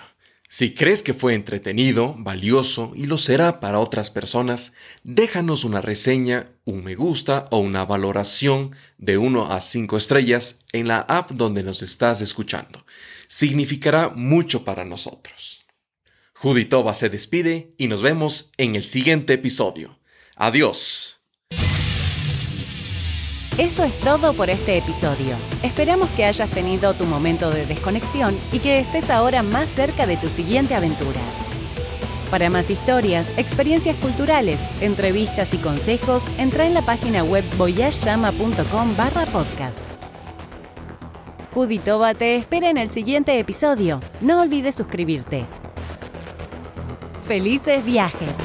Si 0.47 0.73
crees 0.73 1.03
que 1.03 1.13
fue 1.13 1.33
entretenido, 1.33 2.15
valioso 2.17 2.93
y 2.95 3.07
lo 3.07 3.17
será 3.17 3.59
para 3.59 3.79
otras 3.79 4.09
personas, 4.09 4.73
déjanos 5.03 5.65
una 5.65 5.81
reseña, 5.81 6.47
un 6.63 6.83
me 6.83 6.95
gusta 6.95 7.47
o 7.51 7.57
una 7.57 7.83
valoración 7.83 8.75
de 8.97 9.17
1 9.17 9.51
a 9.51 9.59
5 9.59 9.97
estrellas 9.97 10.59
en 10.71 10.87
la 10.87 10.99
app 10.99 11.31
donde 11.31 11.61
nos 11.61 11.81
estás 11.81 12.21
escuchando. 12.21 12.85
Significará 13.27 14.09
mucho 14.09 14.63
para 14.63 14.85
nosotros. 14.85 15.65
Juditova 16.33 16.93
se 16.93 17.09
despide 17.09 17.73
y 17.77 17.87
nos 17.87 18.01
vemos 18.01 18.51
en 18.57 18.75
el 18.75 18.83
siguiente 18.83 19.33
episodio. 19.33 19.99
Adiós. 20.37 21.21
Eso 23.57 23.85
es 23.85 23.97
todo 24.01 24.33
por 24.33 24.49
este 24.49 24.77
episodio. 24.77 25.37
Esperamos 25.63 26.09
que 26.09 26.25
hayas 26.25 26.49
tenido 26.49 26.93
tu 26.93 27.05
momento 27.05 27.49
de 27.51 27.65
desconexión 27.65 28.37
y 28.51 28.59
que 28.59 28.79
estés 28.79 29.09
ahora 29.09 29.43
más 29.43 29.69
cerca 29.69 30.05
de 30.05 30.17
tu 30.17 30.29
siguiente 30.29 30.75
aventura. 30.75 31.21
Para 32.29 32.49
más 32.49 32.69
historias, 32.69 33.33
experiencias 33.37 33.95
culturales, 33.95 34.69
entrevistas 34.81 35.53
y 35.53 35.57
consejos, 35.57 36.29
entra 36.37 36.65
en 36.65 36.73
la 36.73 36.81
página 36.81 37.23
web 37.23 37.45
voyageyama.com 37.57 38.97
barra 38.97 39.25
podcast. 39.27 39.85
Juditova 41.53 42.13
te 42.13 42.35
espera 42.35 42.69
en 42.69 42.77
el 42.77 42.91
siguiente 42.91 43.39
episodio. 43.39 44.01
No 44.19 44.41
olvides 44.41 44.75
suscribirte. 44.75 45.45
Felices 47.23 47.85
viajes. 47.85 48.37